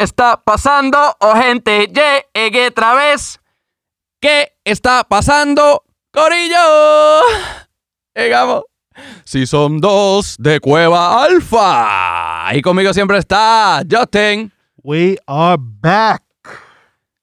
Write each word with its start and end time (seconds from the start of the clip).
está 0.00 0.42
pasando? 0.42 0.98
Oh, 1.20 1.34
gente, 1.34 1.88
llegué 2.34 2.68
otra 2.68 2.94
vez. 2.94 3.38
¿Qué 4.18 4.52
está 4.64 5.04
pasando, 5.04 5.84
Corillo? 6.10 7.22
Llegamos. 8.14 8.64
Si 9.24 9.46
son 9.46 9.78
dos 9.78 10.36
de 10.38 10.58
Cueva 10.60 11.22
Alfa. 11.22 12.54
Y 12.54 12.62
conmigo 12.62 12.92
siempre 12.92 13.18
está 13.18 13.82
Justin. 13.88 14.50
We 14.82 15.18
are 15.26 15.60
back. 15.60 16.22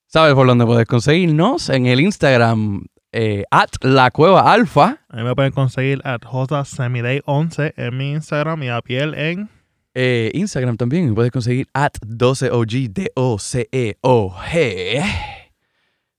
¿Sabes 0.05 0.35
por 0.35 0.47
dónde 0.47 0.65
puedes 0.65 0.87
conseguirnos? 0.87 1.69
En 1.69 1.87
el 1.87 1.99
Instagram, 1.99 2.85
eh, 3.11 3.43
at 3.51 3.69
la 3.81 4.11
Cueva 4.11 4.51
Alfa. 4.51 4.99
A 5.09 5.17
mí 5.17 5.23
me 5.23 5.35
pueden 5.35 5.51
conseguir 5.51 6.01
at 6.03 6.21
Semiday11 6.21 7.73
en 7.75 7.97
mi 7.97 8.11
Instagram 8.11 8.63
y 8.63 8.69
a 8.69 8.81
piel 8.81 9.15
en. 9.15 9.56
Eh, 9.99 10.29
Instagram 10.35 10.77
también 10.77 11.15
puedes 11.15 11.31
conseguir 11.31 11.67
at 11.73 11.93
12OG, 12.05 12.89
D-O-C-E-O-G. 12.93 15.03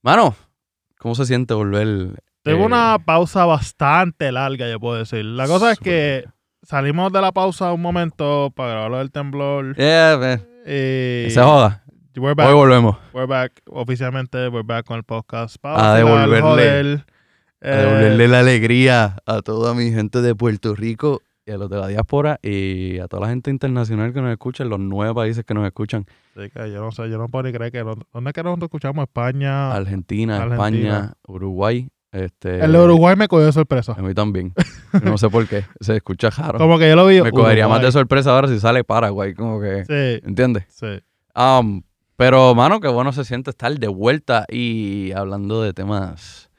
Mano, 0.03 0.35
¿cómo 0.99 1.15
se 1.15 1.25
siente 1.27 1.55
volver? 1.55 2.21
Tengo 2.43 2.63
eh, 2.63 2.67
una 2.67 2.99
pausa 3.05 3.45
bastante 3.45 4.33
larga, 4.33 4.69
yo 4.69 4.81
puedo 4.81 4.99
decir. 4.99 5.25
La 5.25 5.47
cosa 5.47 5.71
es 5.71 5.79
que 5.79 6.25
salimos 6.65 7.13
de 7.13 7.21
la 7.21 7.31
pausa 7.31 7.73
un 7.73 7.81
momento 7.83 8.53
para 8.57 8.73
grabar 8.73 8.99
del 8.99 9.13
temblor. 9.13 9.77
Yeah, 9.77 10.17
man. 10.19 10.41
Y 10.67 11.31
Se 11.31 11.41
joda. 11.41 11.85
We're 12.17 12.35
back. 12.35 12.49
Hoy 12.49 12.55
volvemos. 12.55 12.97
We're 13.15 13.29
back. 13.29 13.53
Oficialmente, 13.67 14.49
we're 14.49 14.67
back 14.67 14.87
con 14.87 14.97
el 14.97 15.05
podcast. 15.05 15.55
A 15.59 15.61
Pausa, 15.61 15.99
devolverle- 16.01 16.41
joder. 16.41 17.05
A 17.61 17.69
Eh, 17.69 17.77
devolverle 17.77 18.27
la 18.29 18.41
alegría 18.41 19.19
a 19.25 19.41
toda 19.43 19.73
mi 19.75 19.93
gente 19.93 20.21
de 20.21 20.35
Puerto 20.35 20.75
Rico 20.75 21.23
y 21.49 21.53
a 21.53 21.57
los 21.57 21.71
de 21.71 21.77
la 21.79 21.89
diáspora 21.89 22.39
y 22.43 22.99
a 22.99 23.09
toda 23.09 23.23
la 23.23 23.29
gente 23.29 23.51
internacional 23.51 24.13
que 24.13 24.21
nos 24.21 24.31
escucha 24.31 24.63
en 24.65 24.71
los 24.71 24.79
nueve 24.79 25.15
países 25.15 25.45
que 25.45 25.55
nos 25.55 25.67
escuchan. 25.67 26.07
sí, 26.35 26.51
que 26.51 26.71
yo 26.71 26.81
no 26.81 26.93
sé, 26.93 27.09
yo 27.09 27.19
no 27.19 27.29
puedo 27.29 27.45
ni 27.45 27.53
creer 27.53 27.73
que. 27.73 27.79
¿Dónde 27.79 28.31
es 28.31 28.35
que 28.35 28.43
nosotros 28.43 28.69
escuchamos? 28.69 29.05
España. 29.05 29.73
Argentina, 29.73 30.37
Argentina. 30.37 30.55
España, 30.55 31.13
Uruguay. 31.27 31.89
Este, 32.13 32.65
el 32.65 32.73
de 32.73 32.79
Uruguay 32.79 33.17
me 33.17 33.29
cogió 33.29 33.47
de 33.47 33.53
sorpresa. 33.53 33.95
A 33.97 34.03
mí 34.03 34.15
también. 34.15 34.53
No 35.03 35.19
sé 35.19 35.29
por 35.29 35.47
qué. 35.47 35.65
Se 35.81 35.97
escucha 35.97 36.31
raro. 36.31 36.59
Como 36.59 36.79
que 36.79 36.89
yo 36.89 36.97
lo 36.97 37.07
vi. 37.07 37.21
Me 37.21 37.31
cogería 37.31 37.69
más 37.69 37.83
de 37.83 37.93
sorpresa 37.93 38.35
ahora 38.35 38.49
si 38.49 38.59
sale 38.59 38.85
Paraguay. 38.85 39.35
Como 39.35 39.61
que. 39.61 39.85
Sí, 39.85 40.27
¿Entiendes? 40.27 40.65
sí. 40.69 41.01
Um, 41.37 41.83
pero, 42.17 42.55
mano, 42.55 42.81
qué 42.81 42.89
bueno 42.89 43.13
se 43.13 43.25
siente 43.25 43.51
estar 43.51 43.73
de 43.79 43.87
vuelta 43.87 44.45
y 44.49 45.13
hablando 45.13 45.63
de 45.63 45.73
temas 45.73 46.51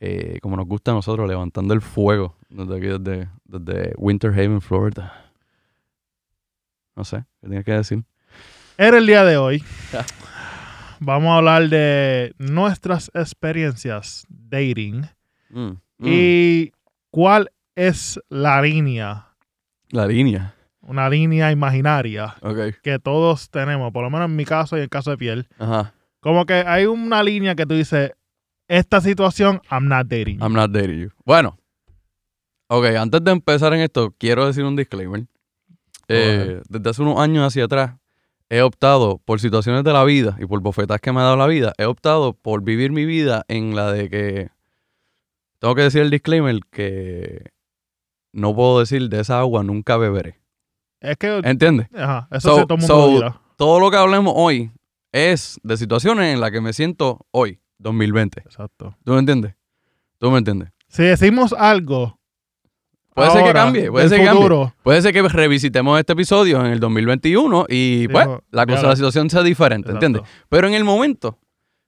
eh, 0.00 0.38
como 0.40 0.56
nos 0.56 0.66
gusta 0.66 0.92
a 0.92 0.94
nosotros, 0.94 1.28
levantando 1.28 1.74
el 1.74 1.80
fuego 1.80 2.36
desde 2.52 2.76
aquí, 2.76 2.86
desde, 3.02 3.28
desde 3.44 3.94
Winter 3.96 4.30
Haven, 4.32 4.60
Florida. 4.60 5.12
No 6.96 7.04
sé, 7.04 7.24
¿qué 7.40 7.46
tienes 7.48 7.64
que 7.64 7.72
decir? 7.72 8.04
Era 8.76 8.98
el 8.98 9.06
día 9.06 9.24
de 9.24 9.36
hoy. 9.36 9.62
Vamos 11.00 11.30
a 11.30 11.38
hablar 11.38 11.68
de 11.68 12.34
nuestras 12.38 13.10
experiencias 13.14 14.24
dating 14.28 15.04
Mm, 15.54 15.72
mm. 15.98 16.06
y 16.06 16.72
cuál 17.10 17.50
es 17.74 18.18
la 18.30 18.62
línea, 18.62 19.26
La 19.90 20.06
línea. 20.06 20.54
una 20.80 21.10
línea 21.10 21.52
imaginaria 21.52 22.34
que 22.82 22.98
todos 22.98 23.50
tenemos, 23.50 23.92
por 23.92 24.02
lo 24.02 24.08
menos 24.08 24.30
en 24.30 24.36
mi 24.36 24.46
caso 24.46 24.76
y 24.76 24.78
en 24.78 24.84
el 24.84 24.88
caso 24.88 25.10
de 25.10 25.18
piel. 25.18 25.46
Ajá. 25.58 25.92
Como 26.20 26.46
que 26.46 26.54
hay 26.54 26.86
una 26.86 27.22
línea 27.22 27.54
que 27.54 27.66
tú 27.66 27.74
dices, 27.74 28.12
esta 28.66 29.02
situación, 29.02 29.60
I'm 29.70 29.88
not 29.88 30.06
dating. 30.06 30.40
I'm 30.40 30.54
not 30.54 30.70
dating 30.70 31.00
you. 31.00 31.10
Bueno. 31.26 31.58
Ok, 32.74 32.86
antes 32.98 33.22
de 33.22 33.30
empezar 33.32 33.74
en 33.74 33.80
esto, 33.80 34.14
quiero 34.16 34.46
decir 34.46 34.64
un 34.64 34.76
disclaimer. 34.76 35.26
Eh, 36.08 36.62
desde 36.70 36.88
hace 36.90 37.02
unos 37.02 37.18
años 37.18 37.46
hacia 37.46 37.64
atrás, 37.64 37.96
he 38.48 38.62
optado 38.62 39.18
por 39.18 39.40
situaciones 39.40 39.84
de 39.84 39.92
la 39.92 40.04
vida 40.04 40.36
y 40.40 40.46
por 40.46 40.60
bofetas 40.62 40.98
que 40.98 41.12
me 41.12 41.20
ha 41.20 41.24
dado 41.24 41.36
la 41.36 41.46
vida, 41.46 41.74
he 41.76 41.84
optado 41.84 42.32
por 42.32 42.62
vivir 42.62 42.90
mi 42.90 43.04
vida 43.04 43.44
en 43.48 43.76
la 43.76 43.92
de 43.92 44.08
que 44.08 44.50
tengo 45.58 45.74
que 45.74 45.82
decir 45.82 46.00
el 46.00 46.08
disclaimer 46.10 46.60
que 46.70 47.50
no 48.32 48.54
puedo 48.54 48.80
decir 48.80 49.06
de 49.10 49.20
esa 49.20 49.38
agua 49.38 49.62
nunca 49.62 49.98
beberé. 49.98 50.40
es 51.00 51.18
que, 51.18 51.42
¿Entiendes? 51.44 51.88
ajá, 51.94 52.26
eso 52.30 52.48
So- 52.48 52.60
el 52.62 52.66
mundo 52.68 52.86
so- 52.86 53.08
dirá. 53.10 53.40
Todo 53.56 53.80
lo 53.80 53.90
que 53.90 53.98
hablemos 53.98 54.32
hoy 54.34 54.70
es 55.12 55.60
de 55.62 55.76
situaciones 55.76 56.32
en 56.32 56.40
las 56.40 56.50
que 56.52 56.62
me 56.62 56.72
siento 56.72 57.26
hoy, 57.32 57.60
2020. 57.78 58.40
Exacto. 58.40 58.96
¿Tú 59.04 59.12
me 59.12 59.18
entiendes? 59.18 59.56
¿Tú 60.18 60.30
me 60.30 60.38
entiendes? 60.38 60.70
Si 60.88 61.02
decimos 61.02 61.52
algo, 61.52 62.18
Puede 63.14 63.30
ser 63.30 63.44
que 63.44 63.52
cambie, 63.52 63.90
puede 63.90 64.08
ser 64.08 64.20
que 64.20 64.24
cambie. 64.24 64.72
Puede 64.82 65.02
ser 65.02 65.12
que 65.12 65.22
revisitemos 65.22 65.98
este 65.98 66.14
episodio 66.14 66.64
en 66.64 66.72
el 66.72 66.80
2021 66.80 67.66
y 67.68 68.08
pues 68.08 68.26
la 68.50 68.66
cosa, 68.66 68.88
la 68.88 68.96
situación 68.96 69.28
sea 69.28 69.42
diferente, 69.42 69.90
Exacto. 69.90 70.06
¿entiendes? 70.06 70.32
Pero 70.48 70.66
en 70.66 70.74
el 70.74 70.84
momento, 70.84 71.38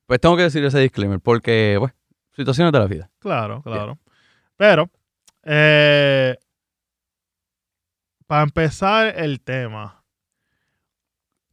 pues 0.06 0.20
tengo 0.20 0.36
que 0.36 0.42
decir 0.42 0.62
ese 0.64 0.78
disclaimer 0.80 1.20
porque, 1.20 1.76
pues, 1.78 1.92
situaciones 2.36 2.72
de 2.72 2.78
la 2.78 2.86
vida. 2.86 3.10
Claro, 3.18 3.62
claro. 3.62 3.98
Pero, 4.56 4.90
eh, 5.44 6.36
para 8.26 8.42
empezar 8.42 9.14
el 9.18 9.40
tema, 9.40 10.02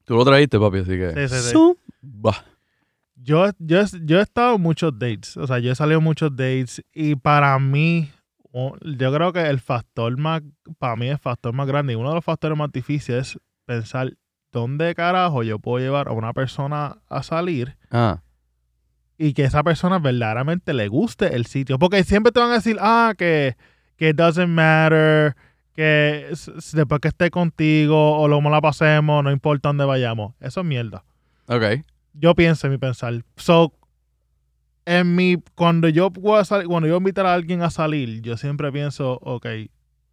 Tú 0.04 0.16
lo 0.16 0.26
trajiste, 0.26 0.60
papi, 0.60 0.80
así 0.80 0.92
que... 0.92 1.14
Sí, 1.14 1.36
sí, 1.36 1.42
sí. 1.42 1.52
Zumba. 1.52 2.44
yo, 3.16 3.50
yo, 3.60 3.82
yo 4.04 4.20
he 4.20 4.22
estado 4.22 4.56
en 4.56 4.62
muchos 4.62 4.92
dates, 4.98 5.38
o 5.38 5.48
sea, 5.48 5.60
yo 5.60 5.72
he 5.72 5.76
salido 5.76 6.00
en 6.00 6.04
muchos 6.04 6.36
dates 6.36 6.84
y 6.94 7.16
para 7.16 7.58
mí, 7.60 8.12
yo 8.54 9.14
creo 9.14 9.34
que 9.34 9.48
el 9.48 9.60
factor 9.60 10.18
más, 10.18 10.42
para 10.78 10.96
mí 10.96 11.08
el 11.08 11.18
factor 11.18 11.54
más 11.54 11.68
grande 11.68 11.94
y 11.94 11.96
uno 11.96 12.10
de 12.10 12.16
los 12.16 12.26
factores 12.26 12.58
más 12.58 12.72
difíciles 12.72 13.36
es 13.36 13.40
pensar 13.66 14.14
dónde 14.52 14.94
carajo 14.96 15.44
yo 15.44 15.60
puedo 15.60 15.84
llevar 15.84 16.10
a 16.10 16.12
una 16.12 16.34
persona 16.34 16.98
a 17.10 17.24
salir 17.24 17.78
Ah, 17.90 18.22
y 19.18 19.34
que 19.34 19.44
esa 19.44 19.62
persona 19.62 20.00
verdaderamente 20.00 20.74
le 20.74 20.88
guste 20.88 21.36
el 21.36 21.46
sitio. 21.46 21.78
Porque 21.78 22.04
siempre 22.04 22.32
te 22.32 22.40
van 22.40 22.50
a 22.50 22.56
decir, 22.56 22.78
ah, 22.82 23.14
que, 23.16 23.56
que 23.96 24.10
it 24.10 24.16
doesn't 24.16 24.50
matter, 24.50 25.36
que 25.76 26.34
después 26.74 27.02
que 27.02 27.10
esté 27.10 27.30
contigo 27.30 28.18
o 28.18 28.28
lo 28.28 28.42
la 28.42 28.62
pasemos, 28.62 29.24
no 29.24 29.30
importa 29.30 29.70
dónde 29.70 29.86
vayamos. 29.86 30.34
Eso 30.40 30.62
es 30.62 30.66
mierda. 30.66 31.04
ok. 31.48 31.84
Yo 32.14 32.34
pienso 32.34 32.66
en 32.66 32.74
mi 32.74 32.80
pensar. 32.80 33.24
So, 33.38 33.74
en 34.86 35.16
mi, 35.16 35.38
cuando 35.56 35.88
yo 35.90 36.10
voy 36.10 36.40
a 36.40 36.46
salir, 36.46 36.68
cuando 36.68 36.88
yo 36.88 36.98
invitar 36.98 37.26
a 37.26 37.34
alguien 37.34 37.62
a 37.62 37.70
salir, 37.70 38.22
yo 38.22 38.38
siempre 38.38 38.72
pienso, 38.72 39.20
ok, 39.22 39.46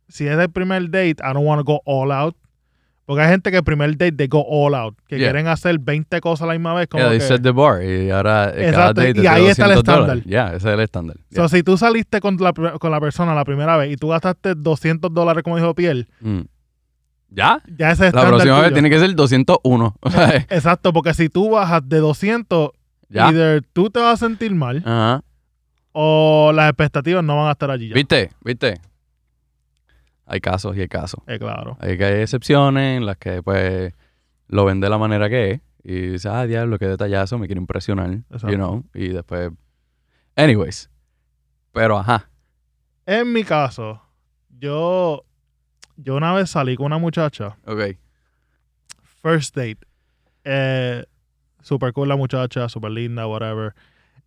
si 0.09 0.27
es 0.27 0.39
el 0.39 0.51
primer 0.51 0.91
date, 0.91 1.17
I 1.21 1.33
don't 1.33 1.47
want 1.47 1.61
to 1.61 1.65
go 1.65 1.81
all 1.85 2.13
out. 2.13 2.37
Porque 3.07 3.23
hay 3.23 3.31
gente 3.31 3.51
que 3.51 3.57
el 3.57 3.65
primer 3.65 3.93
date 3.93 4.13
they 4.13 4.27
go 4.27 4.45
all 4.47 4.75
out, 4.75 4.95
que 5.09 5.17
Yeah. 5.17 5.29
quieren 5.29 5.47
hacer 5.47 5.79
20 5.79 6.21
cosas 6.21 6.43
a 6.43 6.47
la 6.49 6.53
misma 6.53 6.75
vez. 6.75 6.89
Como 6.89 7.03
Yeah, 7.05 7.09
they 7.11 7.19
que- 7.21 7.27
set 7.27 7.43
the 7.43 7.53
bar 7.53 7.83
y 7.83 8.11
ahora 8.11 8.51
eh, 8.51 8.71
cada 8.71 8.91
Exacto, 8.91 9.01
date 9.01 9.23
y 9.23 9.27
ahí 9.27 9.47
está 9.47 9.65
el 9.65 9.75
200 9.77 9.85
dólares. 9.85 10.17
estándar. 10.27 10.31
Ya, 10.31 10.49
ese 10.57 10.69
es 10.69 10.75
el 10.75 10.81
estándar. 10.81 11.17
So, 11.35 11.43
Ya. 11.43 11.49
si 11.49 11.63
tú 11.63 11.79
saliste 11.79 12.21
con 12.21 12.37
la, 12.37 12.53
con 12.53 12.91
la 12.91 13.01
persona 13.01 13.35
la 13.35 13.47
primera 13.47 13.79
vez 13.79 13.91
y 13.93 13.97
tú 13.97 14.09
gastaste 14.09 14.55
200 14.55 15.15
dólares, 15.15 15.43
como 15.43 15.57
dijo 15.57 15.75
Piel, 15.75 16.07
Mm. 16.21 16.41
¿Ya? 17.31 17.63
ya 17.79 17.91
ese 17.93 18.09
es 18.09 18.15
La 18.15 18.27
próxima 18.27 18.61
vez 18.61 18.73
tiene 18.75 18.89
que 18.91 18.99
ser 18.99 19.15
201. 19.15 19.95
Exacto, 20.51 20.93
porque 20.93 21.13
si 21.15 21.29
tú 21.31 21.51
bajas 21.51 21.87
de 21.89 21.99
200, 21.99 22.71
¿Ya? 23.09 23.29
either 23.29 23.63
tú 23.73 23.91
te 23.91 24.01
vas 24.01 24.23
a 24.23 24.27
sentir 24.27 24.55
mal 24.55 24.79
Ajá. 24.85 25.23
o 25.93 26.53
las 26.55 26.69
expectativas 26.69 27.25
no 27.25 27.37
van 27.37 27.49
a 27.49 27.53
estar 27.53 27.71
allí 27.71 27.89
ya. 27.89 27.95
¿Viste? 27.95 28.31
¿Viste? 28.43 28.81
Hay 30.27 30.41
casos 30.41 30.77
y 30.77 30.81
hay 30.83 30.89
casos. 30.89 31.21
Eh, 31.27 31.39
claro. 31.39 31.77
Hay 31.81 31.97
que 31.97 32.05
hay 32.05 32.21
excepciones 32.21 32.99
en 32.99 33.07
las 33.07 33.17
que 33.17 33.43
pues 33.43 33.95
lo 34.49 34.65
ven 34.67 34.81
de 34.81 34.91
la 34.91 34.99
manera 34.99 35.29
que 35.31 35.53
es 35.53 35.61
y 35.83 36.09
dice, 36.09 36.29
ah, 36.29 36.47
diablo, 36.47 36.79
qué 36.79 36.87
detallazo, 36.87 37.39
me 37.39 37.47
quiero 37.47 37.61
impresionar, 37.63 38.11
Exacto. 38.13 38.49
you 38.51 38.57
know, 38.57 38.85
y 38.93 39.09
después, 39.09 39.51
anyways, 40.37 40.91
pero 41.73 41.97
ajá, 41.99 42.29
En 43.07 43.33
mi 43.33 43.43
caso, 43.43 44.03
yo, 44.59 45.25
yo 45.97 46.17
una 46.17 46.35
vez 46.35 46.51
salí 46.51 46.77
con 46.77 46.87
una 46.87 46.99
muchacha, 46.99 47.57
ok, 47.65 47.97
first 49.23 49.57
date, 49.57 49.79
eh, 50.45 51.07
super 51.63 51.93
cool 51.93 52.09
la 52.09 52.17
muchacha, 52.17 52.69
super 52.69 52.91
linda, 52.91 53.27
whatever. 53.27 53.75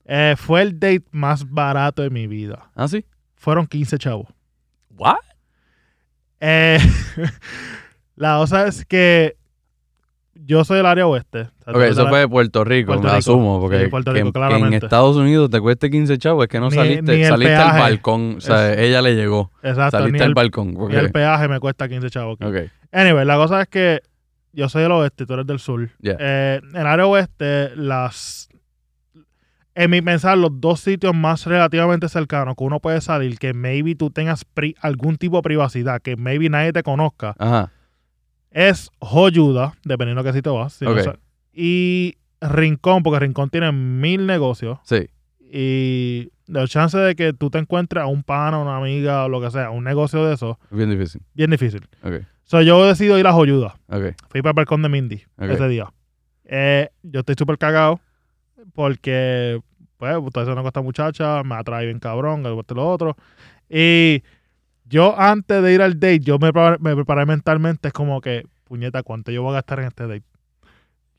Eh, 0.05 0.35
fue 0.37 0.61
el 0.61 0.79
date 0.79 1.03
más 1.11 1.49
barato 1.49 2.01
de 2.01 2.09
mi 2.09 2.27
vida. 2.27 2.69
¿ah, 2.75 2.87
sí? 2.87 3.05
Fueron 3.35 3.67
15 3.67 3.97
chavos. 3.97 4.27
¿What? 4.97 5.15
Eh, 6.39 6.79
la 8.15 8.37
cosa 8.37 8.67
es 8.67 8.85
que 8.85 9.35
yo 10.33 10.63
soy 10.63 10.77
del 10.77 10.85
área 10.87 11.05
oeste. 11.07 11.41
O 11.41 11.63
sea, 11.65 11.73
Ok, 11.73 11.81
eso 11.83 12.07
fue 12.07 12.19
de 12.19 12.27
Puerto 12.27 12.63
Rico, 12.63 12.87
Puerto 12.87 13.03
me 13.03 13.09
Rico. 13.09 13.17
asumo, 13.19 13.59
porque 13.61 13.83
Sí, 13.83 13.87
Puerto 13.89 14.11
Rico, 14.11 14.27
en- 14.27 14.33
que 14.33 14.67
en. 14.67 14.73
Estados 14.73 15.15
Unidos 15.15 15.49
te 15.51 15.59
cueste 15.61 15.89
15 15.91 16.17
chavos, 16.17 16.43
es 16.43 16.49
que 16.49 16.59
no 16.59 16.69
Ni- 16.69 16.75
saliste, 16.75 17.17
ni 17.17 17.23
saliste 17.25 17.55
al 17.55 17.79
balcón, 17.79 18.35
o 18.37 18.41
sea, 18.41 18.73
Es- 18.73 18.79
ella 18.79 19.01
le 19.03 19.15
llegó, 19.15 19.51
Exacto, 19.61 19.99
saliste 19.99 20.23
al 20.23 20.33
balcón, 20.33 20.73
ni 20.73 20.79
ok, 20.79 20.91
el 20.93 21.11
peaje 21.11 21.47
me 21.47 21.59
cuesta 21.59 21.87
15 21.87 22.09
chavos. 22.09 22.37
aquí. 22.41 22.49
ok, 22.49 22.69
Anyway, 22.91 23.23
la 23.25 23.35
cosa 23.37 23.61
es 23.61 23.67
que 23.67 24.01
yo 24.53 24.69
soy 24.69 24.83
del 24.83 24.91
oeste 24.91 25.23
y 25.23 25.27
tú 25.27 25.33
eres 25.33 25.47
del 25.47 25.59
sur. 25.59 25.89
Yeah. 26.01 26.17
Eh, 26.19 26.61
en 26.63 26.75
el 26.75 26.87
área 26.87 27.05
oeste, 27.07 27.75
las. 27.75 28.49
En 29.73 29.89
mi 29.89 30.01
pensar, 30.01 30.37
los 30.37 30.59
dos 30.59 30.81
sitios 30.81 31.15
más 31.15 31.45
relativamente 31.45 32.09
cercanos 32.09 32.55
que 32.57 32.63
uno 32.65 32.81
puede 32.81 32.99
salir, 32.99 33.39
que 33.39 33.53
maybe 33.53 33.95
tú 33.95 34.09
tengas 34.11 34.43
pri- 34.43 34.75
algún 34.81 35.15
tipo 35.17 35.37
de 35.37 35.43
privacidad, 35.43 36.01
que 36.01 36.17
maybe 36.17 36.49
nadie 36.49 36.73
te 36.73 36.83
conozca, 36.83 37.35
ajá, 37.39 37.71
es 38.49 38.91
Joyuda, 38.99 39.73
dependiendo 39.85 40.23
de 40.23 40.29
qué 40.29 40.33
sitio 40.35 40.55
vas. 40.55 40.73
Si, 40.73 40.83
no 40.83 40.93
y 41.53 42.15
Rincón, 42.41 43.01
porque 43.01 43.19
Rincón 43.19 43.49
tiene 43.49 43.71
mil 43.71 44.25
negocios 44.27 44.79
Sí. 44.83 45.07
y 45.39 46.29
la 46.47 46.67
chance 46.67 46.97
de 46.97 47.15
que 47.15 47.31
tú 47.31 47.49
te 47.49 47.57
encuentres 47.59 48.03
a 48.03 48.07
un 48.07 48.23
pana, 48.23 48.57
una 48.57 48.75
amiga 48.75 49.23
o 49.23 49.29
lo 49.29 49.39
que 49.39 49.51
sea, 49.51 49.69
un 49.69 49.85
negocio 49.85 50.25
de 50.25 50.33
eso, 50.33 50.59
Bien 50.69 50.89
difícil. 50.89 51.21
bien 51.33 51.49
difícil. 51.49 51.87
Ok. 52.03 52.25
So, 52.51 52.61
yo 52.61 52.85
decido 52.85 53.17
ir 53.17 53.25
a 53.27 53.31
Joyuda. 53.31 53.75
Fui 54.29 54.41
para 54.41 54.49
el 54.51 54.55
balcón 54.55 54.81
de 54.81 54.89
Mindy 54.89 55.23
ese 55.53 55.67
día. 55.69 55.85
Eh, 56.43 56.89
yo 57.01 57.21
estoy 57.21 57.35
súper 57.37 57.57
cagado 57.57 58.01
porque, 58.73 59.61
pues, 59.95 60.17
ustedes 60.17 60.47
son 60.47 60.65
esta 60.67 60.81
muchacha, 60.81 61.43
me 61.43 61.55
atrae 61.55 61.85
bien 61.85 61.99
cabrón, 61.99 62.41
y 62.41 62.73
lo 62.75 62.89
otro. 62.89 63.15
Y 63.69 64.21
yo, 64.83 65.17
antes 65.17 65.63
de 65.63 65.73
ir 65.73 65.81
al 65.81 65.93
date, 65.93 66.19
yo 66.19 66.39
me, 66.39 66.51
preparé- 66.51 66.77
me 66.79 66.93
preparé 66.93 67.25
mentalmente, 67.25 67.87
es 67.87 67.93
como 67.93 68.19
que, 68.19 68.45
puñeta, 68.65 69.01
¿cuánto 69.01 69.31
yo 69.31 69.43
voy 69.43 69.51
a 69.51 69.53
gastar 69.55 69.79
en 69.79 69.85
este 69.85 70.07
date? 70.07 70.23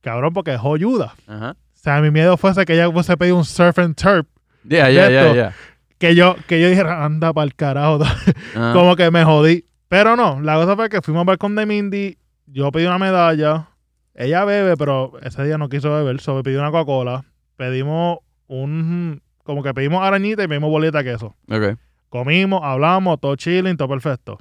Cabrón, 0.02 0.34
porque 0.34 0.52
es 0.52 0.60
joyuda. 0.60 1.14
Ajá. 1.26 1.52
O 1.52 1.78
sea, 1.78 2.02
mi 2.02 2.10
miedo 2.10 2.36
fuese 2.36 2.66
que 2.66 2.74
ella 2.74 2.92
fuese 2.92 3.16
pedir 3.16 3.32
un 3.32 3.46
surf 3.46 3.78
and 3.78 3.96
turf. 3.96 4.26
Ya, 4.64 4.90
ya, 4.90 5.08
ya, 5.10 5.22
Esto. 5.22 5.34
ya. 5.34 5.54
Que 5.96 6.14
yo, 6.14 6.36
que 6.46 6.60
yo 6.60 6.68
dijera, 6.68 7.06
anda 7.06 7.32
para 7.32 7.46
el 7.46 7.54
carajo. 7.54 8.00
Como 8.74 8.96
que 8.96 9.10
me 9.10 9.24
jodí. 9.24 9.64
Pero 9.92 10.16
no, 10.16 10.40
la 10.40 10.54
cosa 10.54 10.74
fue 10.74 10.88
que 10.88 11.02
fuimos 11.02 11.20
al 11.20 11.26
balcón 11.26 11.54
de 11.54 11.66
Mindy, 11.66 12.16
yo 12.46 12.72
pedí 12.72 12.86
una 12.86 12.98
medalla, 12.98 13.68
ella 14.14 14.42
bebe, 14.46 14.74
pero 14.78 15.12
ese 15.20 15.44
día 15.44 15.58
no 15.58 15.68
quiso 15.68 15.92
beber, 15.92 16.18
solo 16.22 16.42
pidió 16.42 16.60
una 16.60 16.70
Coca-Cola, 16.70 17.26
pedimos 17.58 18.20
un, 18.46 19.20
como 19.44 19.62
que 19.62 19.74
pedimos 19.74 20.02
arañita 20.02 20.44
y 20.44 20.48
pedimos 20.48 20.70
boleta 20.70 21.02
de 21.02 21.04
queso. 21.12 21.36
Ok. 21.50 21.78
Comimos, 22.08 22.62
hablamos, 22.64 23.20
todo 23.20 23.36
chilling, 23.36 23.76
todo 23.76 23.88
perfecto. 23.88 24.38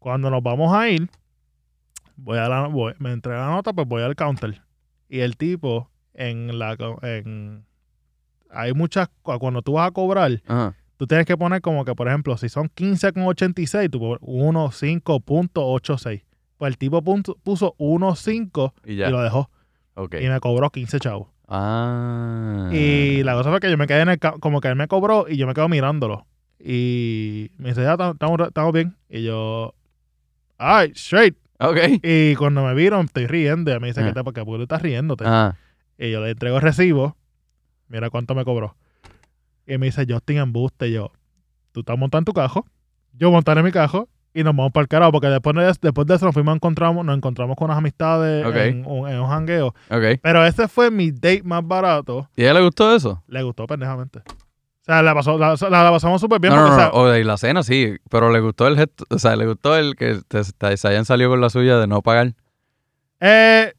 Cuando 0.00 0.30
nos 0.30 0.42
vamos 0.42 0.74
a 0.74 0.88
ir, 0.88 1.08
voy 2.16 2.38
a 2.38 2.48
la, 2.48 2.66
voy- 2.66 2.94
me 2.98 3.12
entrega 3.12 3.38
la 3.46 3.50
nota, 3.52 3.72
pues 3.72 3.86
voy 3.86 4.02
al 4.02 4.16
counter. 4.16 4.60
Y 5.08 5.20
el 5.20 5.36
tipo, 5.36 5.88
en 6.12 6.58
la, 6.58 6.76
en, 7.02 7.64
hay 8.50 8.72
muchas, 8.72 9.08
cu- 9.22 9.38
cuando 9.38 9.62
tú 9.62 9.74
vas 9.74 9.86
a 9.86 9.92
cobrar, 9.92 10.42
Ajá. 10.48 10.74
Tú 10.98 11.06
tienes 11.06 11.24
que 11.24 11.38
poner 11.38 11.62
como 11.62 11.86
que, 11.86 11.94
por 11.94 12.08
ejemplo, 12.08 12.36
si 12.36 12.50
son 12.50 12.68
15,86, 12.68 13.90
tú 13.90 14.00
pones 14.00 14.20
1.5.86. 14.20 16.22
Pues 16.58 16.70
el 16.70 16.78
tipo 16.78 17.02
punto- 17.02 17.36
puso 17.42 17.74
1.5 17.78 18.72
Y 18.84 18.92
y 18.94 19.10
lo 19.10 19.22
dejó. 19.22 19.50
Y 20.20 20.28
me 20.28 20.40
cobró 20.40 20.70
15 20.70 21.00
chavos. 21.00 21.28
Ah. 21.48 22.68
Y 22.72 23.22
la 23.22 23.34
cosa 23.34 23.50
fue 23.50 23.60
que 23.60 23.70
yo 23.70 23.78
me 23.78 23.86
quedé 23.86 24.00
en 24.02 24.08
el... 24.10 24.18
Como 24.18 24.60
que 24.60 24.68
él 24.68 24.76
me 24.76 24.88
cobró 24.88 25.26
y 25.28 25.36
yo 25.36 25.46
me 25.46 25.54
quedo 25.54 25.68
mirándolo. 25.68 26.26
Y 26.60 27.50
me 27.58 27.70
dice, 27.70 27.82
ya, 27.82 27.96
tam- 27.96 28.46
estamos 28.48 28.72
bien. 28.72 28.96
Y 29.08 29.22
yo... 29.24 29.74
Ay, 30.58 30.92
straight. 30.94 31.36
Ok. 31.60 31.76
Y 32.02 32.34
cuando 32.36 32.64
me 32.64 32.74
vieron, 32.74 33.06
estoy 33.06 33.26
riendo. 33.26 33.74
Y 33.74 33.80
me 33.80 33.88
dice, 33.88 34.02
Ah. 34.02 34.06
¿qué 34.06 34.12
te, 34.12 34.24
¿por 34.24 34.34
qué 34.34 34.44
tú 34.44 34.62
estás 34.62 34.82
riéndote? 34.82 35.24
Ah. 35.26 35.56
Y 35.96 36.10
yo 36.10 36.20
le 36.20 36.30
entrego 36.30 36.56
el 36.56 36.62
recibo. 36.62 37.16
Mira 37.88 38.10
cuánto 38.10 38.34
me 38.34 38.44
cobró. 38.44 38.76
Y 39.68 39.78
me 39.78 39.86
dice, 39.86 40.06
Justin 40.08 40.38
Embuste. 40.38 40.88
Y 40.88 40.92
yo, 40.94 41.12
tú 41.72 41.80
estás 41.80 41.96
montando 41.98 42.32
tu 42.32 42.34
cajo. 42.34 42.66
Yo 43.12 43.30
montaré 43.30 43.62
mi 43.62 43.70
cajo. 43.70 44.08
Y 44.34 44.42
nos 44.44 44.54
vamos 44.54 44.72
para 44.72 44.82
el 44.82 44.88
carajo. 44.88 45.12
Porque 45.12 45.26
después 45.28 45.54
de, 45.56 45.72
después 45.82 46.06
de 46.06 46.14
eso 46.14 46.24
nos 46.26 46.34
fuimos 46.34 46.54
encontramos, 46.54 47.04
nos 47.04 47.16
encontramos 47.16 47.56
con 47.56 47.66
unas 47.66 47.78
amistades 47.78 48.44
Ok. 48.46 48.56
en, 48.56 48.84
un, 48.86 49.08
en 49.08 49.18
un 49.20 49.28
jangueo. 49.28 49.68
Ok. 49.90 50.20
Pero 50.22 50.44
ese 50.44 50.68
fue 50.68 50.90
mi 50.90 51.10
date 51.10 51.42
más 51.44 51.66
barato. 51.66 52.28
¿Y 52.36 52.42
a 52.42 52.44
ella 52.46 52.54
le 52.54 52.64
gustó 52.64 52.94
eso? 52.94 53.22
Le 53.26 53.42
gustó 53.42 53.66
pendejamente. 53.66 54.20
O 54.20 54.84
sea, 54.90 55.02
la, 55.02 55.14
pasó, 55.14 55.36
la, 55.36 55.54
la- 55.60 55.84
la 55.84 55.90
pasamos 55.90 56.20
súper 56.20 56.40
bien. 56.40 56.54
no, 56.54 56.60
no, 56.60 56.68
no. 56.68 56.74
o 56.74 56.78
sea, 56.78 56.90
O 56.92 57.08
de 57.08 57.22
la 57.24 57.36
cena 57.36 57.62
sí. 57.62 57.96
Pero 58.10 58.30
le 58.30 58.40
gustó 58.40 58.66
el 58.68 58.76
gesto. 58.76 59.04
O 59.10 59.18
sea, 59.18 59.36
le 59.36 59.46
gustó 59.46 59.76
el 59.76 59.96
que 59.96 60.20
te- 60.28 60.42
te- 60.56 60.76
se 60.76 60.88
hayan 60.88 61.04
salido 61.04 61.30
con 61.30 61.40
la 61.40 61.50
suya 61.50 61.76
de 61.78 61.86
no 61.86 62.00
pagar. 62.02 62.34
eh, 63.20 63.72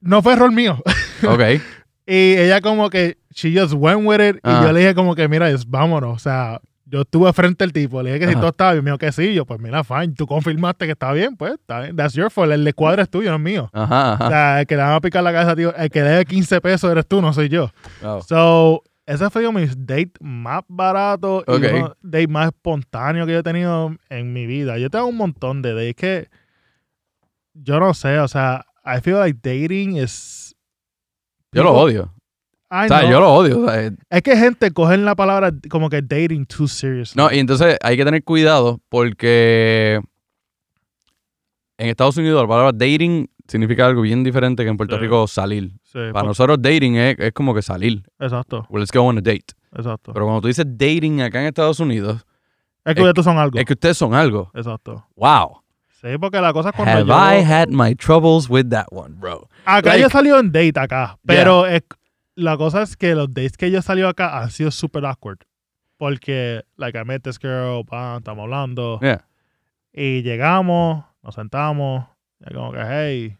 no 0.00 0.22
fue 0.22 0.32
error 0.34 0.52
mío. 0.52 0.82
Ok. 1.26 1.40
Y 2.10 2.36
ella 2.38 2.62
como 2.62 2.88
que, 2.88 3.18
she 3.38 3.52
just 3.56 3.72
went 3.74 4.04
with 4.04 4.20
it. 4.20 4.40
Ah. 4.42 4.60
Y 4.62 4.66
yo 4.66 4.72
le 4.72 4.80
dije 4.80 4.94
como 4.94 5.14
que, 5.14 5.28
mira, 5.28 5.48
es, 5.50 5.64
vámonos. 5.68 6.16
O 6.16 6.18
sea, 6.18 6.60
yo 6.84 7.02
estuve 7.02 7.32
frente 7.32 7.64
al 7.64 7.72
tipo. 7.72 8.02
Le 8.02 8.12
dije 8.12 8.26
que 8.26 8.32
si 8.32 8.38
todo 8.38 8.48
estaba 8.48 8.72
bien. 8.72 8.84
Me 8.84 8.90
dijo 8.90 8.98
que 8.98 9.12
sí. 9.12 9.32
Yo, 9.34 9.46
pues 9.46 9.60
mira, 9.60 9.84
fine. 9.84 10.08
Tú 10.08 10.26
confirmaste 10.26 10.86
que 10.86 10.92
está 10.92 11.12
bien, 11.12 11.36
pues 11.36 11.52
está 11.52 11.80
bien. 11.80 11.96
That's 11.96 12.14
your 12.14 12.30
fault. 12.30 12.50
El 12.52 12.64
de 12.64 12.72
cuadro 12.72 13.02
es 13.02 13.08
tuyo, 13.08 13.30
no 13.30 13.36
es 13.36 13.42
mío. 13.42 13.70
Ajá, 13.72 14.14
O 14.24 14.28
sea, 14.28 14.60
el 14.60 14.66
que 14.66 14.76
le 14.76 14.82
van 14.82 14.92
a 14.92 15.00
picar 15.00 15.22
la 15.22 15.32
cabeza, 15.32 15.54
tío. 15.54 15.74
El 15.74 15.90
que 15.90 16.02
debe 16.02 16.24
15 16.24 16.60
pesos 16.60 16.90
eres 16.90 17.06
tú, 17.06 17.22
no 17.22 17.32
soy 17.32 17.48
yo. 17.48 17.70
So, 18.26 18.82
ese 19.06 19.30
fue 19.30 19.50
mi 19.52 19.66
date 19.66 20.12
más 20.20 20.62
barato 20.68 21.44
Ok. 21.46 21.60
y 21.62 21.76
uno 21.76 21.96
date 22.02 22.28
más 22.28 22.48
espontáneo 22.48 23.24
que 23.24 23.32
yo 23.32 23.38
he 23.38 23.42
tenido 23.42 23.94
en 24.10 24.32
mi 24.32 24.46
vida. 24.46 24.76
Yo 24.78 24.90
tengo 24.90 25.06
un 25.06 25.16
montón 25.16 25.62
de 25.62 25.72
dates 25.72 25.94
que 25.94 26.28
yo 27.54 27.80
no 27.80 27.94
sé, 27.94 28.18
o 28.18 28.28
sea, 28.28 28.66
I 28.84 29.00
feel 29.00 29.18
like 29.18 29.38
dating 29.42 29.96
is... 29.96 30.54
Yo 31.52 31.62
lo 31.64 31.72
odio. 31.72 32.12
I 32.70 32.84
O 32.84 32.88
sea, 32.88 33.10
yo 33.10 33.18
lo 33.20 33.32
odio. 33.32 33.60
o 33.62 33.66
sea, 33.68 33.86
eh, 33.86 33.90
Es 34.10 34.22
que 34.22 34.36
gente 34.36 34.70
cogen 34.72 35.04
la 35.04 35.14
palabra 35.16 35.52
como 35.70 35.88
que 35.88 36.02
dating 36.02 36.44
too 36.46 36.68
serious. 36.68 37.16
No, 37.16 37.32
y 37.32 37.38
entonces 37.38 37.76
hay 37.82 37.96
que 37.96 38.04
tener 38.04 38.22
cuidado 38.24 38.80
porque 38.90 40.00
en 41.78 41.88
Estados 41.88 42.16
Unidos 42.16 42.42
la 42.42 42.48
palabra 42.48 42.72
dating 42.72 43.28
significa 43.46 43.86
algo 43.86 44.02
bien 44.02 44.22
diferente 44.24 44.64
que 44.64 44.68
en 44.70 44.76
Puerto 44.76 44.96
Sí. 44.96 45.02
Rico 45.02 45.26
salir. 45.26 45.70
Sí, 45.84 45.98
Para 46.12 46.26
nosotros 46.26 46.58
dating 46.60 46.96
es, 46.96 47.16
es 47.18 47.32
como 47.32 47.54
que 47.54 47.62
salir. 47.62 48.02
Exacto, 48.18 48.66
Well, 48.68 48.82
let's 48.82 48.92
go 48.92 49.02
on 49.06 49.16
a 49.18 49.20
date. 49.22 49.46
exacto. 49.74 50.12
Pero 50.12 50.26
cuando 50.26 50.42
tú 50.42 50.48
dices 50.48 50.66
dating 50.68 51.22
acá 51.22 51.40
en 51.40 51.46
Estados 51.46 51.80
Unidos, 51.80 52.26
es 52.84 52.94
que 52.94 53.00
es- 53.00 53.06
ustedes 53.06 53.24
son 53.24 53.38
algo. 53.38 53.58
es 53.58 53.64
que 53.64 53.72
ustedes 53.72 53.96
son 53.96 54.12
algo. 54.14 54.50
Exacto. 54.54 55.06
Wow. 55.16 55.62
Sí, 56.00 56.08
porque 56.20 56.40
la 56.40 56.52
cosa 56.52 56.68
es 56.68 56.76
cuando 56.76 56.92
Have 56.92 57.06
yo... 57.06 57.40
I 57.40 57.42
had 57.44 57.68
my 57.70 57.94
troubles 57.94 58.48
with 58.48 58.66
that 58.70 58.86
one, 58.90 59.14
bro? 59.18 59.48
Acá 59.64 59.88
Like- 59.90 60.00
yo 60.02 60.06
he 60.06 60.10
salido 60.10 60.38
en 60.38 60.52
date 60.52 60.78
acá, 60.78 61.18
pero 61.26 61.66
es- 61.66 61.82
la 62.38 62.56
cosa 62.56 62.82
es 62.82 62.96
que 62.96 63.14
los 63.14 63.28
dates 63.34 63.56
que 63.56 63.70
yo 63.70 63.78
he 63.80 63.82
salido 63.82 64.08
acá 64.08 64.38
han 64.40 64.50
sido 64.50 64.70
super 64.70 65.04
awkward. 65.04 65.38
Porque, 65.96 66.62
like, 66.76 66.96
I 66.96 67.04
met 67.04 67.22
this 67.22 67.38
girl, 67.40 67.84
pam, 67.84 68.18
estamos 68.18 68.44
hablando, 68.44 69.00
Yeah. 69.02 69.24
y 69.92 70.22
llegamos, 70.22 71.04
nos 71.22 71.34
sentamos, 71.34 72.06
y 72.48 72.54
como 72.54 72.70
que, 72.72 72.78
hey, 72.80 73.36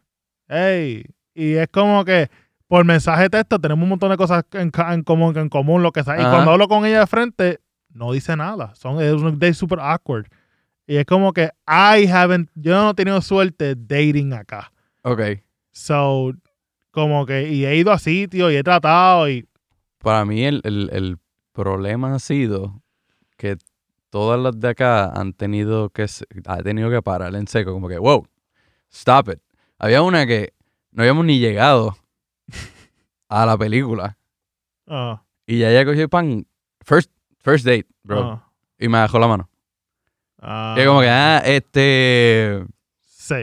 hey, 0.49 1.05
y 1.35 1.55
es 1.55 1.69
como 1.69 2.05
que 2.05 2.29
por 2.67 2.85
mensaje 2.85 3.23
de 3.23 3.31
texto 3.31 3.61
tenemos 3.61 3.85
un 3.85 3.91
montón 3.91 4.11
de 4.11 4.17
cosas 4.17 4.45
en, 4.55 4.73
en 4.91 5.03
común, 5.05 5.39
en 5.39 5.49
común, 5.49 5.85
lo 5.85 5.93
que 5.93 6.03
sea, 6.03 6.17
y 6.17 6.21
Ajá. 6.21 6.31
cuando 6.33 6.51
hablo 6.51 6.67
con 6.67 6.85
ella 6.85 7.01
de 7.01 7.07
frente, 7.07 7.61
no 7.91 8.11
dice 8.11 8.37
nada, 8.37 8.75
son, 8.75 9.01
es 9.01 9.13
un 9.13 9.39
date 9.39 9.55
super 9.55 9.79
awkward. 9.81 10.27
Y 10.87 10.97
es 10.97 11.05
como 11.07 11.33
que 11.33 11.51
I 11.69 12.09
haven't, 12.11 12.51
yo 12.57 12.75
no 12.75 12.91
he 12.91 12.95
tenido 12.95 13.21
suerte 13.23 13.75
dating 13.77 14.33
acá. 14.33 14.73
Ok. 15.03 15.21
So, 15.71 16.33
como 16.99 17.25
que, 17.27 17.49
y 17.49 17.65
he 17.65 17.77
ido 17.77 17.93
a 17.93 17.99
sitios 17.99 18.53
y 18.53 18.57
he 18.57 18.63
tratado 18.63 19.29
y, 19.31 19.47
Para 19.99 20.25
mí 20.25 20.45
el, 20.45 20.61
el- 20.65 20.91
el 20.93 21.19
problema 21.53 22.15
ha 22.15 22.19
sido 22.19 22.83
que 23.37 23.57
todas 24.11 24.39
las 24.41 24.59
de 24.61 24.69
acá 24.69 25.11
han 25.13 25.33
tenido 25.33 25.91
que 25.91 26.07
ha 26.47 26.63
tenido 26.63 26.91
que 26.91 27.03
parar 27.03 27.35
en 27.35 27.47
seco, 27.47 27.73
como 27.73 27.89
que, 27.89 27.99
wow, 27.99 28.27
stop 28.91 29.29
it. 29.31 29.41
Había 29.79 30.03
una 30.03 30.27
que 30.27 30.53
no 30.93 31.03
habíamos 31.03 31.25
ni 31.25 31.39
llegado 31.39 31.97
a 33.29 33.45
la 33.47 33.57
película 33.59 34.17
ah, 34.87 35.23
y 35.47 35.59
ya 35.59 35.71
ella 35.71 35.85
cogió 35.85 36.09
pan 36.09 36.47
first 36.85 37.11
first 37.41 37.65
date, 37.67 37.87
bro, 38.03 38.21
ah, 38.23 38.51
y 38.79 38.89
me 38.89 38.99
dejó 38.99 39.19
la 39.19 39.29
mano. 39.29 39.51
ah, 40.41 40.77
Y 40.81 40.87
como 40.87 41.01
que, 41.01 41.09
ah, 41.11 41.43
este, 41.45 42.65
sí. 43.05 43.35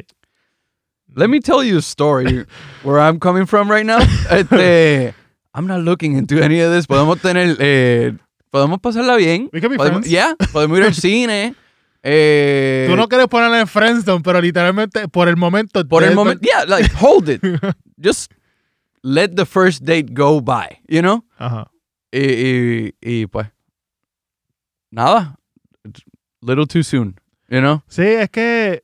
Let 1.16 1.30
me 1.30 1.40
tell 1.40 1.64
you 1.64 1.78
a 1.78 1.82
story 1.82 2.46
where 2.84 3.00
I'm 3.00 3.20
coming 3.20 3.46
from 3.46 3.70
right 3.70 3.86
now. 3.86 4.00
Este, 4.30 5.14
I'm 5.54 5.68
not 5.68 5.82
looking 5.82 6.16
into 6.18 6.42
any 6.42 6.60
of 6.62 6.72
this. 6.72 6.86
Podemos 6.88 7.22
tener, 7.22 7.56
eh, 7.60 8.12
podemos 8.52 8.80
pasarla 8.82 9.18
bien. 9.18 9.50
We 9.54 9.62
can 9.62 9.72
be 9.72 9.78
Podemos, 9.78 10.02
friends. 10.04 10.10
yeah, 10.10 10.34
podemos 10.52 10.78
ir 10.78 10.84
al 10.86 10.94
cine. 10.94 11.56
Eh, 12.04 12.86
Tú 12.88 12.96
no 12.96 13.08
quieres 13.08 13.28
ponerle 13.28 13.62
en 13.62 13.68
Friendzone, 13.68 14.22
pero 14.22 14.40
literalmente 14.40 15.08
por 15.08 15.28
el 15.28 15.38
momento. 15.38 15.84
por 15.88 16.04
el 16.04 16.14
momento, 16.14 16.42
yeah, 16.46 16.64
like 16.68 16.92
hold 16.94 17.28
it. 17.30 17.42
Just 18.00 18.32
let 19.04 19.36
the 19.36 19.46
first 19.46 19.84
date 19.86 20.14
go 20.14 20.40
by, 20.40 20.80
you 20.88 21.02
know? 21.02 21.24
Ajá. 21.40 21.68
Y, 22.12 22.20
y, 22.20 22.94
y 23.02 23.26
pues, 23.28 23.48
nada, 24.92 25.36
little 26.42 26.66
too 26.68 26.84
soon, 26.84 27.16
you 27.50 27.60
know? 27.60 27.82
Sí, 27.90 28.04
es 28.04 28.30
que 28.30 28.84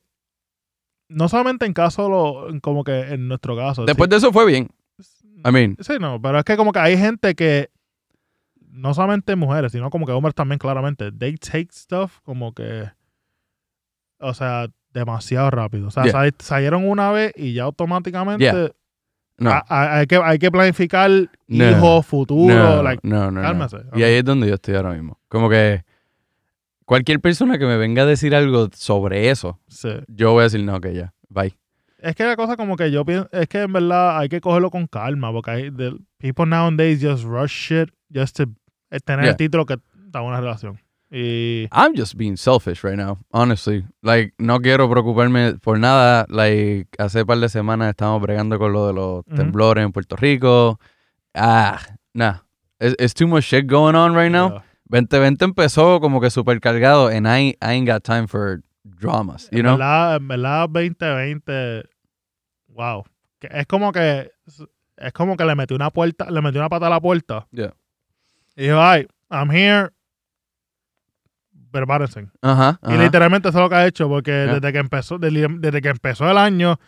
no 1.12 1.28
solamente 1.28 1.66
en 1.66 1.72
caso, 1.72 2.08
lo, 2.08 2.60
como 2.60 2.84
que 2.84 3.00
en 3.12 3.28
nuestro 3.28 3.56
caso. 3.56 3.84
Después 3.84 4.08
de 4.10 4.16
eso 4.16 4.32
fue 4.32 4.46
bien. 4.46 4.68
I 5.44 5.50
mean, 5.50 5.76
sí, 5.80 5.94
no, 6.00 6.20
pero 6.22 6.38
es 6.38 6.44
que 6.44 6.56
como 6.56 6.72
que 6.72 6.78
hay 6.78 6.96
gente 6.96 7.34
que 7.34 7.68
no 8.70 8.94
solamente 8.94 9.34
mujeres, 9.36 9.72
sino 9.72 9.90
como 9.90 10.06
que 10.06 10.12
hombres 10.12 10.34
también 10.34 10.58
claramente, 10.58 11.10
they 11.12 11.34
take 11.36 11.68
stuff 11.72 12.20
como 12.22 12.52
que, 12.54 12.88
o 14.18 14.34
sea, 14.34 14.68
demasiado 14.92 15.50
rápido. 15.50 15.88
O 15.88 15.90
sea, 15.90 16.04
Yeah. 16.04 16.12
sal- 16.12 16.34
salieron 16.38 16.88
una 16.88 17.10
vez 17.10 17.32
y 17.36 17.54
ya 17.54 17.64
automáticamente 17.64 18.44
Yeah. 18.44 18.70
no. 19.38 19.50
a- 19.50 19.64
a- 19.68 19.98
hay, 19.98 20.06
que, 20.06 20.16
hay 20.16 20.38
que 20.38 20.50
planificar 20.50 21.10
No. 21.48 21.70
hijos, 21.70 22.06
futuro, 22.06 22.54
no, 22.54 22.82
like, 22.82 23.00
no, 23.06 23.30
no, 23.30 23.42
no. 23.42 23.68
Y 23.94 24.02
ahí 24.02 24.14
es 24.14 24.24
donde 24.24 24.48
yo 24.48 24.54
estoy 24.54 24.74
ahora 24.74 24.92
mismo. 24.92 25.18
Como 25.28 25.48
que 25.50 25.84
cualquier 26.84 27.20
persona 27.20 27.58
que 27.58 27.66
me 27.66 27.76
venga 27.76 28.02
a 28.02 28.06
decir 28.06 28.34
algo 28.34 28.68
sobre 28.74 29.30
eso, 29.30 29.58
sí. 29.68 29.88
yo 30.08 30.32
voy 30.32 30.40
a 30.40 30.44
decir, 30.44 30.62
no, 30.62 30.80
que 30.80 30.94
ya, 30.94 31.14
bye. 31.28 31.54
Es 31.98 32.16
que 32.16 32.24
la 32.24 32.34
cosa 32.36 32.56
como 32.56 32.76
que 32.76 32.90
yo 32.90 33.04
pienso, 33.04 33.28
es 33.32 33.46
que 33.48 33.62
en 33.62 33.72
verdad 33.72 34.18
hay 34.18 34.28
que 34.28 34.40
cogerlo 34.40 34.70
con 34.70 34.86
calma, 34.88 35.30
porque 35.32 35.50
hay, 35.50 35.70
the, 35.70 35.92
people 36.18 36.46
nowadays 36.46 37.00
just 37.00 37.24
rush 37.24 37.52
shit 37.52 37.90
just 38.12 38.36
to 38.36 38.44
eh, 38.90 38.98
tener 39.04 39.24
Yeah. 39.24 39.30
el 39.30 39.36
título 39.36 39.64
que 39.66 39.74
está 40.06 40.18
en 40.20 40.24
una 40.26 40.40
relación. 40.40 40.80
Y 41.14 41.68
I'm 41.72 41.94
just 41.94 42.16
being 42.16 42.36
selfish 42.36 42.82
right 42.82 42.96
now, 42.96 43.18
honestly. 43.32 43.84
Like, 44.00 44.32
no 44.38 44.60
quiero 44.60 44.88
preocuparme 44.90 45.54
por 45.60 45.78
nada. 45.78 46.24
Like, 46.30 46.88
hace 46.98 47.24
par 47.26 47.38
de 47.38 47.50
semanas 47.50 47.90
estamos 47.90 48.20
bregando 48.22 48.58
con 48.58 48.72
lo 48.72 48.86
de 48.86 48.94
los 48.94 49.24
temblores 49.26 49.84
en 49.84 49.92
Puerto 49.92 50.16
Rico. 50.16 50.80
Ah, 51.34 51.78
nah. 52.14 52.38
It's, 52.80 52.96
it's 52.98 53.12
too 53.14 53.26
much 53.28 53.44
shit 53.44 53.66
going 53.66 53.94
on 53.94 54.14
right 54.14 54.32
now. 54.32 54.52
yeah. 54.54 54.62
2020 54.92 55.44
empezó 55.44 56.00
como 56.00 56.20
que 56.20 56.30
super 56.30 56.60
cargado 56.60 57.08
and 57.08 57.26
I, 57.26 57.48
I 57.50 57.56
ain't 57.60 57.88
got 57.88 58.02
time 58.04 58.28
for 58.28 58.60
dramas, 58.84 59.48
you 59.50 59.58
en 59.58 59.64
know? 59.64 59.76
verdad, 59.78 60.16
en 60.16 60.28
verdad 60.28 60.68
2020, 60.68 61.88
wow. 62.68 63.04
Es 63.40 63.66
como 63.66 63.90
que 63.92 64.30
es 64.96 65.12
como 65.12 65.36
que 65.36 65.44
le 65.44 65.54
metió 65.56 65.74
una 65.74 65.90
puerta, 65.90 66.30
le 66.30 66.40
metió 66.42 66.60
una 66.60 66.68
pata 66.68 66.86
a 66.86 66.90
la 66.90 67.00
puerta. 67.00 67.46
Yeah. 67.50 67.74
Y 68.54 68.64
dijo, 68.64 68.80
ay, 68.80 69.08
I'm 69.30 69.50
here. 69.50 69.90
Prepárense. 71.70 72.28
Ajá, 72.42 72.78
Y 72.86 72.98
literalmente 72.98 73.48
eso 73.48 73.58
es 73.58 73.62
lo 73.62 73.68
que 73.70 73.76
ha 73.76 73.86
hecho, 73.86 74.08
porque 74.08 74.30
Yeah. 74.30 74.54
desde 74.60 74.72
que 74.72 74.78
empezó, 74.78 75.18
desde, 75.18 75.46
desde 75.58 75.80
que 75.80 75.88
empezó 75.88 76.30
el 76.30 76.36
año, 76.36 76.78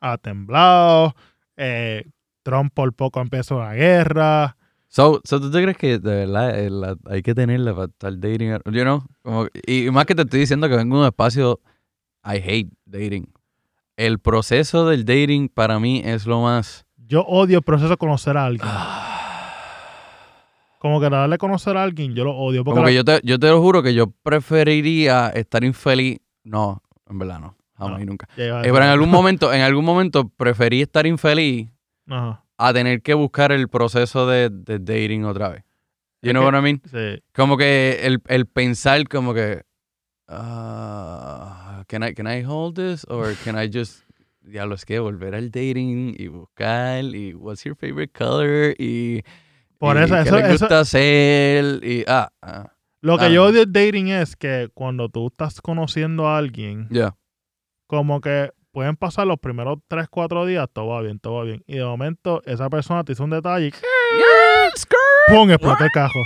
ha 0.00 0.18
temblado. 0.18 1.14
eh, 1.56 2.10
Trump 2.42 2.72
por 2.74 2.92
poco 2.92 3.20
empezó 3.20 3.60
la 3.60 3.74
guerra. 3.74 4.56
So, 4.94 5.22
so, 5.24 5.40
¿tú 5.40 5.50
te 5.50 5.62
crees 5.62 5.78
que 5.78 5.98
de 5.98 6.14
verdad 6.26 6.58
eh, 6.60 6.68
la- 6.68 6.96
hay 7.06 7.22
que 7.22 7.34
tenerla 7.34 7.72
para 7.74 7.86
estar 7.86 8.12
dating? 8.18 8.50
You 8.66 8.82
know? 8.82 9.02
Como, 9.22 9.46
y, 9.66 9.86
y 9.86 9.90
más 9.90 10.04
que 10.04 10.14
te 10.14 10.20
estoy 10.20 10.40
diciendo 10.40 10.68
que 10.68 10.76
vengo 10.76 10.96
de 10.96 11.00
un 11.02 11.06
espacio, 11.06 11.60
I 12.22 12.36
hate 12.36 12.68
dating. 12.84 13.32
El 13.96 14.18
proceso 14.18 14.86
del 14.86 15.06
dating 15.06 15.48
para 15.48 15.78
mí 15.78 16.02
es 16.04 16.26
lo 16.26 16.42
más... 16.42 16.84
Yo 17.06 17.22
odio 17.22 17.56
el 17.58 17.64
proceso 17.64 17.88
de 17.88 17.96
conocer 17.96 18.36
a 18.36 18.44
alguien. 18.44 18.68
Ah. 18.70 19.08
Como 20.78 21.00
que 21.00 21.08
darle 21.08 21.36
a 21.36 21.38
conocer 21.38 21.74
a 21.78 21.82
alguien, 21.84 22.14
yo 22.14 22.24
lo 22.24 22.34
odio. 22.36 22.62
Porque 22.62 22.74
Como 22.76 22.86
que 22.86 22.92
la- 22.92 22.96
yo 22.96 23.04
te, 23.04 23.20
yo 23.26 23.38
te 23.38 23.48
lo 23.48 23.62
juro 23.62 23.82
que 23.82 23.94
yo 23.94 24.08
preferiría 24.22 25.28
estar 25.30 25.64
infeliz. 25.64 26.18
No, 26.44 26.82
en 27.08 27.18
verdad 27.18 27.40
no. 27.40 27.56
Jamás 27.78 27.96
No. 27.98 28.02
y 28.02 28.06
nunca. 28.06 28.28
Eh, 28.36 28.50
pero 28.62 28.76
en 28.76 28.82
algún 28.82 29.08
momento, 29.10 29.50
en 29.54 29.62
algún 29.62 29.84
momento 29.86 30.28
preferí 30.28 30.82
estar 30.82 31.06
infeliz 31.06 31.70
Ajá, 32.08 32.41
a 32.58 32.72
tener 32.72 33.02
que 33.02 33.14
buscar 33.14 33.52
el 33.52 33.68
proceso 33.68 34.26
de, 34.26 34.50
de 34.50 34.78
dating 34.78 35.24
otra 35.24 35.48
vez. 35.48 35.64
You 36.22 36.32
know 36.32 36.44
what 36.44 36.54
I 36.56 36.62
mean? 36.62 36.80
sí. 36.90 37.22
Como 37.34 37.56
que 37.56 38.00
el, 38.04 38.20
el 38.28 38.46
pensar 38.46 39.08
como 39.08 39.34
que 39.34 39.62
ah, 40.28 41.84
can 41.88 42.02
I 42.04 42.14
can 42.14 42.26
I 42.26 42.42
hold 42.42 42.76
this 42.76 43.04
or 43.08 43.34
can 43.44 43.56
I 43.56 43.68
just 43.72 44.02
ya 44.44 44.66
lo 44.66 44.74
es 44.74 44.84
que 44.84 44.98
volver 44.98 45.34
al 45.34 45.50
dating 45.50 46.14
y 46.18 46.28
buscar 46.28 47.04
y 47.04 47.34
what's 47.34 47.64
your 47.64 47.76
favorite 47.76 48.12
color 48.12 48.74
y 48.78 49.22
Por 49.78 49.96
y 49.96 50.00
eso, 50.00 50.14
qué 50.14 50.20
eso, 50.22 50.38
eso- 50.38 50.48
gusta 50.50 50.80
hacer 50.80 51.80
y 51.84 52.04
ah, 52.06 52.30
ah 52.42 52.72
lo 53.00 53.18
que 53.18 53.24
ah. 53.24 53.28
yo 53.30 53.44
odio 53.46 53.60
del 53.66 53.72
dating 53.72 54.08
es 54.08 54.36
que 54.36 54.68
cuando 54.74 55.08
tú 55.08 55.26
estás 55.26 55.60
conociendo 55.60 56.28
a 56.28 56.38
alguien, 56.38 56.86
ya 56.90 57.16
como 57.88 58.20
que 58.20 58.50
pueden 58.72 58.96
pasar 58.96 59.26
los 59.26 59.38
primeros 59.38 59.78
3, 59.88 60.06
4 60.10 60.46
días, 60.46 60.66
todo 60.72 60.88
va 60.88 61.02
bien, 61.02 61.18
todo 61.20 61.34
va 61.34 61.44
bien. 61.44 61.62
Y 61.66 61.76
de 61.76 61.84
momento 61.84 62.42
esa 62.46 62.68
persona 62.70 63.04
te 63.04 63.12
hizo 63.12 63.22
un 63.24 63.30
detalle 63.30 63.66
y 63.68 63.70
¡pum! 65.32 65.50
explota 65.50 65.84
el 65.84 65.90
cajo. 65.92 66.18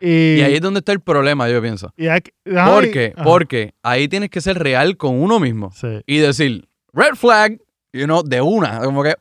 Y, 0.00 0.36
y 0.36 0.42
ahí 0.42 0.54
es 0.54 0.60
donde 0.60 0.78
está 0.78 0.92
el 0.92 1.00
problema 1.00 1.48
yo 1.48 1.60
pienso 1.60 1.92
y 1.96 2.06
hay 2.06 2.20
que- 2.20 2.32
ay, 2.56 2.70
¿por 2.70 2.90
qué? 2.92 3.12
ajá, 3.16 3.24
porque 3.24 3.74
ahí 3.82 4.06
tienes 4.06 4.30
que 4.30 4.40
ser 4.40 4.56
real 4.58 4.96
con 4.96 5.20
uno 5.20 5.40
mismo 5.40 5.72
Sí. 5.72 5.88
y 6.06 6.18
decir 6.18 6.68
red 6.92 7.14
flag 7.16 7.58
you 7.92 8.04
know 8.04 8.22
de 8.22 8.40
una 8.40 8.78
como 8.80 9.02
que 9.02 9.14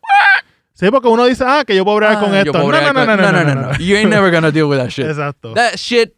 Sí, 0.73 0.91
porque 0.91 1.07
uno 1.07 1.25
dice, 1.25 1.43
ah, 1.47 1.63
que 1.65 1.75
yo 1.75 1.83
puedo 1.83 1.97
bregar 1.97 2.19
con 2.19 2.29
ah, 2.35 2.43
yo 2.43 2.51
esto. 2.51 2.59
No, 2.59 2.67
bregar 2.67 2.93
no, 2.93 3.03
no, 3.03 3.07
con- 3.07 3.19
no, 3.19 3.31
no, 3.31 3.43
no, 3.43 3.61
no. 3.71 3.77
you 3.79 3.95
ain't 3.95 4.11
never 4.11 4.31
gonna 4.31 4.51
deal 4.51 4.65
with 4.65 4.77
that 4.77 4.89
shit 4.89 5.07
Exacto. 5.07 5.55
That 5.55 5.73
shit, 5.75 6.13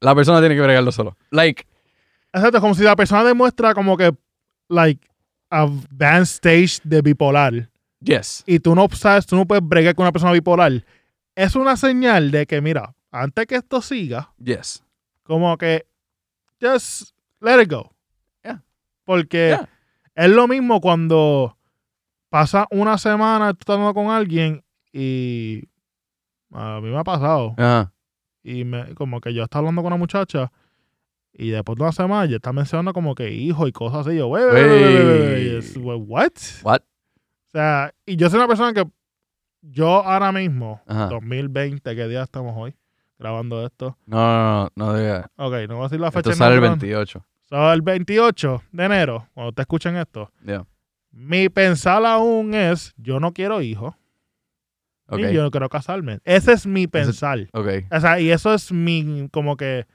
la 0.00 0.14
persona 0.14 0.38
tiene 0.38 0.54
que 0.54 0.60
bregarlo 0.60 0.92
solo. 0.92 1.16
Like, 1.32 1.66
Exacto, 2.32 2.60
como 2.60 2.74
si 2.74 2.84
la 2.84 2.94
persona 2.94 3.24
demuestra 3.24 3.74
como 3.74 3.96
que, 3.96 4.12
like, 4.68 5.06
advanced 5.50 6.36
stage 6.44 6.80
de 6.84 7.00
bipolar. 7.02 7.68
yes. 8.00 8.42
y 8.46 8.58
tú 8.60 8.74
no 8.74 8.86
sabes, 8.92 9.26
tú 9.26 9.36
no 9.36 9.46
puedes 9.46 9.66
bregar 9.66 9.94
con 9.94 10.04
una 10.04 10.12
persona 10.12 10.32
bipolar, 10.32 10.84
es 11.34 11.54
una 11.56 11.76
señal 11.76 12.30
de 12.30 12.46
que, 12.46 12.60
mira, 12.60 12.94
antes 13.10 13.46
que 13.46 13.56
esto 13.56 13.80
siga, 13.80 14.32
Yes. 14.38 14.82
como 15.22 15.56
que 15.56 15.86
just 16.60 17.12
let 17.40 17.62
it 17.62 17.70
go. 17.70 17.90
Yeah. 18.44 18.62
Porque 19.04 19.48
Yeah. 19.48 19.68
es 20.14 20.30
lo 20.30 20.48
mismo 20.48 20.80
cuando 20.80 21.56
pasa 22.30 22.66
una 22.70 22.98
semana 22.98 23.52
tú 23.52 23.58
estás 23.60 23.74
hablando 23.74 23.94
con 23.94 24.10
alguien 24.10 24.62
y 24.92 25.64
a 26.52 26.80
mí 26.80 26.88
me 26.90 26.98
ha 26.98 27.04
pasado 27.04 27.54
Ajá. 27.56 27.92
y 28.42 28.64
me, 28.64 28.94
como 28.94 29.20
que 29.20 29.32
yo 29.34 29.44
estaba 29.44 29.60
hablando 29.60 29.82
con 29.82 29.92
una 29.92 29.98
muchacha 29.98 30.50
y 31.36 31.50
después 31.50 31.76
de 31.76 31.82
una 31.82 31.92
semana 31.92 32.26
ya 32.26 32.36
está 32.36 32.52
mencionando 32.52 32.92
como 32.92 33.14
que 33.14 33.30
hijo 33.32 33.66
y 33.66 33.72
cosas 33.72 34.06
así. 34.06 34.16
Yo, 34.16 34.28
wey, 34.28 34.44
wey, 34.44 34.52
wey, 34.54 34.64
wey, 34.64 34.82
wey, 34.82 35.04
wey, 35.06 35.28
wey, 35.34 35.46
y 35.46 35.56
es, 35.56 35.76
"Wey, 35.76 35.98
what? 36.06 36.32
What? 36.62 36.80
O 36.80 37.50
sea, 37.52 37.92
y 38.06 38.16
yo 38.16 38.30
soy 38.30 38.38
una 38.38 38.48
persona 38.48 38.72
que 38.72 38.84
yo 39.62 39.88
ahora 40.04 40.30
mismo, 40.32 40.80
Ajá. 40.86 41.06
2020, 41.08 41.94
¿qué 41.96 42.08
día 42.08 42.22
estamos 42.22 42.54
hoy? 42.56 42.74
Grabando 43.18 43.64
esto. 43.64 43.96
No, 44.06 44.16
no, 44.18 44.70
no, 44.76 44.86
no 44.92 44.98
diga. 44.98 45.30
Ok, 45.36 45.52
no 45.68 45.76
voy 45.76 45.80
a 45.80 45.88
decir 45.88 46.00
la 46.00 46.10
fecha. 46.10 46.30
Esto 46.30 46.38
sale 46.38 46.54
el 46.56 46.60
grabando. 46.60 46.82
28. 46.84 47.24
So, 47.48 47.72
el 47.72 47.82
28 47.82 48.62
de 48.72 48.84
enero, 48.84 49.28
cuando 49.34 49.52
te 49.52 49.62
escuchen 49.62 49.96
esto, 49.96 50.30
Yeah. 50.44 50.66
mi 51.12 51.48
pensar 51.48 52.04
aún 52.04 52.54
es, 52.54 52.92
yo 52.96 53.20
no 53.20 53.32
quiero 53.32 53.60
hijos 53.62 53.94
Ok. 55.08 55.20
y 55.20 55.32
yo 55.32 55.42
no 55.42 55.50
quiero 55.50 55.68
casarme. 55.68 56.18
Ese 56.24 56.52
es 56.52 56.66
mi 56.66 56.86
pensar. 56.86 57.48
Ok. 57.52 57.68
O 57.90 58.00
sea, 58.00 58.18
y 58.20 58.30
eso 58.30 58.52
es 58.52 58.72
mi, 58.72 59.28
como 59.30 59.56
que, 59.56 59.86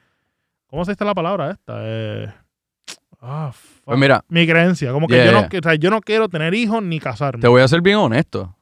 ¿cómo 0.69 0.85
se 0.85 0.91
dice 0.91 1.05
la 1.05 1.13
palabra 1.13 1.51
esta? 1.51 1.73
Eh, 1.81 2.33
ah, 3.21 3.51
fuck. 3.53 3.83
Pues 3.85 3.99
mira, 3.99 4.23
mi 4.29 4.47
creencia, 4.47 4.91
como 4.91 5.07
que 5.07 5.15
Yeah, 5.15 5.25
yo, 5.25 5.31
no, 5.33 5.39
o 5.47 5.61
sea, 5.61 5.75
yo 5.75 5.89
no 5.89 6.01
quiero 6.01 6.29
tener 6.29 6.53
hijos 6.53 6.81
ni 6.83 6.99
casarme. 6.99 7.41
te 7.41 7.47
voy 7.47 7.61
a 7.61 7.67
ser 7.67 7.81
bien 7.81 7.97
honesto. 7.97 8.55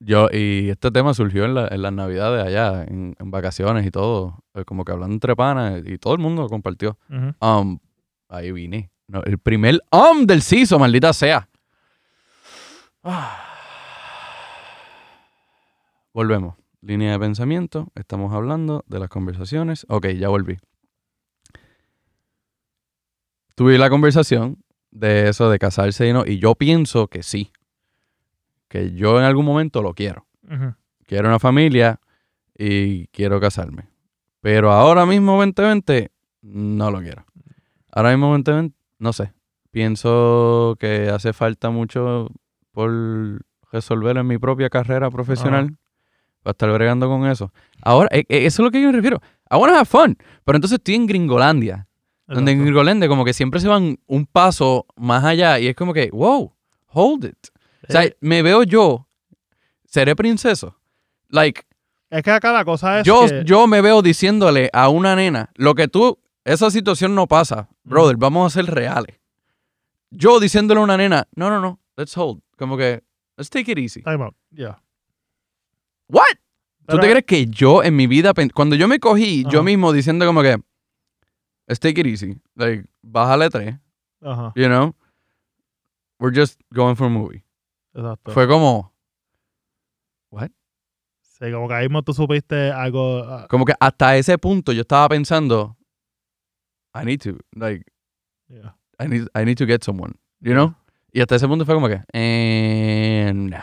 Yo, 0.00 0.28
y 0.32 0.70
este 0.70 0.92
tema 0.92 1.12
surgió 1.12 1.44
en, 1.44 1.54
la- 1.54 1.66
en 1.68 1.82
las 1.82 1.92
navidades 1.92 2.46
allá, 2.46 2.84
en, 2.84 3.16
en 3.18 3.30
vacaciones 3.32 3.84
y 3.84 3.90
todo. 3.90 4.44
eh, 4.54 4.64
Como 4.64 4.84
que 4.84 4.92
hablando 4.92 5.12
entre 5.14 5.34
panas 5.34 5.82
y 5.84 5.98
todo 5.98 6.12
el 6.14 6.20
mundo 6.20 6.42
lo 6.42 6.48
compartió. 6.48 6.96
Um, 7.40 7.78
ahí 8.28 8.52
vine. 8.52 8.90
No, 9.08 9.22
el 9.24 9.38
primer 9.38 9.80
um 9.90 10.24
del 10.24 10.42
CISO, 10.42 10.78
maldita 10.78 11.12
sea. 11.12 11.48
Ah. 13.02 13.42
Volvemos. 16.14 16.54
Línea 16.80 17.10
de 17.12 17.18
pensamiento. 17.18 17.88
Estamos 17.96 18.32
hablando 18.32 18.84
de 18.86 19.00
las 19.00 19.08
conversaciones. 19.08 19.84
Ok, 19.88 20.06
ya 20.10 20.28
volví. 20.28 20.58
Tuve 23.58 23.76
la 23.78 23.90
conversación 23.90 24.62
de 24.90 25.28
eso 25.28 25.50
de 25.50 25.58
casarse 25.58 26.08
y 26.08 26.12
no. 26.12 26.24
Y 26.26 26.38
yo 26.38 26.54
pienso 26.54 27.08
que 27.08 27.22
sí. 27.22 27.50
Que 28.68 28.92
yo 28.94 29.18
en 29.18 29.24
algún 29.24 29.44
momento 29.44 29.82
lo 29.82 29.94
quiero. 29.94 30.26
Quiero 31.06 31.28
una 31.28 31.38
familia 31.38 32.00
y 32.56 33.06
quiero 33.08 33.40
casarme. 33.40 33.88
Pero 34.40 34.72
ahora 34.72 35.06
mismo 35.06 35.36
2020 35.36 36.10
no 36.42 36.90
lo 36.90 37.00
quiero. 37.00 37.24
Ahora 37.92 38.10
mismo 38.10 38.28
2020 38.28 38.76
no 38.98 39.12
sé. 39.12 39.32
Pienso 39.70 40.76
que 40.78 41.08
hace 41.10 41.32
falta 41.32 41.70
mucho 41.70 42.28
por 42.72 42.90
resolver 43.72 44.16
en 44.16 44.26
mi 44.26 44.38
propia 44.38 44.70
carrera 44.70 45.10
profesional. 45.10 45.76
Para 46.42 46.52
estar 46.52 46.70
bregando 46.72 47.08
con 47.08 47.26
eso. 47.26 47.52
Ahora, 47.82 48.08
e- 48.12 48.24
e- 48.28 48.46
eso 48.46 48.62
es 48.62 48.64
lo 48.64 48.70
que 48.70 48.80
yo 48.80 48.86
me 48.88 48.92
refiero. 48.92 49.20
I 49.50 49.56
wanna 49.56 49.74
have 49.76 49.86
fun. 49.86 50.16
Pero 50.44 50.56
entonces 50.56 50.78
estoy 50.78 50.94
en 50.94 51.06
Gringolandia. 51.06 51.87
Donde 52.28 52.52
en 52.52 52.58
Exacto. 52.58 52.64
Gringolandia 52.64 53.08
como 53.08 53.24
que 53.24 53.32
siempre 53.32 53.58
se 53.58 53.68
van 53.68 53.98
un 54.06 54.26
paso 54.26 54.86
más 54.96 55.24
allá. 55.24 55.58
Y 55.58 55.66
es 55.66 55.74
como 55.74 55.92
que, 55.94 56.10
wow, 56.12 56.52
hold 56.92 57.24
it. 57.24 57.48
O 57.88 57.92
sea, 57.92 58.04
Eh, 58.04 58.16
me 58.20 58.42
veo 58.42 58.62
yo, 58.64 59.08
seré 59.86 60.14
princeso. 60.14 60.76
Like, 61.30 61.62
es 62.10 62.22
que 62.22 62.30
acá 62.30 62.52
la 62.52 62.64
cosa 62.64 63.00
es 63.00 63.06
yo, 63.06 63.26
que- 63.26 63.42
yo 63.44 63.66
me 63.66 63.80
veo 63.80 64.02
diciéndole 64.02 64.68
a 64.72 64.88
una 64.90 65.16
nena, 65.16 65.50
lo 65.56 65.74
que 65.74 65.88
tú, 65.88 66.18
esa 66.44 66.70
situación 66.70 67.14
no 67.14 67.26
pasa, 67.26 67.68
brother, 67.82 68.16
vamos 68.16 68.52
a 68.54 68.62
ser 68.62 68.70
reales. 68.72 69.18
Yo 70.10 70.38
diciéndole 70.40 70.80
a 70.80 70.84
una 70.84 70.96
nena, 70.96 71.28
no, 71.34 71.50
no, 71.50 71.60
no, 71.60 71.80
let's 71.96 72.16
hold. 72.16 72.40
Como 72.58 72.76
que, 72.76 73.02
let's 73.36 73.50
take 73.50 73.70
it 73.72 73.78
easy. 73.78 74.02
Time 74.02 74.22
out. 74.24 74.34
Yeah. 74.50 74.82
What? 76.08 76.24
¿Tú 76.86 76.98
te 76.98 77.10
crees 77.10 77.24
que 77.26 77.46
yo 77.46 77.82
en 77.82 77.94
mi 77.96 78.06
vida, 78.06 78.32
cuando 78.54 78.74
yo 78.74 78.88
me 78.88 78.98
cogí 78.98 79.44
yo 79.50 79.62
mismo 79.62 79.92
diciendo 79.92 80.24
como 80.26 80.40
que, 80.42 80.56
let's 81.68 81.78
take 81.78 82.00
it 82.00 82.06
easy, 82.06 82.40
like, 82.56 82.84
bájale 83.02 83.48
tres, 83.50 83.76
Ajá. 84.22 84.52
you 84.56 84.66
know, 84.68 84.94
we're 86.18 86.34
just 86.34 86.58
going 86.72 86.96
for 86.96 87.06
a 87.06 87.10
movie. 87.10 87.44
Exacto. 87.94 88.32
Fue 88.32 88.46
como, 88.48 88.92
Sí, 91.40 91.52
como 91.52 91.68
que 91.68 91.74
ahí 91.74 91.84
mismo 91.88 92.02
tú 92.02 92.12
supiste 92.12 92.72
algo. 92.72 93.22
ah, 93.24 93.46
como 93.48 93.64
que 93.64 93.72
hasta 93.78 94.16
ese 94.16 94.36
punto 94.38 94.72
yo 94.72 94.80
estaba 94.80 95.08
pensando, 95.08 95.76
I 96.92 97.04
need 97.04 97.20
to, 97.20 97.38
like, 97.54 97.84
yeah. 98.48 98.74
I 98.98 99.06
need, 99.06 99.28
I 99.36 99.44
need 99.44 99.56
to 99.58 99.64
get 99.66 99.84
someone, 99.84 100.14
you 100.40 100.52
know? 100.52 100.74
Y 101.12 101.20
hasta 101.20 101.36
ese 101.36 101.46
punto 101.46 101.64
fue 101.64 101.76
como 101.76 101.86
que, 101.86 102.02
eh, 102.12 103.30
no. 103.32 103.58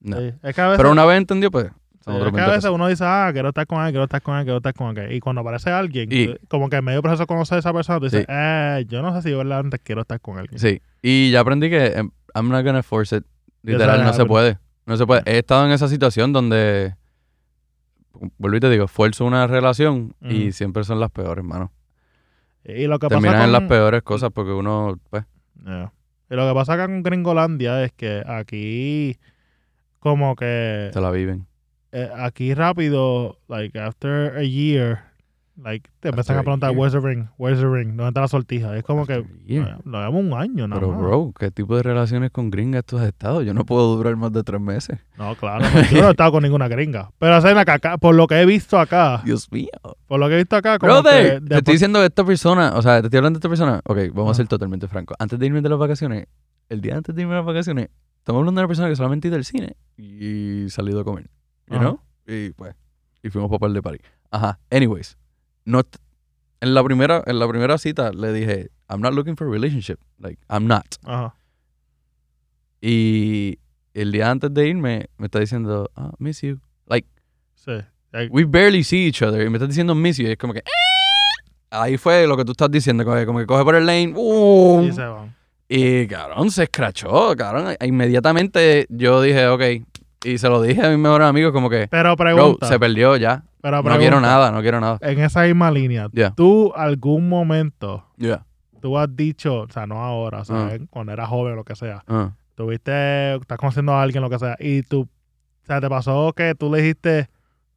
No. 0.00 0.18
Sí. 0.18 0.32
Es 0.40 0.54
que 0.54 0.60
a 0.60 0.66
veces, 0.68 0.76
Pero 0.76 0.92
una 0.92 1.04
vez 1.04 1.18
entendió, 1.18 1.50
pues, 1.50 1.72
sí, 2.08 2.12
son 2.12 2.16
es 2.16 2.20
otros 2.22 2.34
que 2.34 2.40
a 2.40 2.44
20 2.46 2.56
veces 2.56 2.70
uno 2.70 2.88
dice, 2.88 3.04
ah, 3.06 3.30
quiero 3.32 3.48
estar 3.48 3.66
con 3.66 3.84
él, 3.84 3.90
quiero 3.90 4.04
estar 4.04 4.22
con 4.22 4.36
él, 4.36 4.44
quiero 4.44 4.56
estar 4.58 4.74
con 4.74 4.98
él. 4.98 5.12
Y 5.12 5.20
cuando 5.20 5.40
aparece 5.42 5.70
alguien, 5.70 6.08
Y- 6.10 6.26
tú- 6.26 6.38
como 6.48 6.68
que 6.68 6.76
en 6.76 6.84
medio 6.84 7.02
proceso 7.02 7.22
de 7.22 7.26
conocer 7.26 7.56
a 7.56 7.58
esa 7.60 7.72
persona, 7.72 7.98
tú 7.98 8.04
dices, 8.06 8.20
Sí. 8.20 8.26
eh, 8.28 8.84
yo 8.88 9.02
no 9.02 9.14
sé 9.14 9.22
si 9.22 9.30
yo 9.30 9.38
verdaderamente 9.38 9.78
quiero 9.78 10.00
estar 10.02 10.20
con 10.20 10.38
alguien. 10.38 10.58
Sí. 10.58 10.80
Y 11.02 11.30
ya 11.30 11.40
aprendí 11.40 11.70
que 11.70 11.86
em, 11.88 12.10
I'm 12.34 12.48
not 12.48 12.64
gonna 12.64 12.82
force 12.82 13.16
it. 13.16 13.24
Literal, 13.62 14.02
no 14.04 14.12
se 14.12 14.24
puede. 14.24 14.58
No 14.86 14.96
se 14.96 15.06
puede. 15.06 15.22
He 15.26 15.38
estado 15.38 15.66
en 15.66 15.72
esa 15.72 15.88
situación 15.88 16.32
donde, 16.32 16.94
vuelvo 18.38 18.56
y 18.56 18.60
te 18.60 18.70
digo, 18.70 18.84
esfuerzo 18.86 19.24
una 19.24 19.46
relación 19.46 20.14
y 20.20 20.52
siempre 20.52 20.84
son 20.84 21.00
las 21.00 21.10
peores, 21.10 21.38
hermano. 21.44 21.72
Y 22.64 22.86
lo 22.86 22.98
que 22.98 23.08
Terminan 23.08 23.32
pasa 23.34 23.44
en 23.46 23.52
con, 23.52 23.60
las 23.60 23.68
peores 23.68 24.02
cosas 24.02 24.30
porque 24.32 24.52
uno, 24.52 24.98
pues, 25.10 25.24
Yeah. 25.64 25.92
Y 26.30 26.34
lo 26.36 26.46
que 26.48 26.54
pasa 26.54 26.74
acá 26.74 26.86
con 26.86 27.02
Gringolandia 27.02 27.82
es 27.84 27.92
que 27.92 28.22
aquí, 28.26 29.18
como 29.98 30.36
que 30.36 30.90
se 30.92 31.00
la 31.00 31.10
viven. 31.10 31.47
Eh, 31.92 32.10
aquí 32.16 32.54
rápido, 32.54 33.38
like 33.48 33.78
after 33.78 34.36
a 34.36 34.42
year, 34.44 35.00
like 35.56 35.88
te 36.00 36.10
empiezan 36.10 36.36
After 36.36 36.40
a 36.40 36.42
preguntar, 36.44 36.70
year. 36.70 36.78
where's 36.78 36.92
the 36.92 37.00
ring, 37.00 37.28
where's 37.38 37.58
the 37.60 37.66
ring, 37.66 37.96
¿dónde 37.96 38.08
está 38.08 38.20
la 38.20 38.28
sortija? 38.28 38.76
Es 38.76 38.84
como 38.84 39.06
que 39.06 39.14
After 39.14 39.26
eh, 39.48 39.76
lo 39.84 39.98
vemos 40.00 40.22
un 40.24 40.32
año, 40.34 40.68
nada 40.68 40.80
Pero, 40.80 40.92
más. 40.92 41.00
bro, 41.00 41.32
¿qué 41.38 41.50
tipo 41.50 41.76
de 41.76 41.82
relaciones 41.82 42.30
con 42.30 42.50
gringas 42.50 42.84
tú 42.84 42.98
has 42.98 43.06
estado? 43.06 43.42
Yo 43.42 43.54
no 43.54 43.64
puedo 43.64 43.96
durar 43.96 44.14
más 44.16 44.32
de 44.32 44.42
tres 44.44 44.60
meses. 44.60 44.98
No, 45.16 45.34
claro, 45.34 45.64
no, 45.64 45.82
yo 45.90 46.02
no 46.02 46.08
he 46.08 46.10
estado 46.10 46.30
con 46.32 46.42
ninguna 46.42 46.68
gringa. 46.68 47.10
Pero 47.18 47.38
o 47.38 47.40
sea, 47.40 47.58
acá, 47.60 47.98
por 47.98 48.14
lo 48.14 48.26
que 48.26 48.40
he 48.40 48.46
visto 48.46 48.78
acá, 48.78 49.22
Dios 49.24 49.50
mío. 49.50 49.68
por 50.06 50.20
lo 50.20 50.28
que 50.28 50.34
he 50.34 50.38
visto 50.38 50.56
acá, 50.56 50.78
como 50.78 50.92
Brother, 50.92 51.40
que 51.42 51.48
te 51.48 51.56
estoy 51.58 51.72
diciendo 51.74 52.04
esta 52.04 52.24
persona, 52.24 52.72
o 52.76 52.82
sea, 52.82 53.00
te 53.00 53.06
estoy 53.06 53.18
hablando 53.18 53.38
de 53.38 53.40
esta 53.40 53.48
persona. 53.48 53.80
Ok, 53.84 53.98
vamos 54.14 54.32
a 54.32 54.34
ser 54.34 54.46
totalmente 54.46 54.86
francos. 54.88 55.16
Antes 55.18 55.38
de 55.38 55.46
irme 55.46 55.60
de 55.62 55.68
las 55.70 55.78
vacaciones, 55.78 56.26
el 56.68 56.80
día 56.80 56.96
antes 56.96 57.14
de 57.14 57.22
irme 57.22 57.32
de 57.34 57.38
las 57.40 57.46
vacaciones, 57.46 57.88
estamos 58.18 58.40
hablando 58.40 58.60
de 58.60 58.64
una 58.64 58.68
persona 58.68 58.88
que 58.90 58.96
solamente 58.96 59.26
ha 59.26 59.30
ido 59.30 59.36
al 59.38 59.44
cine 59.44 59.74
y 59.96 60.68
salido 60.68 61.00
a 61.00 61.04
comer. 61.04 61.26
You 61.70 61.76
Ajá. 61.76 61.80
know? 61.80 62.00
Y 62.26 62.50
pues, 62.50 62.74
y 63.22 63.30
fuimos 63.30 63.48
para 63.50 63.58
par 63.60 63.70
de 63.72 63.82
París. 63.82 64.00
Ajá. 64.30 64.58
Anyways, 64.70 65.16
no, 65.64 65.82
en 66.60 66.74
la 66.74 66.82
primera, 66.84 67.22
en 67.26 67.38
la 67.38 67.48
primera 67.48 67.78
cita 67.78 68.12
le 68.12 68.32
dije, 68.32 68.70
I'm 68.88 69.00
not 69.00 69.14
looking 69.14 69.36
for 69.36 69.46
a 69.46 69.50
relationship. 69.50 69.98
Like, 70.18 70.38
I'm 70.48 70.66
not. 70.66 70.86
Ajá. 71.04 71.34
Y 72.80 73.58
el 73.94 74.12
día 74.12 74.30
antes 74.30 74.52
de 74.54 74.68
irme, 74.68 75.08
me 75.18 75.26
está 75.26 75.40
diciendo, 75.40 75.90
ah, 75.96 76.12
miss 76.18 76.42
you. 76.42 76.60
Sí. 77.54 77.72
Like, 78.12 78.30
We 78.32 78.44
barely 78.44 78.84
see 78.84 79.06
each 79.08 79.20
other. 79.20 79.44
Y 79.44 79.50
me 79.50 79.56
estás 79.58 79.68
diciendo 79.68 79.94
miss 79.94 80.16
you. 80.16 80.26
Y 80.28 80.30
es 80.30 80.38
como 80.38 80.52
que. 80.54 80.60
"Eh". 80.60 80.62
Ahí 81.70 81.98
fue 81.98 82.26
lo 82.26 82.36
que 82.36 82.44
tú 82.44 82.52
estás 82.52 82.70
diciendo. 82.70 83.04
Como 83.04 83.16
que, 83.16 83.26
como 83.26 83.38
que 83.40 83.46
coge 83.46 83.64
por 83.64 83.74
el 83.74 83.84
lane. 83.84 84.14
¡uh! 84.16 84.84
y 84.88 84.92
se 84.92 85.02
van. 85.04 85.34
Y 85.68 86.06
cabrón, 86.06 86.50
se 86.50 86.62
escrachó. 86.62 87.34
Cabrón. 87.36 87.74
Inmediatamente 87.80 88.86
yo 88.88 89.20
dije, 89.20 89.48
ok. 89.48 89.62
Y 90.24 90.38
se 90.38 90.48
lo 90.48 90.60
dije 90.62 90.84
a 90.84 90.90
mis 90.90 90.98
mejores 90.98 91.26
amigos, 91.28 91.52
como 91.52 91.70
que. 91.70 91.86
Pero 91.88 92.16
Bro, 92.16 92.24
pregunta, 92.24 92.66
se 92.66 92.78
perdió 92.78 93.16
ya. 93.16 93.44
pero 93.62 93.82
No 93.82 93.98
quiero 93.98 94.20
nada, 94.20 94.50
no 94.50 94.60
quiero 94.62 94.80
nada. 94.80 94.98
En 95.00 95.18
esa 95.20 95.42
misma 95.42 95.70
línea, 95.70 96.08
Yeah. 96.12 96.32
¿tú 96.34 96.72
algún 96.76 97.28
momento 97.28 98.04
Yeah. 98.16 98.44
tú 98.80 98.98
has 98.98 99.14
dicho, 99.14 99.60
o 99.62 99.68
sea, 99.70 99.86
no 99.86 100.02
ahora, 100.02 100.40
o 100.40 100.44
sea, 100.44 100.70
Ah. 100.72 100.78
cuando 100.90 101.12
eras 101.12 101.28
joven 101.28 101.52
o 101.54 101.56
lo 101.56 101.64
que 101.64 101.76
sea, 101.76 102.02
Ah. 102.08 102.32
tuviste, 102.56 103.36
estás 103.36 103.58
conociendo 103.58 103.92
a 103.92 104.02
alguien, 104.02 104.22
lo 104.22 104.30
que 104.30 104.38
sea, 104.38 104.56
y 104.58 104.82
tú, 104.82 105.02
o 105.02 105.66
sea, 105.66 105.80
te 105.80 105.88
pasó 105.88 106.32
que 106.32 106.54
tú 106.56 106.70
le 106.72 106.82
dijiste, 106.82 107.28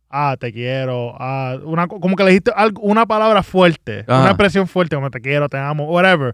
ah, 0.09 0.35
te 0.39 0.51
quiero, 0.51 1.13
ah, 1.19 1.57
una, 1.63 1.87
co- 1.87 1.99
como 1.99 2.15
que 2.15 2.23
le 2.23 2.29
dijiste 2.31 2.51
algo- 2.55 2.81
una 2.81 3.05
palabra 3.05 3.43
fuerte, 3.43 4.03
una 4.07 4.27
expresión 4.27 4.67
fuerte, 4.67 4.95
como 4.95 5.09
te 5.11 5.21
quiero, 5.21 5.47
te 5.49 5.57
amo, 5.57 5.85
whatever, 5.85 6.33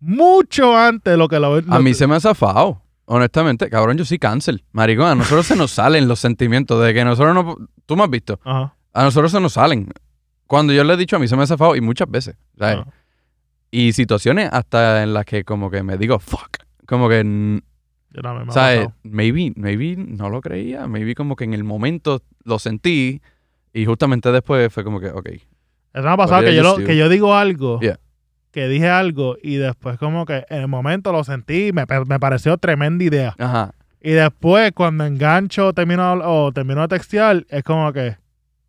mucho 0.00 0.76
antes 0.76 1.12
de 1.12 1.16
lo 1.16 1.28
que 1.28 1.38
lo 1.38 1.60
A 1.68 1.78
mí 1.80 1.94
se 1.94 2.06
me 2.06 2.16
ha 2.16 2.20
zafado. 2.20 2.80
Honestamente, 3.04 3.68
cabrón, 3.68 3.96
yo 3.98 4.04
sí 4.04 4.18
cáncer. 4.18 4.62
Maricón, 4.72 5.06
a 5.08 5.14
nosotros 5.14 5.46
se 5.46 5.56
nos 5.56 5.70
salen 5.72 6.08
los 6.08 6.20
sentimientos 6.20 6.82
de 6.84 6.94
que 6.94 7.04
nosotros 7.04 7.34
no. 7.34 7.56
Tú 7.86 7.96
me 7.96 8.04
has 8.04 8.10
visto. 8.10 8.40
Ajá, 8.44 8.74
A 8.92 9.02
nosotros 9.04 9.32
se 9.32 9.40
nos 9.40 9.54
salen. 9.54 9.88
Cuando 10.46 10.72
yo 10.72 10.84
le 10.84 10.94
he 10.94 10.96
dicho 10.96 11.16
a 11.16 11.18
mí 11.18 11.26
se 11.28 11.36
me 11.36 11.42
ha 11.42 11.46
zafado 11.46 11.74
y 11.76 11.80
muchas 11.80 12.10
veces. 12.10 12.36
¿sabes? 12.58 12.78
ajá. 12.80 12.90
Y 13.70 13.92
situaciones 13.94 14.50
hasta 14.52 15.02
en 15.02 15.14
las 15.14 15.24
que 15.24 15.44
como 15.44 15.70
que 15.70 15.82
me 15.82 15.96
digo, 15.96 16.18
fuck. 16.18 16.58
Como 16.86 17.08
que, 17.08 17.16
Yo 18.10 18.22
también 18.22 18.46
me 18.46 18.52
¿sabes? 18.52 18.88
Maybe, 19.02 19.52
maybe 19.56 19.96
no 19.96 20.28
lo 20.28 20.40
creía. 20.42 20.86
Maybe 20.86 21.14
como 21.14 21.36
que 21.36 21.44
en 21.44 21.54
el 21.54 21.64
momento 21.64 22.22
lo 22.44 22.58
sentí 22.58 23.22
y 23.72 23.86
justamente 23.86 24.30
después 24.30 24.70
fue 24.72 24.84
como 24.84 25.00
que, 25.00 25.08
ok. 25.08 25.28
Eso 25.94 26.02
me 26.04 26.10
ha 26.10 26.16
pasado 26.18 26.42
que 26.42 26.54
yo, 26.54 26.62
lo- 26.62 26.76
que 26.76 26.96
yo 26.96 27.08
digo 27.08 27.34
algo, 27.34 27.80
Yeah. 27.80 27.98
Que 28.52 28.68
dije 28.68 28.88
algo, 28.88 29.36
y 29.42 29.56
después 29.56 29.98
como 29.98 30.24
que 30.26 30.44
en 30.48 30.60
el 30.60 30.68
momento 30.68 31.10
lo 31.10 31.24
sentí, 31.24 31.68
y 31.68 31.72
me, 31.72 31.84
me 32.06 32.20
pareció 32.20 32.56
tremenda 32.58 33.02
idea. 33.04 33.34
Ajá. 33.38 33.72
Y 34.00 34.10
después, 34.12 34.72
cuando 34.72 35.04
engancho 35.04 35.72
termino, 35.72 36.12
o 36.24 36.52
termino 36.52 36.82
de 36.82 36.88
textear, 36.88 37.44
es 37.48 37.62
como 37.64 37.92
que, 37.92 38.16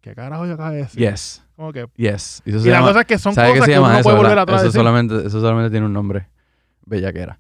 ¿qué 0.02 0.16
carajo 0.16 0.46
yo 0.46 0.54
acabo 0.54 0.72
de 0.72 0.78
decir? 0.78 1.00
Yes. 1.10 1.44
Como 1.56 1.72
que, 1.74 1.86
Yes. 1.98 2.42
Y, 2.46 2.50
eso 2.52 2.60
y 2.60 2.62
se 2.62 2.70
la 2.70 2.76
llama- 2.78 2.88
cosa 2.88 3.02
es 3.02 3.06
que 3.08 3.18
son 3.20 3.34
¿Sabes 3.36 3.54
qué 3.54 3.60
cosas 3.60 3.66
se 3.66 3.72
que 3.74 3.80
uno 3.80 3.88
llama 3.90 4.00
eso? 4.00 4.10
puede 4.10 4.18
volver 4.18 4.40
atrás 4.40 4.62
eso, 4.64 4.72
solamente, 4.72 5.16
eso 5.28 5.40
solamente 5.42 5.70
tiene 5.70 5.86
un 5.86 5.94
nombre. 5.94 6.28
Bellaquera. 6.86 7.40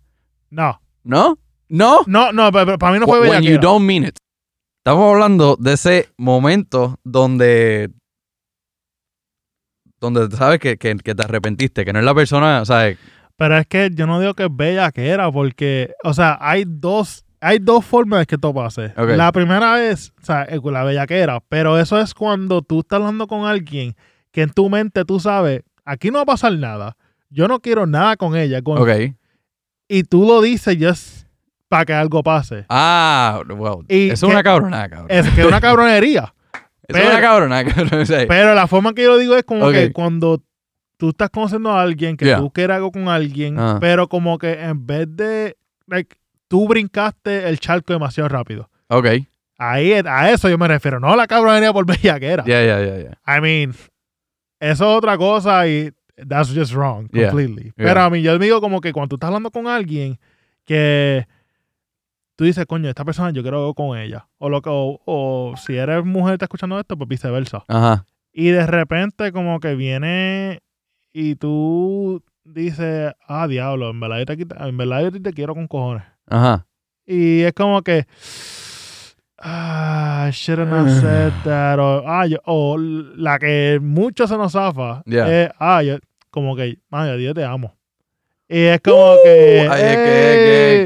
No, 0.50 0.80
¿No? 1.04 1.38
¿No? 1.70 2.02
no, 2.08 2.32
no, 2.32 2.52
pero, 2.52 2.78
para 2.78 2.94
mí 2.94 3.00
no 3.00 3.06
fue 3.06 3.20
When 3.22 3.30
you 3.42 3.52
bellaquera. 3.52 3.62
don't 3.62 3.86
mean 3.86 4.04
it. 4.04 4.16
Estamos 4.86 5.14
hablando 5.14 5.56
de 5.60 5.74
ese 5.74 6.10
momento 6.18 7.00
donde 7.04 7.90
donde 10.12 10.36
sabes 10.36 10.60
que, 10.60 10.78
que, 10.78 10.96
que 10.98 11.16
te 11.16 11.24
arrepentiste, 11.24 11.86
que 11.86 11.94
no 11.94 12.00
es 12.00 12.06
la 12.06 12.14
persona, 12.14 12.66
¿sabes? 12.66 12.98
Pero 13.38 13.58
es 13.58 13.66
que 13.68 13.90
yo 13.94 14.06
no 14.06 14.20
digo 14.20 14.34
que 14.34 14.44
es 14.44 14.50
bellaquera, 14.52 15.32
porque, 15.32 15.94
o 16.04 16.14
sea, 16.14 16.38
hay 16.40 16.66
dos, 16.68 17.26
hay 17.42 17.60
dos 17.60 17.84
formas 17.86 18.20
de 18.20 18.26
que 18.28 18.36
esto 18.36 18.54
pase. 18.54 18.94
La 18.96 19.32
primera 19.32 19.84
es, 19.84 20.14
o 20.22 20.26
sea, 20.26 20.44
eh, 20.44 20.60
la 20.64 20.84
bellaquera, 20.84 21.42
pero 21.50 21.80
eso 21.80 22.00
es 22.00 22.14
cuando 22.14 22.62
tú 22.62 22.82
estás 22.82 22.98
hablando 22.98 23.28
con 23.28 23.46
alguien 23.46 23.96
que 24.32 24.42
en 24.44 24.50
tu 24.52 24.70
mente 24.70 25.04
tú 25.06 25.20
sabes, 25.20 25.62
aquí 25.86 26.10
no 26.12 26.18
va 26.18 26.24
a 26.24 26.26
pasar 26.26 26.54
nada. 26.54 26.96
Yo 27.30 27.48
no 27.48 27.60
quiero 27.60 27.88
nada 27.88 28.16
con 28.18 28.36
ella. 28.36 28.62
Con. 28.62 28.78
Y 29.88 30.04
tú 30.04 30.26
lo 30.26 30.42
dices 30.42 30.78
just 30.80 31.28
para 31.68 31.86
que 31.86 31.94
algo 31.94 32.22
pase. 32.22 32.66
Ah, 32.70 33.42
well, 33.50 33.86
Y 33.90 34.10
eso 34.12 34.28
es 34.28 34.30
que- 34.30 34.36
una 34.36 34.44
cabronada, 34.44 34.90
cabrón. 34.90 35.08
Es 35.10 35.28
que 35.30 35.42
es 35.42 35.48
una 35.48 35.60
cabronería. 35.62 36.34
Eso 36.88 36.98
es 37.00 37.06
pero- 37.06 37.46
una 37.46 37.64
cabrón. 37.66 38.06
sea, 38.06 38.28
Pero 38.28 38.54
la 38.54 38.68
forma 38.68 38.94
que 38.94 39.04
yo 39.04 39.12
lo 39.12 39.18
digo 39.18 39.36
es 39.36 39.44
como 39.44 39.72
que 39.72 39.92
cuando 39.92 40.42
tú 40.98 41.10
estás 41.10 41.30
conociendo 41.30 41.72
a 41.72 41.82
alguien, 41.82 42.16
que 42.18 42.26
Yeah. 42.26 42.38
tú 42.38 42.52
quieres 42.52 42.76
algo 42.76 42.92
con 42.92 43.08
alguien, 43.10 43.58
Ah. 43.60 43.78
pero 43.82 44.08
como 44.08 44.38
que 44.38 44.54
en 44.54 44.86
vez 44.86 45.08
de, 45.10 45.58
like, 45.88 46.16
tú 46.48 46.68
brincaste 46.68 47.48
el 47.50 47.60
charco 47.60 47.94
demasiado 47.94 48.30
rápido. 48.30 48.70
ok. 48.88 49.08
Ahí, 49.60 49.94
a 49.94 50.32
eso 50.32 50.50
yo 50.50 50.58
me 50.58 50.68
refiero, 50.68 51.00
no 51.00 51.16
la 51.16 51.26
cabronería 51.28 51.72
por 51.72 51.86
bellaquera. 52.20 52.44
Ya, 52.46 52.62
ya, 52.64 52.82
ya, 52.82 52.98
ya. 52.98 53.38
I 53.38 53.40
mean, 53.40 53.72
eso 54.60 54.92
es 54.92 54.98
otra 54.98 55.18
cosa 55.18 55.68
y 55.68 55.92
that's 56.28 56.54
just 56.54 56.74
wrong, 56.74 57.08
Yeah. 57.14 57.30
completely. 57.30 57.72
Yeah. 57.78 57.88
Pero 57.88 58.02
a 58.02 58.10
mí 58.10 58.22
yo 58.22 58.38
digo 58.40 58.60
como 58.62 58.82
que 58.82 58.92
cuando 58.92 59.10
tú 59.10 59.16
estás 59.16 59.28
hablando 59.28 59.52
con 59.52 59.68
alguien 59.68 60.20
que 60.66 61.28
tú 62.36 62.44
dices, 62.46 62.66
coño, 62.66 62.90
esta 62.90 63.06
persona 63.06 63.32
yo 63.32 63.42
quiero 63.42 63.58
algo 63.60 63.74
con 63.74 63.98
ella. 63.98 64.28
O, 64.38 64.50
lo 64.50 64.58
o, 64.66 65.02
o 65.06 65.54
si 65.58 65.76
eres 65.78 66.04
mujer 66.06 66.32
y 66.32 66.36
estás 66.36 66.48
escuchando 66.48 66.80
esto, 66.80 66.98
pues 66.98 67.08
viceversa. 67.08 67.64
Ajá. 67.68 68.06
Y 68.32 68.48
de 68.50 68.66
repente 68.66 69.32
como 69.32 69.60
que 69.60 69.76
viene 69.76 70.62
y 71.14 71.36
tú 71.36 72.24
dices, 72.44 73.14
ah, 73.28 73.48
diablo, 73.48 73.92
en 73.92 74.00
verdad 74.00 74.20
yo 74.20 74.26
te, 74.48 74.64
en 74.68 74.78
verdad 74.78 75.02
yo 75.12 75.22
te 75.22 75.34
quiero 75.34 75.54
con 75.54 75.68
cojones. 75.68 76.04
Ajá. 76.28 76.66
Y 77.06 77.42
es 77.42 77.54
como 77.54 77.82
que, 77.82 78.06
ah, 79.40 80.26
I 80.28 80.32
shouldn't 80.32 80.72
have 80.72 80.90
said 81.02 81.34
that. 81.44 81.80
O, 81.80 82.04
ah, 82.08 82.26
yo- 82.26 82.40
o 82.46 82.78
la 82.78 83.38
que 83.40 83.80
mucho 83.82 84.28
se 84.28 84.38
nos 84.38 84.54
zafa 84.54 85.04
Yeah. 85.06 85.44
es, 85.46 85.52
ah, 85.60 85.84
yo, 85.84 85.98
como 86.32 86.56
que, 86.56 86.80
man, 86.90 87.18
yo 87.20 87.34
te 87.34 87.44
amo. 87.44 87.76
Y 88.54 88.60
es 88.60 88.82
como 88.82 89.16
que, 89.24 89.68
Ay, 89.72 89.82
es 89.82 89.96
que, 89.98 90.04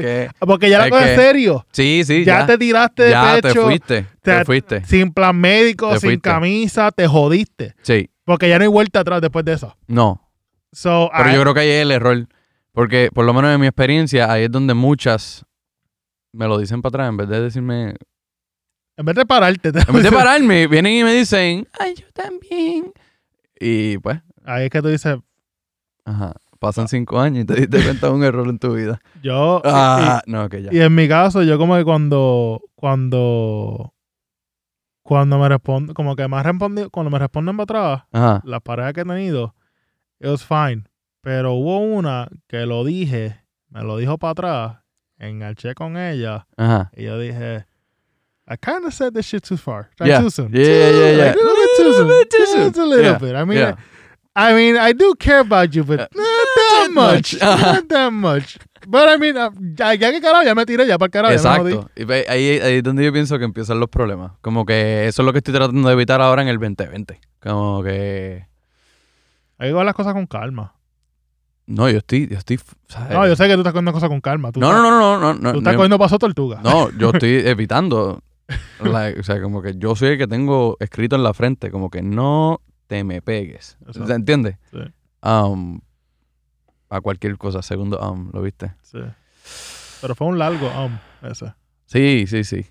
que- 0.40 0.46
porque 0.46 0.70
ya 0.70 0.78
la 0.78 0.88
cosa 0.90 1.04
que- 1.04 1.10
es 1.14 1.20
serio. 1.20 1.66
Sí, 1.70 2.02
sí, 2.04 2.24
ya, 2.24 2.40
ya. 2.40 2.46
te 2.46 2.56
tiraste 2.58 3.02
de 3.02 3.10
ya 3.10 3.34
pecho, 3.42 3.52
te 3.52 3.60
fuiste. 3.60 4.02
Te, 4.22 4.38
te- 4.38 4.44
fuiste. 4.46 4.84
sin 4.86 5.12
plan 5.12 5.36
médico, 5.36 5.90
Te 5.92 6.00
sin 6.00 6.08
fuiste. 6.10 6.22
camisa, 6.30 6.90
te 6.92 7.06
jodiste. 7.06 7.74
Sí. 7.82 8.08
Porque 8.24 8.48
ya 8.48 8.58
no 8.58 8.62
hay 8.62 8.68
vuelta 8.70 9.00
atrás 9.00 9.20
después 9.20 9.44
de 9.44 9.52
eso. 9.52 9.76
No. 9.86 10.30
So, 10.72 11.10
Pero 11.16 11.30
yo 11.30 11.42
creo 11.42 11.54
que 11.54 11.60
ahí 11.60 11.68
es 11.68 11.82
el 11.82 11.90
error. 11.90 12.26
Porque, 12.72 13.10
por 13.12 13.24
lo 13.26 13.34
menos 13.34 13.54
en 13.54 13.60
mi 13.60 13.66
experiencia, 13.66 14.32
ahí 14.32 14.44
es 14.44 14.50
donde 14.50 14.72
muchas 14.74 15.44
me 16.32 16.46
lo 16.46 16.58
dicen 16.58 16.80
para 16.80 16.90
atrás. 16.90 17.08
En 17.10 17.16
vez 17.18 17.28
de 17.28 17.40
decirme. 17.42 17.94
en 18.96 19.04
vez 19.04 19.14
de 19.14 19.26
pararte, 19.26 19.72
te- 19.72 19.80
En 19.80 19.94
vez 19.94 20.04
de 20.04 20.10
pararme, 20.12 20.66
vienen 20.68 20.92
y 20.92 21.04
me 21.04 21.12
dicen, 21.12 21.68
ay, 21.78 21.94
yo 21.96 22.06
también. 22.14 22.92
Y 23.60 23.98
pues, 23.98 24.20
ahí 24.44 24.64
es 24.64 24.70
que 24.70 24.80
tú 24.80 24.88
dices, 24.88 25.16
ajá. 26.04 26.32
Pasan 26.58 26.88
cinco 26.88 27.20
años 27.20 27.42
y 27.42 27.46
te 27.46 27.54
diste 27.54 27.82
cuenta 27.82 28.08
de 28.08 28.12
un 28.12 28.24
error 28.24 28.48
en 28.48 28.58
tu 28.58 28.74
vida. 28.74 29.00
yo. 29.22 29.58
y- 29.64 29.68
Ah, 29.70 30.22
no, 30.26 30.48
que 30.48 30.62
ya. 30.62 30.70
Y 30.72 30.80
en 30.80 30.94
mi 30.94 31.06
caso, 31.08 31.42
yo 31.42 31.56
como 31.58 31.76
que 31.76 31.84
cuando, 31.84 32.60
cuando, 32.74 33.94
cuando 35.02 35.38
me 35.38 35.48
responden, 35.48 35.94
como 35.94 36.16
que 36.16 36.26
me 36.28 36.36
han 36.36 36.44
respondido, 36.44 36.90
cuando 36.90 37.10
me 37.10 37.18
responden 37.18 37.56
para 37.56 37.62
atrás, 37.64 38.02
Ajá. 38.12 38.42
las 38.44 38.60
parejas 38.62 38.92
que 38.92 39.00
he 39.02 39.04
tenido, 39.04 39.54
it 40.20 40.26
was 40.28 40.44
fine. 40.44 40.84
Pero 41.22 41.54
hubo 41.54 41.78
una 41.78 42.28
que 42.46 42.64
lo 42.66 42.84
dije 42.84 43.40
me 43.70 43.82
lo 43.82 43.96
dijo 43.98 44.16
para 44.18 44.30
atrás, 44.32 44.76
enganché 45.18 45.74
con 45.74 45.96
ella 45.98 46.46
Ajá. 46.56 46.90
y 46.96 47.04
yo 47.04 47.18
dije, 47.18 47.66
I 48.50 48.56
kind 48.56 48.86
of 48.86 48.94
said 48.94 49.12
this 49.12 49.26
shit 49.26 49.42
too 49.46 49.58
far. 49.58 49.90
Like, 49.98 50.08
Yeah. 50.10 50.20
Too 50.22 50.30
soon. 50.30 50.52
Yeah, 50.52 50.62
yeah, 50.64 50.90
yeah, 50.90 51.10
yeah. 51.10 51.24
Like, 51.26 51.34
a 51.34 51.38
little 51.38 51.56
bit 51.56 52.30
too 52.30 52.46
soon. 52.46 52.64
Just 52.68 52.78
a 52.78 52.86
little 52.86 53.04
Yeah, 53.04 53.18
bit. 53.18 53.34
I 53.36 53.44
mean, 53.44 53.58
yeah. 53.58 53.74
I 53.74 53.76
mean, 54.54 54.76
I 54.76 54.92
do 54.92 55.14
care 55.18 55.40
about 55.40 55.70
you, 55.70 55.84
but 55.84 55.98
Yeah. 55.98 56.08
not 56.14 56.48
that 56.56 56.90
much. 56.92 57.34
Not 57.40 57.88
that 57.88 58.12
much. 58.12 58.58
But 58.86 59.08
I 59.08 59.18
mean, 59.18 59.36
uh, 59.36 59.50
ya, 59.76 59.94
ya 59.94 60.10
que 60.12 60.20
carajo, 60.20 60.44
ya 60.44 60.54
me 60.54 60.64
tiré, 60.64 60.86
ya 60.86 60.96
para 60.96 61.06
el 61.06 61.10
carajo. 61.10 61.34
Exacto. 61.34 61.90
Y 61.96 62.10
ahí, 62.30 62.58
ahí 62.60 62.74
es 62.76 62.82
donde 62.82 63.04
yo 63.04 63.12
pienso 63.12 63.38
que 63.38 63.44
empiezan 63.44 63.80
los 63.80 63.88
problemas. 63.88 64.32
Como 64.40 64.64
que 64.64 65.06
eso 65.08 65.22
es 65.22 65.26
lo 65.26 65.32
que 65.32 65.38
estoy 65.38 65.52
tratando 65.54 65.88
de 65.88 65.94
evitar 65.94 66.20
ahora 66.20 66.42
en 66.42 66.48
el 66.48 66.58
2020. 66.58 67.20
Como 67.42 67.82
que... 67.82 68.46
Hay 69.58 69.68
que 69.70 69.74
ver 69.74 69.84
las 69.84 69.94
cosas 69.94 70.14
con 70.14 70.26
calma. 70.26 70.74
No, 71.66 71.90
yo 71.90 71.98
estoy... 71.98 72.28
Yo 72.28 72.38
estoy 72.38 72.60
¿sabes? 72.86 73.12
No, 73.12 73.26
yo 73.26 73.34
sé 73.36 73.46
que 73.48 73.54
tú 73.54 73.60
estás 73.60 73.72
cogiendo 73.72 73.92
cosas 73.92 74.08
con 74.08 74.20
calma. 74.20 74.52
Tú 74.52 74.60
no, 74.60 74.68
estás, 74.68 74.82
no, 74.82 74.90
no, 74.90 75.18
no, 75.18 75.18
no, 75.18 75.34
no, 75.34 75.52
Tú 75.52 75.58
estás 75.58 75.72
no, 75.74 75.78
cogiendo 75.78 75.98
paso 75.98 76.18
tortuga. 76.18 76.60
no, 76.62 76.90
yo 76.96 77.10
estoy 77.12 77.42
evitando. 77.44 78.22
like, 78.80 79.18
o 79.20 79.22
sea, 79.24 79.42
como 79.42 79.60
que 79.60 79.74
yo 79.76 79.96
soy 79.96 80.10
el 80.10 80.18
que 80.18 80.26
tengo 80.26 80.76
escrito 80.80 81.16
en 81.16 81.24
la 81.24 81.34
frente, 81.34 81.70
como 81.70 81.90
que 81.90 82.00
no 82.00 82.62
te 82.88 83.04
me 83.04 83.22
pegues. 83.22 83.76
Exacto. 83.82 84.06
¿Se 84.06 84.14
entiende? 84.14 84.58
Sí. 84.72 84.78
Um, 85.22 85.80
a 86.88 87.00
cualquier 87.00 87.36
cosa, 87.38 87.62
segundo 87.62 87.98
um, 88.00 88.30
¿lo 88.32 88.42
viste? 88.42 88.74
Sí. 88.82 88.98
Pero 90.00 90.14
fue 90.14 90.26
un 90.26 90.38
largo 90.38 90.68
um, 90.84 90.98
ese. 91.22 91.54
Sí, 91.86 92.26
sí, 92.26 92.42
sí. 92.42 92.66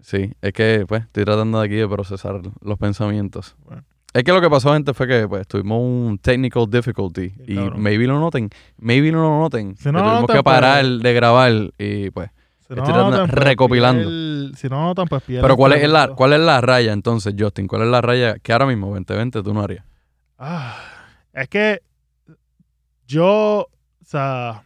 Sí, 0.00 0.32
es 0.40 0.52
que 0.52 0.84
pues 0.88 1.02
estoy 1.02 1.24
tratando 1.24 1.60
de 1.60 1.66
aquí 1.66 1.74
de 1.74 1.88
procesar 1.88 2.40
los 2.60 2.78
pensamientos. 2.78 3.56
Bueno. 3.64 3.84
Es 4.14 4.24
que 4.24 4.32
lo 4.32 4.40
que 4.40 4.48
pasó, 4.48 4.72
gente, 4.72 4.94
fue 4.94 5.06
que 5.06 5.28
pues 5.28 5.46
tuvimos 5.46 5.80
un 5.82 6.18
technical 6.18 6.66
difficulty 6.68 7.34
y 7.46 7.54
maybe 7.76 8.06
lo 8.06 8.18
noten, 8.18 8.48
maybe 8.78 9.12
no 9.12 9.20
lo 9.22 9.38
noten. 9.40 9.76
Si 9.76 9.84
que 9.84 9.92
no 9.92 9.98
lo 9.98 10.10
tuvimos 10.10 10.30
que 10.30 10.42
parar 10.42 10.82
pues- 10.84 11.02
de 11.02 11.12
grabar 11.14 11.52
y 11.78 12.10
pues. 12.10 12.30
Si 12.68 12.74
Estoy 12.74 12.92
pues, 12.92 13.30
recopilando. 13.30 14.10
piel- 14.10 14.54
si 14.54 14.68
no 14.68 14.82
notan, 14.82 15.08
pues. 15.08 15.22
Pero 15.26 15.56
¿cuál 15.56 15.72
es 15.72 15.88
la 15.88 16.08
cuál 16.08 16.34
es 16.34 16.40
la 16.40 16.60
raya 16.60 16.92
entonces, 16.92 17.34
Justin? 17.38 17.66
¿Cuál 17.66 17.82
es 17.82 17.88
la 17.88 18.02
raya 18.02 18.38
que 18.38 18.52
ahora 18.52 18.66
mismo 18.66 18.88
2020 18.88 19.42
tú 19.42 19.54
no 19.54 19.62
harías? 19.62 19.84
Ah, 20.38 20.76
es 21.32 21.48
que 21.48 21.80
yo, 23.06 23.60
o 23.60 24.04
sea, 24.04 24.64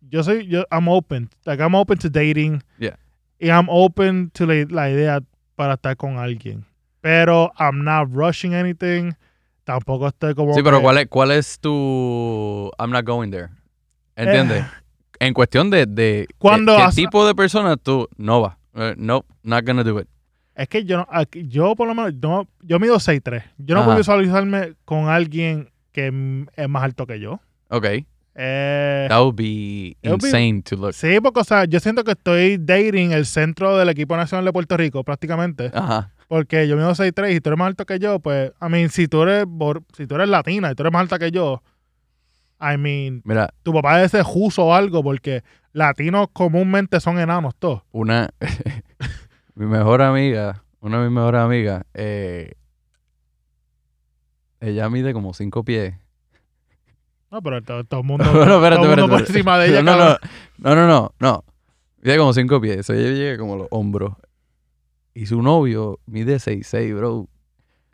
yo 0.00 0.24
soy, 0.24 0.48
yo, 0.48 0.64
I'm 0.72 0.88
open. 0.88 1.30
Like, 1.44 1.62
I'm 1.62 1.74
open 1.76 1.98
to 1.98 2.08
dating. 2.10 2.62
Yeah. 2.78 2.98
Y 3.38 3.46
I'm 3.48 3.66
open 3.68 4.30
to 4.30 4.44
la, 4.46 4.66
la 4.68 4.90
idea 4.90 5.20
para 5.54 5.74
estar 5.74 5.96
con 5.96 6.18
alguien. 6.18 6.66
Pero 7.00 7.52
I'm 7.60 7.84
not 7.84 8.08
rushing 8.12 8.54
anything. 8.54 9.12
Tampoco 9.64 10.08
estoy 10.08 10.34
como. 10.34 10.52
Sí, 10.54 10.62
pero 10.64 10.78
que- 10.78 10.82
¿cuál 10.82 10.98
es 10.98 11.06
cuál 11.08 11.30
es 11.30 11.60
tu 11.60 12.70
I'm 12.78 12.90
not 12.90 13.04
going 13.04 13.30
there? 13.30 13.50
¿Entiendes? 14.16 14.64
Eh. 14.64 14.68
En 15.20 15.34
cuestión 15.34 15.70
de, 15.70 15.86
de 15.86 16.26
Cuando 16.38 16.76
qué, 16.76 16.94
tipo 16.94 17.26
de 17.26 17.34
persona 17.34 17.76
tú 17.76 18.08
no 18.16 18.40
va. 18.40 18.58
Eh, 18.74 18.94
no, 18.98 19.24
not 19.42 19.64
gonna 19.66 19.82
do 19.84 19.98
it. 20.00 20.08
Es 20.54 20.68
que 20.68 20.84
yo, 20.84 20.98
no- 20.98 21.06
aquí- 21.10 21.46
yo 21.48 21.74
por 21.76 21.86
lo 21.88 21.94
menos, 21.94 22.14
no, 22.20 22.46
yo 22.62 22.78
mido 22.78 22.96
6'3". 22.98 23.42
Yo 23.58 23.74
no 23.74 23.80
Ajá. 23.80 23.86
puedo 23.88 23.98
visualizarme 23.98 24.74
con 24.84 25.08
alguien 25.08 25.70
que 25.92 26.46
es 26.56 26.68
más 26.68 26.82
alto 26.82 27.06
que 27.06 27.20
yo. 27.20 27.40
Okay. 27.68 28.06
Eh, 28.38 29.06
That 29.08 29.20
would 29.22 29.34
be 29.36 29.96
insane 30.02 30.62
to 30.62 30.76
look. 30.76 30.92
sí, 30.92 31.18
porque, 31.22 31.40
o 31.40 31.44
sea, 31.44 31.64
yo 31.64 31.80
siento 31.80 32.04
que 32.04 32.10
estoy 32.12 32.58
dating 32.58 33.12
el 33.12 33.24
centro 33.24 33.78
del 33.78 33.88
equipo 33.88 34.14
nacional 34.16 34.44
de 34.44 34.52
Puerto 34.52 34.76
Rico, 34.76 35.02
prácticamente. 35.04 35.70
Ajá. 35.72 36.12
Porque 36.28 36.68
yo 36.68 36.76
mido 36.76 36.94
6'3 36.94 37.34
y 37.34 37.40
tú 37.40 37.48
eres 37.50 37.58
más 37.58 37.68
alto 37.68 37.86
que 37.86 37.98
yo, 37.98 38.18
pues, 38.18 38.52
I 38.60 38.68
mean, 38.68 38.90
si 38.90 39.08
tú 39.08 39.22
eres, 39.22 39.46
si 39.96 40.06
tú 40.06 40.16
eres 40.16 40.28
latina 40.28 40.70
y 40.70 40.74
tú 40.74 40.82
eres 40.82 40.92
más 40.92 41.00
alta 41.02 41.18
que 41.18 41.30
yo, 41.30 41.62
I 42.60 42.76
mean, 42.78 43.22
Mira, 43.24 43.52
tu 43.62 43.72
papá 43.72 44.00
es 44.02 44.14
ese 44.14 44.22
juso 44.22 44.66
o 44.66 44.74
algo, 44.74 45.02
porque 45.02 45.42
latinos 45.72 46.28
comúnmente 46.32 47.00
son 47.00 47.18
enanos 47.18 47.54
todos. 47.56 47.82
una 47.92 48.30
mi 49.54 49.66
mejor 49.66 50.02
amiga, 50.02 50.64
una 50.80 50.98
de 50.98 51.04
mis 51.08 51.14
mejores 51.14 51.40
amigas, 51.40 51.84
eh, 51.94 52.52
ella 54.60 54.88
mide 54.88 55.12
como 55.12 55.34
cinco 55.34 55.64
pies. 55.64 55.94
No, 57.30 57.42
pero 57.42 57.62
todo, 57.62 57.84
todo 57.84 58.00
el 58.00 58.06
mundo, 58.06 58.24
Bueno, 58.32 58.56
espérate, 58.56 58.82
todo 58.82 58.92
el 58.94 59.00
mundo 59.00 59.02
espérate, 59.04 59.08
por 59.10 59.20
espérate. 59.20 59.32
encima 59.32 59.58
de 59.58 59.68
ella, 59.68 59.82
no, 59.82 59.96
no, 59.96 60.18
no, 60.58 60.74
no, 60.74 60.86
no, 60.86 61.14
no. 61.18 61.44
Mide 62.02 62.18
como 62.18 62.32
cinco 62.32 62.60
pies. 62.60 62.88
Ella 62.88 63.10
llega 63.10 63.38
como 63.38 63.56
los 63.56 63.68
hombros. 63.70 64.14
Y 65.12 65.26
su 65.26 65.42
novio 65.42 65.98
mide 66.06 66.36
6'6, 66.36 66.94
bro. 66.96 67.28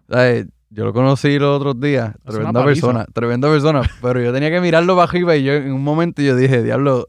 ¿Sabes? 0.09 0.47
Yo 0.75 0.85
lo 0.85 0.93
conocí 0.93 1.39
los 1.39 1.57
otros 1.59 1.79
días. 1.81 2.15
una 2.25 2.33
Tremenda 2.33 2.65
persona, 2.65 3.05
tremenda 3.13 3.49
persona. 3.51 3.83
pero 4.01 4.21
yo 4.23 4.33
tenía 4.33 4.51
que 4.51 4.61
mirarlo 4.61 4.97
bajo 4.97 5.11
arriba 5.11 5.37
y 5.37 5.45
yo 5.45 5.53
en 5.53 5.73
un 5.73 5.85
momento 5.85 6.23
yo 6.23 6.35
dije, 6.35 6.63
diablo, 6.63 7.09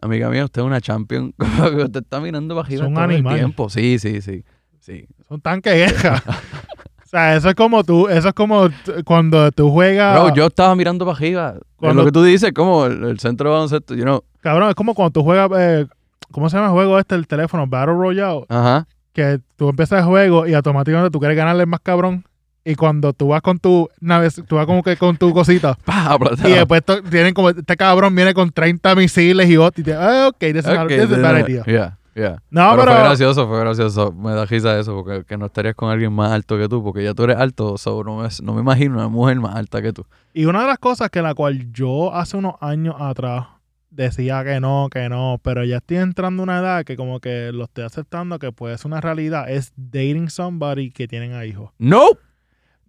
amiga 0.00 0.30
mía, 0.30 0.44
usted 0.44 0.62
es 0.62 0.66
una 0.66 0.80
champion. 0.80 1.34
Usted 1.38 2.02
está 2.02 2.20
mirando 2.20 2.58
arriba 2.58 2.86
Es 2.86 2.92
todo 2.92 3.02
animal. 3.04 3.34
el 3.34 3.38
tiempo. 3.40 3.68
Sí, 3.68 3.98
sí, 3.98 4.20
sí. 4.22 4.44
Sí. 4.80 5.06
Son 5.28 5.40
tanque 5.40 5.70
guerra. 5.74 6.22
o 6.26 7.06
sea, 7.06 7.36
eso 7.36 7.48
es 7.48 7.54
como 7.54 7.84
tú, 7.84 8.08
eso 8.08 8.28
es 8.28 8.34
como 8.34 8.68
cuando 9.04 9.50
tú 9.52 9.70
juegas. 9.70 10.20
Bro, 10.22 10.34
yo 10.34 10.46
estaba 10.46 10.74
mirando 10.74 11.04
bajo 11.04 11.18
arriba. 11.18 11.54
Es 11.56 11.62
Cuando- 11.76 12.02
lo 12.02 12.06
que 12.06 12.12
tú 12.12 12.22
dices, 12.22 12.52
como 12.52 12.86
el, 12.86 13.04
el 13.04 13.18
centro 13.20 13.48
de 13.50 13.54
baloncesto, 13.54 13.94
you 13.94 14.02
know. 14.02 14.22
Cabrón, 14.40 14.68
es 14.70 14.74
como 14.74 14.94
cuando 14.94 15.10
tú 15.12 15.22
juegas. 15.22 15.50
eh, 15.58 15.86
¿Cómo 16.32 16.48
se 16.50 16.56
llama 16.56 16.68
el 16.68 16.72
juego 16.74 16.98
este, 16.98 17.14
el 17.14 17.26
teléfono? 17.26 17.66
Battle 17.66 17.94
Royale. 17.94 18.44
Ajá. 18.48 18.86
Que 19.12 19.38
tú 19.56 19.68
empiezas 19.68 20.00
el 20.00 20.04
juego 20.06 20.46
y 20.46 20.54
automáticamente 20.54 21.10
tú 21.10 21.18
quieres 21.20 21.36
ganarle 21.36 21.64
más 21.66 21.80
cabrón. 21.80 22.24
Y 22.64 22.74
cuando 22.76 23.12
tú 23.12 23.28
vas 23.28 23.42
con 23.42 23.58
tu 23.58 23.88
nave, 24.00 24.28
tú 24.46 24.56
vas 24.56 24.64
como 24.66 24.82
que 24.82 24.96
con 24.96 25.16
tu 25.16 25.32
cosita. 25.34 25.76
Aplastado. 25.86 26.48
Y 26.48 26.52
después 26.52 26.82
tienen 27.10 27.34
como, 27.34 27.50
este 27.50 27.76
cabrón 27.76 28.14
viene 28.14 28.32
con 28.32 28.50
30 28.50 28.94
misiles 28.94 29.48
y 29.50 29.56
otros. 29.56 29.80
Y 29.80 29.82
te, 29.82 29.94
ah, 29.94 30.28
ok, 30.28 30.38
this 30.38 30.56
is, 30.56 30.66
not- 30.66 30.84
Ok, 30.84 30.88
this 30.88 31.10
is 31.10 31.20
bad 31.20 31.46
idea. 31.46 31.62
Yeah, 31.66 31.98
yeah. 32.14 32.42
No, 32.50 32.70
pero, 32.70 32.84
pero, 32.84 32.92
fue 32.92 33.00
gracioso, 33.04 33.46
fue 33.48 33.60
gracioso. 33.60 34.12
Me 34.12 34.32
da 34.32 34.46
risa 34.46 34.78
eso, 34.78 34.94
porque 34.94 35.24
que 35.24 35.36
no 35.36 35.46
estarías 35.46 35.74
con 35.74 35.90
alguien 35.90 36.12
más 36.12 36.32
alto 36.32 36.56
que 36.56 36.66
tú, 36.68 36.82
porque 36.82 37.04
ya 37.04 37.12
tú 37.12 37.24
eres 37.24 37.36
alto, 37.36 37.76
so 37.76 38.02
no, 38.02 38.16
me, 38.22 38.28
no 38.42 38.54
me 38.54 38.60
imagino 38.62 38.94
una 38.94 39.08
mujer 39.08 39.38
más 39.40 39.56
alta 39.56 39.82
que 39.82 39.92
tú. 39.92 40.06
Y 40.32 40.46
una 40.46 40.62
de 40.62 40.68
las 40.68 40.78
cosas 40.78 41.10
que 41.10 41.20
la 41.20 41.34
cual 41.34 41.70
yo 41.70 42.14
hace 42.14 42.38
unos 42.38 42.54
años 42.60 42.96
atrás 42.98 43.46
decía 43.90 44.42
que 44.42 44.58
no, 44.58 44.88
que 44.90 45.08
no, 45.08 45.38
pero 45.42 45.64
ya 45.64 45.76
estoy 45.76 45.98
entrando 45.98 46.42
a 46.42 46.44
una 46.44 46.58
edad 46.58 46.84
que 46.84 46.96
como 46.96 47.20
que 47.20 47.52
lo 47.52 47.64
estoy 47.64 47.84
aceptando 47.84 48.38
que 48.38 48.50
puede 48.52 48.76
ser 48.78 48.86
una 48.86 49.00
realidad, 49.00 49.48
es 49.50 49.72
dating 49.76 50.30
somebody 50.30 50.90
que 50.90 51.06
tienen 51.06 51.34
a 51.34 51.44
hijos. 51.44 51.70
No, 51.78 52.08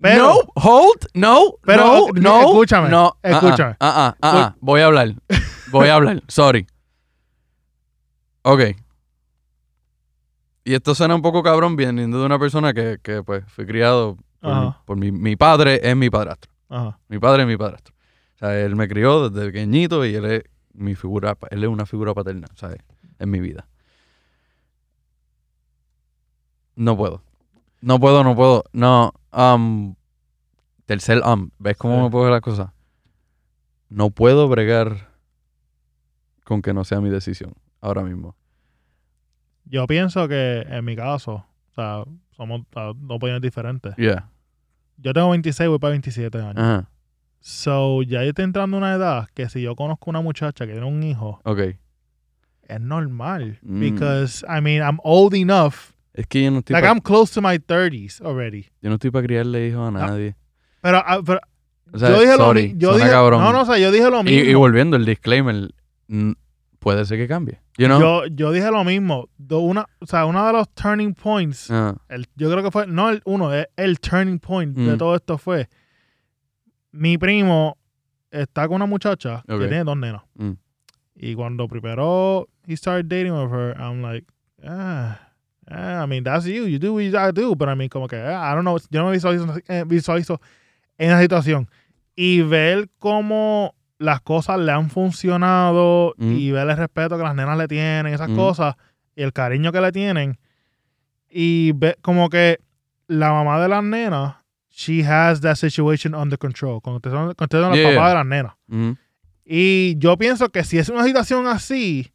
Pero- 0.01 0.23
no, 0.23 0.39
hold, 0.55 1.07
no, 1.13 1.53
Pero, 1.63 2.07
no, 2.15 2.41
escúchame, 2.41 2.89
no, 2.89 3.07
ah, 3.07 3.17
ah, 3.23 3.29
escúchame. 3.29 3.75
ah, 3.79 4.15
ah, 4.15 4.15
ah, 4.21 4.55
voy 4.59 4.81
a 4.81 4.85
hablar, 4.87 5.15
voy 5.71 5.87
a 5.87 5.95
hablar, 5.95 6.21
sorry. 6.27 6.67
Ok. 8.43 8.61
Y 10.63 10.73
esto 10.73 10.93
suena 10.95 11.15
un 11.15 11.21
poco 11.21 11.41
cabrón 11.43 11.75
viniendo 11.75 12.19
de 12.19 12.25
una 12.25 12.37
persona 12.39 12.73
que, 12.73 12.97
que 13.01 13.23
pues, 13.23 13.43
fui 13.47 13.65
criado 13.65 14.17
por, 14.39 14.53
mi, 14.65 14.73
por 14.85 14.97
mi, 14.97 15.11
mi 15.11 15.35
padre, 15.35 15.79
es 15.83 15.95
mi 15.95 16.09
padrastro. 16.09 16.51
Ajá. 16.69 16.99
Mi 17.07 17.19
padre 17.19 17.43
es 17.43 17.47
mi 17.47 17.57
padrastro. 17.57 17.93
O 18.35 18.37
sea, 18.37 18.59
él 18.59 18.75
me 18.75 18.87
crió 18.87 19.29
desde 19.29 19.47
pequeñito 19.47 20.05
y 20.05 20.15
él 20.15 20.25
es 20.25 20.43
mi 20.73 20.93
figura, 20.95 21.37
él 21.51 21.63
es 21.63 21.69
una 21.69 21.85
figura 21.85 22.13
paterna, 22.13 22.47
¿sabes? 22.55 22.79
En 23.19 23.29
mi 23.31 23.39
vida. 23.39 23.67
No 26.75 26.97
puedo. 26.97 27.21
No 27.85 27.99
puedo, 27.99 28.23
no 28.23 28.35
puedo. 28.35 28.63
No. 28.73 29.13
Um, 29.31 29.93
tercer 30.87 31.21
um. 31.23 31.51
¿Ves 31.59 31.77
cómo 31.77 31.97
Sí. 31.97 32.01
me 32.01 32.09
puedo 32.09 32.23
ver 32.23 32.33
las 32.33 32.41
cosas? 32.41 32.71
No 33.89 34.09
puedo 34.09 34.47
bregar 34.47 35.11
con 36.43 36.63
que 36.63 36.73
no 36.73 36.83
sea 36.83 36.99
mi 36.99 37.11
decisión 37.11 37.53
ahora 37.81 38.01
mismo. 38.01 38.35
Yo 39.65 39.85
pienso 39.85 40.27
que 40.27 40.61
en 40.67 40.83
mi 40.83 40.95
caso, 40.95 41.33
o 41.35 41.73
sea, 41.75 42.03
somos 42.31 42.61
o 42.61 42.65
sea, 42.73 42.83
dos 42.95 43.17
opiniones 43.17 43.43
diferentes. 43.43 43.95
Yeah. 43.97 44.29
Yo 44.97 45.13
tengo 45.13 45.29
26, 45.29 45.69
voy 45.69 45.77
para 45.79 45.91
27 45.91 46.39
años. 46.39 46.57
Ajá. 46.57 46.89
So, 47.39 48.01
ya 48.01 48.23
yo 48.23 48.29
estoy 48.29 48.45
entrando 48.45 48.77
a 48.77 48.79
una 48.79 48.95
edad 48.95 49.29
que 49.35 49.47
si 49.49 49.61
yo 49.61 49.75
conozco 49.75 50.09
una 50.09 50.21
muchacha 50.21 50.65
que 50.65 50.71
tiene 50.71 50.87
un 50.87 51.03
hijo, 51.03 51.39
Ok. 51.43 51.59
es 52.67 52.81
normal. 52.81 53.59
Mm. 53.61 53.79
Because, 53.79 54.43
I 54.47 54.59
mean, 54.61 54.81
I'm 54.81 54.97
old 55.03 55.35
enough. 55.35 55.93
Es 56.15 56.25
que 56.27 56.43
yo 56.43 56.49
no 56.51 56.59
estoy 56.59 56.73
Like, 56.73 56.87
pa- 56.87 56.93
I'm 56.93 57.01
close 57.01 57.33
to 57.33 57.41
my 57.41 57.57
30s 57.59 58.21
already. 58.21 58.67
yo 58.81 58.89
no 58.89 58.95
estoy 58.95 59.11
para 59.11 59.25
criarle 59.27 59.67
hijos 59.67 59.87
a 59.87 59.91
nadie. 59.91 60.35
Pero, 60.81 60.97
ah, 61.05 61.19
pero 61.25 61.39
O 61.93 61.99
sea, 61.99 62.09
yo 62.09 62.19
dije 62.21 62.35
sorry, 62.37 62.61
lo 62.61 62.67
mismo. 62.67 62.79
Yo 62.79 62.95
dije, 62.97 63.09
cabrón. 63.09 63.41
no, 63.41 63.51
no, 63.53 63.61
o 63.61 63.65
sea, 63.65 63.77
yo 63.77 63.91
dije 63.91 64.09
lo 64.09 64.23
mismo. 64.23 64.49
y 64.49 64.53
volviendo, 64.53 64.95
el 64.97 65.05
disclaimer, 65.05 65.69
puede 66.79 67.05
ser 67.05 67.17
que 67.17 67.27
cambie. 67.27 67.59
You 67.77 67.87
know? 67.87 67.99
yo, 67.99 68.25
yo 68.27 68.51
dije 68.53 68.71
lo 68.71 68.83
mismo. 68.85 69.27
Una, 69.49 69.85
o 69.99 70.05
sea, 70.05 70.25
uno 70.25 70.45
de 70.47 70.53
los 70.53 70.69
turning 70.73 71.13
points, 71.13 71.69
Ah, 71.69 71.95
el- 72.07 72.27
yo 72.35 72.49
creo 72.49 72.63
que 72.63 72.71
fue, 72.71 72.87
no 72.87 73.09
el 73.09 73.21
uno, 73.25 73.53
el, 73.53 73.67
el 73.75 73.99
turning 73.99 74.39
point 74.39 74.75
de 74.77 74.93
Mm. 74.93 74.97
todo 74.97 75.15
esto 75.15 75.37
fue, 75.37 75.67
mi 76.91 77.17
primo 77.17 77.77
está 78.31 78.67
con 78.67 78.75
una 78.77 78.85
muchacha 78.85 79.43
que 79.47 79.57
tiene 79.57 79.83
dos 79.83 79.97
nenas. 79.97 80.21
Mm. 80.35 80.51
Y 81.17 81.33
cuando 81.35 81.67
primero 81.67 82.47
he 82.67 82.75
started 82.77 83.05
dating 83.07 83.31
with 83.33 83.51
her, 83.51 83.75
I'm 83.77 84.01
like, 84.01 84.25
ah, 84.63 85.19
ah, 85.19 85.24
I 85.67 86.05
mean, 86.07 86.23
that's 86.23 86.45
you, 86.45 86.65
you 86.67 86.77
do 86.79 86.93
what 86.93 87.03
you 87.03 87.11
gotta 87.11 87.31
do. 87.33 87.55
But 87.55 87.69
I 87.69 87.75
mean, 87.75 87.89
como 87.89 88.07
que, 88.07 88.17
ah, 88.17 88.51
I 88.51 88.55
don't 88.55 88.63
know, 88.63 88.77
yo 88.89 89.01
no 89.01 89.05
me 89.07 89.13
visualizo, 89.13 89.47
eh, 89.67 89.83
visualizo 89.85 90.39
en 90.97 91.09
esa 91.11 91.21
situación. 91.21 91.67
Y 92.15 92.41
ver 92.41 92.89
cómo 92.99 93.73
las 93.97 94.21
cosas 94.21 94.59
le 94.59 94.71
han 94.71 94.89
funcionado 94.89 96.13
Mm. 96.17 96.31
y 96.33 96.51
ver 96.51 96.69
el 96.69 96.77
respeto 96.77 97.17
que 97.17 97.23
las 97.23 97.35
nenas 97.35 97.57
le 97.57 97.67
tienen, 97.67 98.13
esas 98.13 98.29
Mm. 98.29 98.35
cosas, 98.35 98.75
y 99.15 99.23
el 99.23 99.33
cariño 99.33 99.71
que 99.71 99.81
le 99.81 99.91
tienen. 99.91 100.37
Y 101.29 101.71
ve 101.73 101.97
como 102.01 102.29
que 102.29 102.59
la 103.07 103.31
mamá 103.31 103.59
de 103.61 103.67
las 103.69 103.83
nenas, 103.83 104.35
she 104.69 105.03
has 105.05 105.41
that 105.41 105.55
situation 105.55 106.13
under 106.13 106.37
control. 106.37 106.73
Son, 106.73 106.79
cuando 106.81 106.99
te 106.99 107.09
son 107.57 107.69
los 107.69 107.77
Yeah. 107.79 107.89
papás 107.95 108.09
de 108.09 108.15
las 108.15 108.25
nenas. 108.25 108.53
Ujú. 108.69 108.97
Y 109.45 109.95
yo 109.97 110.17
pienso 110.17 110.49
que 110.49 110.63
si 110.63 110.77
es 110.77 110.89
una 110.89 111.03
situación 111.03 111.47
así, 111.47 112.11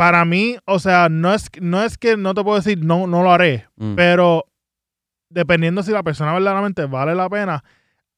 para 0.00 0.24
mí, 0.24 0.56
o 0.64 0.78
sea, 0.78 1.10
no 1.10 1.34
es, 1.34 1.50
no 1.60 1.84
es 1.84 1.98
que 1.98 2.16
no 2.16 2.32
te 2.32 2.42
puedo 2.42 2.56
decir 2.56 2.82
no, 2.82 3.06
no 3.06 3.22
lo 3.22 3.30
haré, 3.30 3.66
Mm. 3.76 3.96
pero 3.96 4.46
dependiendo 5.28 5.82
si 5.82 5.92
la 5.92 6.02
persona 6.02 6.32
verdaderamente 6.32 6.86
vale 6.86 7.14
la 7.14 7.28
pena, 7.28 7.62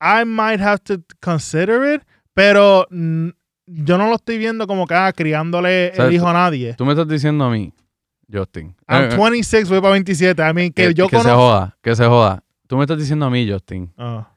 I 0.00 0.24
might 0.24 0.60
have 0.60 0.78
to 0.84 0.98
consider 1.20 1.92
it, 1.96 2.02
pero 2.34 2.86
yo 2.88 3.98
no 3.98 4.08
lo 4.08 4.14
estoy 4.14 4.38
viendo 4.38 4.68
como 4.68 4.86
que 4.86 4.94
ah, 4.94 5.12
criándole 5.12 5.88
el 5.88 6.12
hijo 6.12 6.28
a 6.28 6.32
nadie. 6.32 6.74
Tú 6.74 6.84
me 6.84 6.92
estás 6.92 7.08
diciendo 7.08 7.46
a 7.46 7.50
mí, 7.50 7.72
Justin. 8.32 8.76
I'm 8.88 9.10
eh, 9.10 9.14
eh, 9.14 9.16
26, 9.16 9.68
voy 9.68 9.80
para 9.80 9.90
27. 9.94 10.40
I 10.40 10.54
mean, 10.54 10.72
que, 10.72 10.86
que, 10.86 10.94
yo 10.94 11.08
que 11.08 11.18
se 11.18 11.30
joda, 11.30 11.76
que 11.82 11.96
se 11.96 12.06
joda. 12.06 12.44
Tú 12.68 12.76
me 12.76 12.84
estás 12.84 12.98
diciendo 12.98 13.26
a 13.26 13.30
mí, 13.30 13.50
Justin, 13.50 13.92
Ah, 13.98 14.28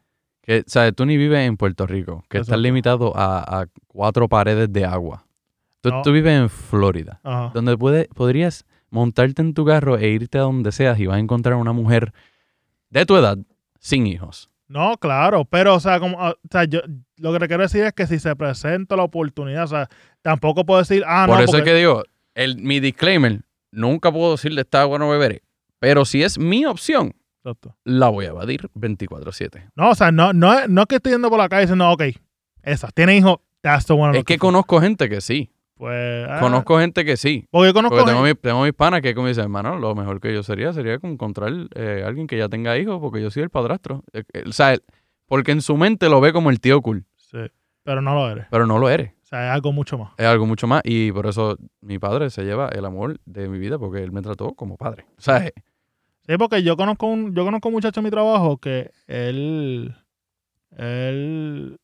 que, 0.41 0.63
¿sabes? 0.65 0.95
Tú 0.95 1.05
ni 1.05 1.15
vives 1.15 1.47
en 1.47 1.57
Puerto 1.57 1.85
Rico, 1.85 2.23
que 2.27 2.39
estás 2.39 2.57
limitado 2.57 3.15
a, 3.15 3.61
a 3.61 3.65
cuatro 3.85 4.27
paredes 4.27 4.73
de 4.73 4.83
agua. 4.83 5.24
Tú, 5.85 5.91
No. 5.91 6.01
tú 6.01 6.11
vives 6.11 6.33
en 6.33 6.49
Florida, 6.49 7.19
ajá. 7.23 7.51
donde 7.53 7.77
puede, 7.77 8.07
podrías 8.15 8.65
montarte 8.89 9.43
en 9.43 9.53
tu 9.53 9.65
carro 9.65 9.99
e 9.99 10.07
irte 10.09 10.39
a 10.39 10.41
donde 10.41 10.71
seas 10.71 10.99
y 10.99 11.05
vas 11.05 11.17
a 11.17 11.19
encontrar 11.19 11.55
una 11.57 11.73
mujer 11.73 12.11
de 12.89 13.05
tu 13.05 13.15
edad 13.15 13.37
sin 13.79 14.07
hijos. 14.07 14.49
No, 14.67 14.97
claro, 14.97 15.45
pero, 15.45 15.75
o 15.75 15.79
sea, 15.79 15.99
como, 15.99 16.19
ah, 16.19 16.31
o 16.31 16.47
sea, 16.49 16.63
yo, 16.63 16.79
lo 17.17 17.31
que 17.33 17.37
te 17.37 17.47
quiero 17.47 17.61
decir 17.61 17.83
es 17.83 17.93
que 17.93 18.07
si 18.07 18.17
se 18.17 18.35
presenta 18.35 18.95
la 18.95 19.03
oportunidad, 19.03 19.65
o 19.65 19.67
sea, 19.67 19.87
tampoco 20.23 20.65
puedo 20.65 20.79
decir, 20.79 21.03
ah, 21.05 21.25
Por 21.27 21.37
no, 21.37 21.43
eso 21.43 21.51
porque- 21.51 21.69
es 21.69 21.73
que 21.75 21.77
digo, 21.77 22.01
el, 22.33 22.57
mi 22.57 22.79
disclaimer, 22.79 23.41
nunca 23.71 24.11
puedo 24.11 24.31
decirle 24.31 24.61
esta 24.61 24.81
agua 24.81 24.97
no 24.97 25.07
beberé. 25.09 25.43
Pero 25.77 26.03
si 26.03 26.23
es 26.23 26.39
mi 26.39 26.65
opción, 26.65 27.13
Exacto. 27.43 27.75
la 27.83 28.09
voy 28.09 28.25
a 28.25 28.29
evadir 28.29 28.71
24-7. 28.73 29.69
No, 29.75 29.91
o 29.91 29.95
sea, 29.95 30.11
no, 30.11 30.33
no, 30.33 30.57
es- 30.57 30.67
no 30.67 30.81
es 30.81 30.87
que 30.87 30.95
estoy 30.95 31.11
yendo 31.11 31.29
por 31.29 31.37
la 31.37 31.47
calle 31.47 31.61
diciendo, 31.61 31.87
ok, 31.91 32.01
esa, 32.63 32.87
tiene 32.89 33.17
hijos, 33.17 33.37
that's 33.61 33.85
the 33.85 33.93
one. 33.93 34.17
Es 34.17 34.23
que 34.23 34.39
conozco 34.39 34.81
gente 34.81 35.07
que 35.09 35.21
sí. 35.21 35.51
Pues, 35.77 36.25
ah, 36.29 36.39
Conozco 36.39 36.79
gente 36.79 37.03
que 37.03 37.17
sí. 37.17 37.45
Porque 37.51 37.67
yo 37.67 37.73
conozco 37.73 37.97
Porque 37.97 38.11
tengo, 38.11 38.23
gente- 38.25 38.39
mi- 38.39 38.41
tengo 38.49 38.63
mis 38.63 38.73
panas 38.73 39.01
que 39.01 39.13
como 39.13 39.27
dicen, 39.27 39.43
hermano, 39.43 39.77
lo 39.77 39.93
mejor 39.93 40.21
que 40.21 40.33
yo 40.33 40.41
sería 40.41 40.71
sería 40.73 40.97
encontrar 41.01 41.51
eh, 41.75 42.03
alguien 42.05 42.27
que 42.27 42.37
ya 42.37 42.47
tenga 42.47 42.77
hijos 42.77 42.99
porque 43.01 43.21
yo 43.21 43.29
soy 43.29 43.43
el 43.43 43.49
padrastro. 43.49 44.03
Eh, 44.13 44.23
eh, 44.33 44.43
O 44.47 44.53
sea, 44.53 44.77
porque 45.27 45.51
en 45.51 45.61
su 45.61 45.75
mente 45.75 46.07
lo 46.07 46.21
ve 46.21 46.31
como 46.31 46.49
el 46.49 46.59
tío 46.61 46.81
cool, 46.81 47.05
Sí, 47.17 47.39
pero 47.83 48.01
no 48.01 48.13
lo 48.15 48.29
eres. 48.29 48.45
pero 48.49 48.65
no 48.65 48.79
lo 48.79 48.89
eres. 48.89 49.11
O 49.23 49.27
sea, 49.27 49.47
es 49.47 49.51
algo 49.53 49.73
mucho 49.73 49.97
más. 49.97 50.13
Es 50.17 50.25
algo 50.25 50.45
mucho 50.45 50.65
más 50.67 50.81
y 50.85 51.11
por 51.11 51.25
eso 51.27 51.57
mi 51.81 51.99
padre 51.99 52.29
se 52.29 52.43
lleva 52.43 52.69
el 52.69 52.85
amor 52.85 53.19
de 53.25 53.49
mi 53.49 53.57
vida 53.59 53.77
porque 53.77 54.01
él 54.03 54.11
me 54.13 54.21
trató 54.21 54.53
como 54.53 54.77
padre. 54.77 55.05
O 55.17 55.21
sea, 55.21 55.45
eh, 55.47 55.53
Sí, 56.27 56.37
porque 56.39 56.63
yo 56.63 56.75
conozco 56.77 57.05
un, 57.07 57.35
yo 57.35 57.43
conozco 57.43 57.67
un 57.67 57.73
muchacho 57.75 57.99
en 57.99 58.03
mi 58.05 58.09
trabajo 58.11 58.57
que 58.57 58.89
él, 59.07 59.93
él, 60.77 61.77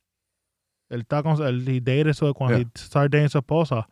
él 0.91 1.01
está 1.01 1.23
con, 1.23 1.41
él 1.41 1.67
he 1.67 1.79
dated 1.79 2.13
su, 2.13 2.33
cuando 2.33 2.57
Yeah. 2.57 2.67
he 2.75 2.79
started 2.79 3.11
dating 3.11 3.29
su 3.29 3.37
esposa, 3.39 3.87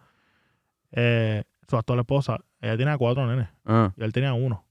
eh, 0.91 1.43
su 1.67 1.77
actual 1.77 1.99
esposa, 1.99 2.37
ella 2.61 2.77
tenía 2.77 2.97
cuatro 2.97 3.25
nenes 3.27 3.47
ah, 3.65 3.91
y 3.95 4.03
él 4.03 4.11
tenía 4.13 4.33
uno. 4.33 4.65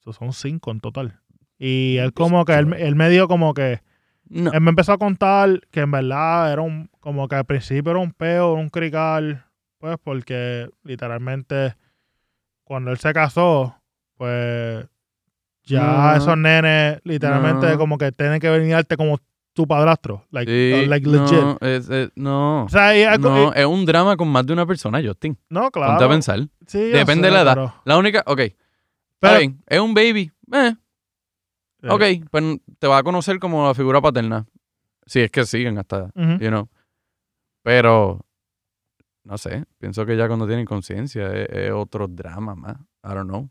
So, 0.00 0.12
son 0.12 0.32
cinco 0.32 0.70
en 0.70 0.80
total. 0.80 1.20
Y 1.58 1.96
él 1.98 2.12
como 2.12 2.44
que, 2.44 2.54
él, 2.54 2.72
él 2.74 2.96
me 2.96 3.08
dio 3.10 3.28
como 3.28 3.52
que, 3.54 3.80
No. 4.28 4.50
él 4.52 4.60
me 4.60 4.70
empezó 4.70 4.92
a 4.92 4.98
contar 4.98 5.60
que 5.70 5.80
en 5.80 5.90
verdad 5.90 6.52
era 6.52 6.62
un, 6.62 6.88
como 7.00 7.28
que 7.28 7.34
al 7.36 7.44
principio 7.44 7.90
era 7.92 8.00
un 8.00 8.12
peo, 8.12 8.54
un 8.54 8.68
crical, 8.70 9.44
pues 9.78 9.96
porque 10.02 10.68
literalmente 10.84 11.74
cuando 12.64 12.90
él 12.90 12.98
se 12.98 13.12
casó, 13.12 13.76
pues 14.16 14.86
ya 15.64 15.80
No. 15.82 16.16
esos 16.16 16.38
nenes 16.38 17.00
literalmente 17.04 17.66
No. 17.72 17.78
como 17.78 17.98
que 17.98 18.10
tienen 18.12 18.40
que 18.40 18.48
venirte 18.48 18.96
como 18.96 19.18
tu 19.52 19.66
padrastro, 19.66 20.26
like, 20.30 20.50
Sí, 20.50 20.84
uh, 20.86 20.88
like 20.88 21.08
legit. 21.08 21.32
no, 21.32 21.58
es- 21.60 21.88
es- 21.90 22.10
no. 22.14 22.64
O 22.64 22.68
sea, 22.68 22.96
y 22.96 23.02
algo- 23.02 23.28
No, 23.30 23.52
es 23.52 23.66
un 23.66 23.84
drama 23.84 24.16
con 24.16 24.28
más 24.28 24.46
de 24.46 24.52
una 24.52 24.64
persona, 24.66 25.00
Justin. 25.04 25.36
no, 25.48 25.70
claro. 25.70 25.92
Ponte 25.92 26.04
a 26.04 26.08
pensar. 26.08 26.40
Sí, 26.66 26.78
Depende 26.78 27.14
sé, 27.14 27.26
de 27.26 27.30
la 27.30 27.40
edad. 27.42 27.54
pero- 27.54 27.74
La 27.84 27.98
única, 27.98 28.22
ok, 28.26 28.38
está 28.40 28.56
Pero- 29.18 29.38
bien, 29.38 29.62
es 29.66 29.80
un 29.80 29.92
baby. 29.94 30.30
Eh, 30.52 30.74
eh, 31.82 31.88
ok, 31.90 32.28
pues 32.30 32.44
te 32.78 32.86
va 32.86 32.98
a 32.98 33.02
conocer 33.02 33.38
como 33.38 33.66
la 33.66 33.74
figura 33.74 34.00
paterna. 34.00 34.46
Si 35.06 35.20
es 35.20 35.30
que 35.30 35.44
siguen 35.44 35.76
hasta, 35.78 36.04
ujú. 36.14 36.38
you 36.38 36.48
know. 36.48 36.68
Pero, 37.62 38.20
no 39.24 39.36
sé, 39.36 39.64
pienso 39.78 40.06
que 40.06 40.16
ya 40.16 40.28
cuando 40.28 40.46
tienen 40.46 40.64
conciencia 40.64 41.26
es, 41.32 41.48
es 41.50 41.70
otro 41.72 42.06
drama 42.08 42.54
más. 42.54 42.76
I 43.04 43.08
don't 43.14 43.28
know. 43.28 43.50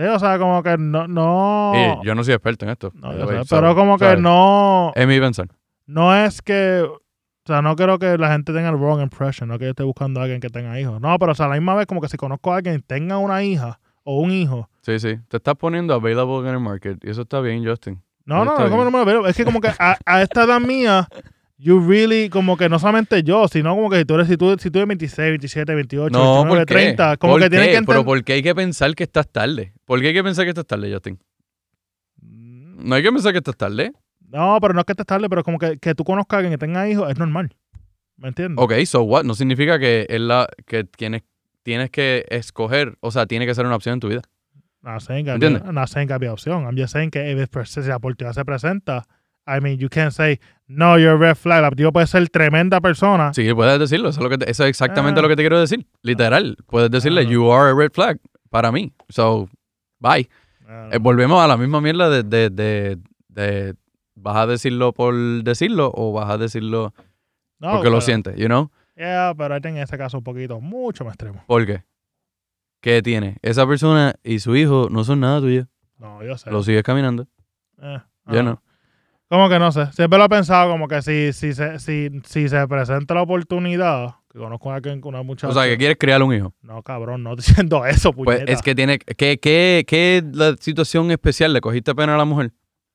Sí, 0.00 0.06
o 0.06 0.18
sea, 0.18 0.38
como 0.38 0.62
que 0.62 0.76
no, 0.78 1.06
no. 1.06 2.02
Yo 2.02 2.14
no 2.14 2.24
soy 2.24 2.34
experto 2.34 2.64
en 2.64 2.70
esto. 2.70 2.90
No, 2.94 3.12
yo 3.16 3.26
sé, 3.44 3.54
pero 3.54 3.74
como 3.74 3.98
que 3.98 4.04
¿sabes? 4.06 4.20
no, 4.20 4.92
Es 4.94 5.06
mi 5.06 5.20
pensar. 5.20 5.48
no 5.86 6.14
es 6.16 6.40
que, 6.40 6.82
o 6.86 7.00
sea, 7.46 7.60
no 7.62 7.76
creo 7.76 7.98
que 7.98 8.16
la 8.16 8.32
gente 8.32 8.52
tenga 8.52 8.70
el 8.70 8.76
wrong 8.76 9.00
impression, 9.02 9.48
no 9.48 9.58
que 9.58 9.64
yo 9.66 9.70
esté 9.70 9.82
buscando 9.82 10.20
a 10.20 10.22
alguien 10.24 10.40
que 10.40 10.48
tenga 10.48 10.78
hijos. 10.80 11.00
No, 11.00 11.18
pero 11.18 11.32
o 11.32 11.34
sea, 11.34 11.46
a 11.46 11.48
la 11.50 11.54
misma 11.56 11.74
vez 11.74 11.86
como 11.86 12.00
que 12.00 12.08
si 12.08 12.16
conozco 12.16 12.52
a 12.52 12.56
alguien 12.56 12.82
tenga 12.86 13.18
una 13.18 13.42
hija 13.42 13.78
o 14.04 14.20
un 14.20 14.30
hijo. 14.30 14.68
Sí, 14.82 14.98
sí. 14.98 15.18
Te 15.28 15.36
estás 15.36 15.54
poniendo 15.56 15.92
available 15.94 16.48
en 16.48 16.54
el 16.54 16.60
market. 16.60 16.98
Y 17.04 17.10
eso 17.10 17.22
está 17.22 17.40
bien, 17.40 17.62
Justin. 17.66 18.02
No, 18.24 18.44
no, 18.44 18.56
no, 18.58 18.70
como 18.70 18.84
no 18.84 18.90
bien. 18.90 18.92
me 18.92 18.98
lo 19.00 19.04
veo. 19.04 19.26
Es 19.26 19.36
que 19.36 19.44
como 19.44 19.60
que 19.60 19.68
a, 19.78 19.98
a 20.06 20.22
esta 20.22 20.44
edad 20.44 20.60
mía, 20.60 21.06
you 21.60 21.78
really, 21.86 22.30
como 22.30 22.56
que 22.56 22.68
no 22.68 22.78
solamente 22.78 23.22
yo, 23.22 23.46
sino 23.48 23.74
como 23.76 23.90
que 23.90 23.98
si 23.98 24.04
tú 24.04 24.14
eres, 24.14 24.28
si 24.28 24.36
tú, 24.36 24.56
si 24.58 24.70
tú 24.70 24.78
eres 24.78 24.88
26, 24.88 25.28
27, 25.30 25.74
28, 25.74 26.10
No, 26.10 26.44
29, 26.44 26.48
¿por 26.48 26.66
qué? 26.66 26.74
30, 26.74 27.16
como 27.18 27.34
¿Por 27.34 27.42
que 27.42 27.50
tienes 27.50 27.66
qué? 27.68 27.72
que 27.72 27.76
entender. 27.78 27.94
Pero 28.02 28.04
¿por 28.04 28.24
qué 28.24 28.32
hay 28.32 28.42
que 28.42 28.54
pensar 28.54 28.94
que 28.94 29.04
estás 29.04 29.28
tarde? 29.28 29.74
¿Por 29.84 30.00
qué 30.00 30.08
hay 30.08 30.14
que 30.14 30.24
pensar 30.24 30.44
que 30.44 30.50
estás 30.50 30.66
tarde, 30.66 30.92
Justin? 30.92 31.18
No 32.22 32.94
hay 32.94 33.02
que 33.02 33.12
pensar 33.12 33.32
que 33.32 33.38
estás 33.38 33.56
tarde. 33.56 33.92
No, 34.30 34.58
pero 34.60 34.74
no 34.74 34.80
es 34.80 34.86
que 34.86 34.92
estés 34.92 35.06
tarde, 35.06 35.28
pero 35.28 35.42
como 35.42 35.58
que, 35.58 35.78
que 35.78 35.94
tú 35.94 36.04
conozcas 36.04 36.36
a 36.36 36.38
alguien 36.38 36.52
que 36.52 36.58
tenga 36.58 36.88
hijos 36.88 37.10
es 37.10 37.18
normal. 37.18 37.54
¿Me 38.16 38.28
entiendes? 38.28 38.62
Ok, 38.62 38.72
so 38.84 39.02
what? 39.02 39.24
No 39.24 39.34
significa 39.34 39.78
que 39.78 40.06
es 40.08 40.20
la 40.20 40.48
que 40.66 40.84
tienes, 40.84 41.22
tienes 41.62 41.90
que 41.90 42.24
escoger, 42.30 42.96
o 43.00 43.10
sea, 43.10 43.26
tiene 43.26 43.46
que 43.46 43.54
ser 43.54 43.66
una 43.66 43.76
opción 43.76 43.94
en 43.94 44.00
tu 44.00 44.08
vida. 44.08 44.22
Not 44.82 45.00
saying 45.00 45.26
que 45.26 45.32
¿Entiendes? 45.32 45.62
había, 46.10 46.32
opción. 46.32 46.64
I'm 46.64 46.76
just 46.76 46.92
saying 46.92 47.10
que 47.10 47.32
if 47.32 47.50
si 47.66 47.80
la 47.82 47.96
oportunidad 47.96 48.32
se 48.34 48.44
presenta, 48.44 49.06
I 49.56 49.60
mean, 49.60 49.78
you 49.78 49.88
can't 49.88 50.12
say, 50.12 50.38
no, 50.66 50.96
you're 50.98 51.14
a 51.14 51.16
red 51.16 51.34
flag. 51.36 51.62
La 51.62 51.70
tipo 51.70 51.92
puede 51.92 52.06
ser 52.06 52.28
tremenda 52.28 52.80
persona. 52.80 53.32
Sí, 53.34 53.52
puedes 53.54 53.78
decirlo. 53.78 54.08
Eso 54.10 54.20
es, 54.20 54.24
lo 54.24 54.30
que 54.30 54.38
te- 54.38 54.50
eso 54.50 54.64
es 54.64 54.70
exactamente 54.70 55.18
Ah. 55.20 55.22
lo 55.22 55.28
que 55.28 55.36
te 55.36 55.42
quiero 55.42 55.58
decir. 55.60 55.86
Literal. 56.02 56.56
Puedes 56.66 56.90
decirle, 56.90 57.22
Ah, 57.22 57.24
you 57.24 57.50
are 57.52 57.70
a 57.70 57.74
red 57.74 57.90
flag 57.92 58.18
para 58.50 58.70
mí. 58.72 58.92
So, 59.08 59.48
bye. 59.98 60.28
Ah, 60.68 60.90
Eh, 60.92 60.98
volvemos 60.98 61.42
a 61.42 61.48
la 61.48 61.56
misma 61.56 61.80
mierda 61.80 62.08
de, 62.08 62.22
de, 62.22 62.50
de, 62.50 62.98
de- 63.28 63.74
¿Vas 64.14 64.36
a 64.36 64.46
decirlo 64.46 64.92
por 64.92 65.14
decirlo 65.42 65.90
o 65.94 66.12
vas 66.12 66.28
a 66.30 66.36
decirlo 66.36 66.92
no, 67.58 67.72
porque 67.72 67.88
lo 67.90 68.00
sientes, 68.02 68.36
you 68.36 68.46
know? 68.46 68.70
Yeah, 68.96 69.32
pero 69.36 69.56
I 69.56 69.60
think 69.62 69.76
en 69.76 69.82
ese 69.82 69.96
caso 69.96 70.18
un 70.18 70.24
poquito, 70.24 70.60
mucho 70.60 71.04
más 71.04 71.14
extremo. 71.14 71.42
¿Por 71.46 71.64
qué? 71.64 71.84
¿Qué 72.82 73.02
tiene? 73.02 73.38
Esa 73.42 73.66
persona 73.66 74.14
y 74.22 74.38
su 74.40 74.54
hijo 74.56 74.88
no 74.90 75.04
son 75.04 75.20
nada 75.20 75.40
tuyo. 75.40 75.66
No, 75.98 76.22
yo 76.22 76.36
sé. 76.36 76.50
Lo 76.50 76.62
sigues 76.62 76.82
caminando. 76.82 77.26
Eh, 77.80 77.98
Ya 78.26 78.40
ah. 78.40 78.42
no. 78.42 78.62
Como 79.30 79.48
que 79.48 79.58
no 79.60 79.70
sé. 79.70 79.86
Siempre 79.92 80.18
lo 80.18 80.24
he 80.24 80.28
pensado 80.28 80.70
como 80.70 80.88
que 80.88 81.00
si, 81.02 81.32
si, 81.32 81.52
se, 81.54 81.78
si, 81.78 82.10
si 82.24 82.48
se 82.48 82.66
presenta 82.66 83.14
la 83.14 83.22
oportunidad, 83.22 84.16
que 84.32 84.38
conozco 84.40 84.72
a 84.72 84.74
alguien 84.76 85.00
con 85.00 85.14
una 85.14 85.22
muchacha. 85.22 85.48
O 85.48 85.52
sea, 85.54 85.64
que 85.70 85.78
quieres 85.78 85.96
criar 85.98 86.20
un 86.22 86.34
hijo. 86.34 86.52
No, 86.62 86.82
cabrón, 86.82 87.22
no 87.22 87.30
estoy 87.34 87.46
diciendo 87.46 87.86
eso, 87.86 88.12
Pues 88.12 88.38
puñeta. 88.40 88.52
es 88.52 88.60
que 88.60 88.74
tiene. 88.74 88.98
¿Qué, 88.98 89.38
qué, 89.38 89.84
qué 89.86 90.16
es 90.18 90.24
la 90.36 90.56
situación 90.58 91.10
especial? 91.12 91.52
¿Le 91.52 91.60
cogiste 91.60 91.94
pena 91.94 92.14
a 92.14 92.18
la 92.18 92.24
mujer? 92.24 92.50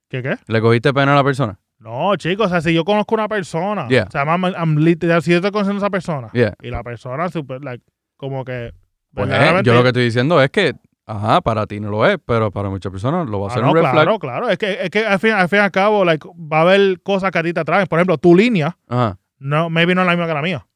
¿Qué 0.09 0.21
qué? 0.21 0.35
¿Le 0.47 0.59
cogiste 0.61 0.93
pena 0.93 1.13
a 1.13 1.15
la 1.15 1.23
persona? 1.23 1.57
No, 1.79 2.15
chicos, 2.17 2.47
o 2.47 2.49
sea, 2.49 2.59
si 2.61 2.73
yo 2.73 2.83
conozco 2.83 3.15
una 3.15 3.27
persona, 3.29 3.87
Yeah. 3.89 4.05
o 4.07 4.11
sea, 4.11 4.23
I'm, 4.25 4.43
I'm 4.45 4.77
literal, 4.77 5.21
si 5.21 5.31
yo 5.31 5.37
estoy 5.37 5.51
conociendo 5.51 5.77
a 5.83 5.85
esa 5.85 5.89
persona, 5.89 6.29
Yeah. 6.33 6.53
y 6.61 6.69
la 6.69 6.83
persona, 6.83 7.29
super, 7.29 7.63
like, 7.63 7.83
como 8.17 8.43
que. 8.43 8.73
Pues, 9.13 9.27
eh, 9.27 9.29
verdaderamente- 9.29 9.67
yo 9.67 9.73
lo 9.73 9.83
que 9.83 9.89
estoy 9.89 10.03
diciendo 10.03 10.41
es 10.41 10.49
que, 10.49 10.73
ajá, 11.05 11.41
para 11.41 11.65
ti 11.67 11.79
no 11.79 11.89
lo 11.89 12.05
es, 12.05 12.17
pero 12.25 12.51
para 12.51 12.69
muchas 12.69 12.91
personas 12.91 13.27
lo 13.29 13.39
va 13.41 13.47
a 13.47 13.51
Ah, 13.51 13.53
ser 13.53 13.63
no, 13.63 13.69
un 13.69 13.75
red 13.75 13.81
claro, 13.81 14.01
flag. 14.03 14.19
claro. 14.19 14.49
Es 14.49 14.57
que, 14.57 14.71
es 14.83 14.89
que 14.89 15.05
al, 15.05 15.19
fin, 15.19 15.31
al 15.31 15.47
fin 15.49 15.59
y 15.59 15.61
al 15.61 15.71
cabo, 15.71 16.03
like, 16.05 16.27
va 16.35 16.59
a 16.59 16.61
haber 16.61 17.01
cosas 17.01 17.31
que 17.31 17.39
a 17.39 17.43
ti 17.43 17.53
te 17.53 17.59
atraen. 17.59 17.87
Por 17.87 17.99
ejemplo, 17.99 18.17
tu 18.17 18.35
línea, 18.35 18.77
Ajá. 18.87 19.17
no, 19.37 19.69
maybe 19.69 19.93
no 19.95 20.01
es 20.01 20.07
la 20.07 20.13
misma 20.13 20.27
que 20.27 20.33
la 20.33 20.41
mía. 20.41 20.67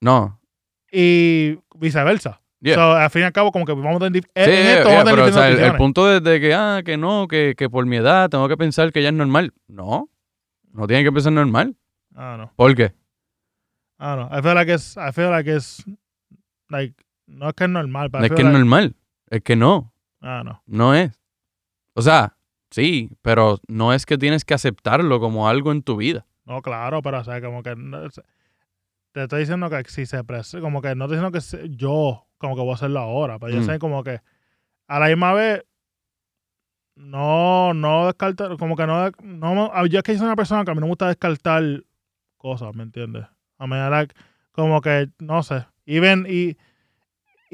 No. 0.00 0.40
Y 0.92 1.58
viceversa. 1.76 2.40
Yeah. 2.60 2.76
So, 2.76 2.92
al 2.92 3.10
fin 3.10 3.22
y 3.22 3.24
al 3.24 3.32
cabo, 3.32 3.52
como 3.52 3.66
que 3.66 3.72
vamos 3.72 3.96
a 3.96 4.06
tener. 4.06 4.22
Sí, 4.22 4.30
en 4.36 4.50
esto 4.50 4.88
yeah, 4.88 4.94
vamos 4.96 5.00
a 5.00 5.04
tener 5.04 5.14
pero 5.16 5.26
o 5.26 5.32
sea, 5.32 5.48
el, 5.66 5.76
punto 5.76 6.06
de, 6.06 6.20
de 6.20 6.40
que, 6.40 6.54
ah, 6.54 6.80
que 6.84 6.96
no, 6.96 7.28
que, 7.28 7.54
que 7.58 7.68
por 7.68 7.84
mi 7.84 7.96
edad 7.96 8.30
tengo 8.30 8.48
que 8.48 8.56
pensar 8.56 8.90
que 8.92 9.02
ya 9.02 9.08
es 9.10 9.14
normal. 9.14 9.52
No. 9.68 10.08
No 10.72 10.86
tiene 10.86 11.04
que 11.04 11.12
pensar 11.12 11.32
normal. 11.32 11.76
Ah, 12.14 12.36
no. 12.38 12.52
¿Por 12.56 12.74
qué? 12.74 12.94
Ah, 13.98 14.16
no. 14.16 14.38
I 14.38 14.40
feel 14.42 14.54
like 14.54 14.72
it's, 14.72 14.96
I 14.96 15.12
feel 15.12 15.30
like 15.30 15.50
it's, 15.54 15.84
like, 16.70 16.94
no 17.26 17.48
es 17.48 17.54
que 17.54 17.64
es 17.64 17.70
normal, 17.70 18.10
pero 18.10 18.20
No 18.22 18.26
I 18.26 18.28
es 18.28 18.34
que 18.34 18.40
es 18.42 18.44
like- 18.46 18.58
normal. 18.58 18.94
Es 19.34 19.42
que 19.42 19.56
no. 19.56 19.92
Ah, 20.20 20.42
no. 20.44 20.62
No 20.66 20.94
es. 20.94 21.18
O 21.94 22.02
sea, 22.02 22.36
sí, 22.70 23.10
pero 23.20 23.58
no 23.66 23.92
es 23.92 24.06
que 24.06 24.16
tienes 24.16 24.44
que 24.44 24.54
aceptarlo 24.54 25.18
como 25.18 25.48
algo 25.48 25.72
en 25.72 25.82
tu 25.82 25.96
vida. 25.96 26.24
No, 26.44 26.62
claro, 26.62 27.02
pero 27.02 27.18
o 27.18 27.24
sea, 27.24 27.40
como 27.40 27.62
que 27.64 27.74
no, 27.74 28.08
te 29.12 29.22
estoy 29.22 29.40
diciendo 29.40 29.68
que 29.70 29.82
si 29.88 30.06
se 30.06 30.22
como 30.60 30.80
que 30.82 30.94
no 30.94 31.06
estoy 31.06 31.16
diciendo 31.18 31.32
que 31.32 31.40
se- 31.40 31.68
yo 31.70 32.26
como 32.38 32.54
que 32.54 32.62
voy 32.62 32.70
a 32.70 32.74
hacerlo 32.74 33.00
ahora, 33.00 33.38
pero 33.40 33.52
yo 33.54 33.60
Mm. 33.60 33.64
sé 33.64 33.78
como 33.80 34.04
que 34.04 34.20
a 34.86 34.98
la 35.00 35.06
misma 35.08 35.32
vez 35.32 35.64
no, 36.94 37.74
no 37.74 38.06
descartar, 38.06 38.56
como 38.56 38.76
que 38.76 38.86
no, 38.86 39.10
no 39.22 39.86
yo 39.86 39.98
es 39.98 40.02
que 40.04 40.16
soy 40.16 40.26
una 40.26 40.36
persona 40.36 40.64
que 40.64 40.70
a 40.70 40.74
mí 40.74 40.80
no 40.80 40.86
me 40.86 40.90
gusta 40.90 41.08
descartar 41.08 41.62
cosas, 42.36 42.72
¿me 42.74 42.84
entiendes? 42.84 43.26
A 43.58 43.66
mí 43.66 43.74
era 43.74 44.06
como 44.52 44.80
que, 44.80 45.08
no 45.18 45.42
sé, 45.42 45.66
y 45.86 45.98
ven, 45.98 46.24
y, 46.28 46.56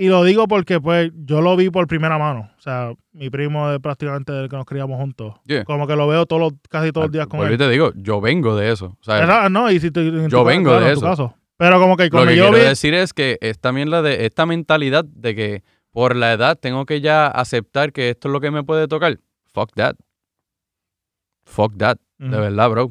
y 0.01 0.09
lo 0.09 0.25
digo 0.25 0.49
porque 0.49 0.81
pues 0.81 1.11
yo 1.15 1.41
lo 1.41 1.57
vi 1.57 1.71
por 1.71 1.87
primera 1.87 2.19
mano, 2.19 2.51
o 2.59 2.61
sea, 2.61 2.93
mi 3.13 3.29
primo 3.31 3.69
de 3.71 3.79
prácticamente 3.81 4.33
del 4.33 4.49
que 4.49 4.57
nos 4.57 4.65
criamos 4.65 4.99
juntos, 4.99 5.35
Yeah. 5.47 5.65
como 5.65 5.87
que 5.87 5.95
lo 5.97 6.07
veo 6.09 6.27
todos 6.27 6.41
los, 6.43 6.53
casi 6.69 6.91
todos 6.93 7.07
los 7.07 7.13
días 7.13 7.27
con 7.27 7.41
él. 7.47 7.57
te 7.59 7.69
digo, 7.69 7.93
yo 7.97 8.21
vengo 8.21 8.57
de 8.57 8.73
eso. 8.73 8.97
O 9.01 9.05
sea, 9.05 9.23
Esa- 9.23 9.49
no, 9.49 9.71
y 9.71 9.79
si 9.81 9.89
en 9.89 9.93
tu 9.93 10.29
Yo 10.29 10.45
vengo 10.45 10.71
claro, 10.71 10.85
de 10.85 10.93
en 10.93 10.95
tu 10.95 11.01
eso. 11.01 11.07
caso. 11.11 11.35
Pero 11.57 11.79
como 11.79 11.97
que 11.97 12.05
Lo 12.05 12.11
cuando 12.11 12.31
que 12.31 12.37
yo 12.37 12.45
quiero 12.45 12.59
vi, 12.59 12.65
decir 12.65 12.95
es 12.95 13.13
que 13.13 13.37
es 13.43 13.59
también 13.61 13.91
la 13.91 14.01
de 14.03 14.25
esta 14.25 14.47
mentalidad 14.47 15.05
de 15.05 15.35
que 15.35 15.63
por 15.93 16.17
la 16.17 16.33
edad 16.33 16.57
tengo 16.59 16.87
que 16.87 17.01
ya 17.03 17.27
aceptar 17.27 17.93
que 17.93 18.09
esto 18.11 18.29
es 18.29 18.33
lo 18.33 18.41
que 18.41 18.51
me 18.51 18.63
puede 18.65 18.89
tocar. 18.89 19.19
Fuck 19.53 19.73
that. 19.75 19.95
Fuck 21.45 21.77
that. 21.79 21.99
De 22.19 22.29
verdad, 22.39 22.71
bro. 22.71 22.91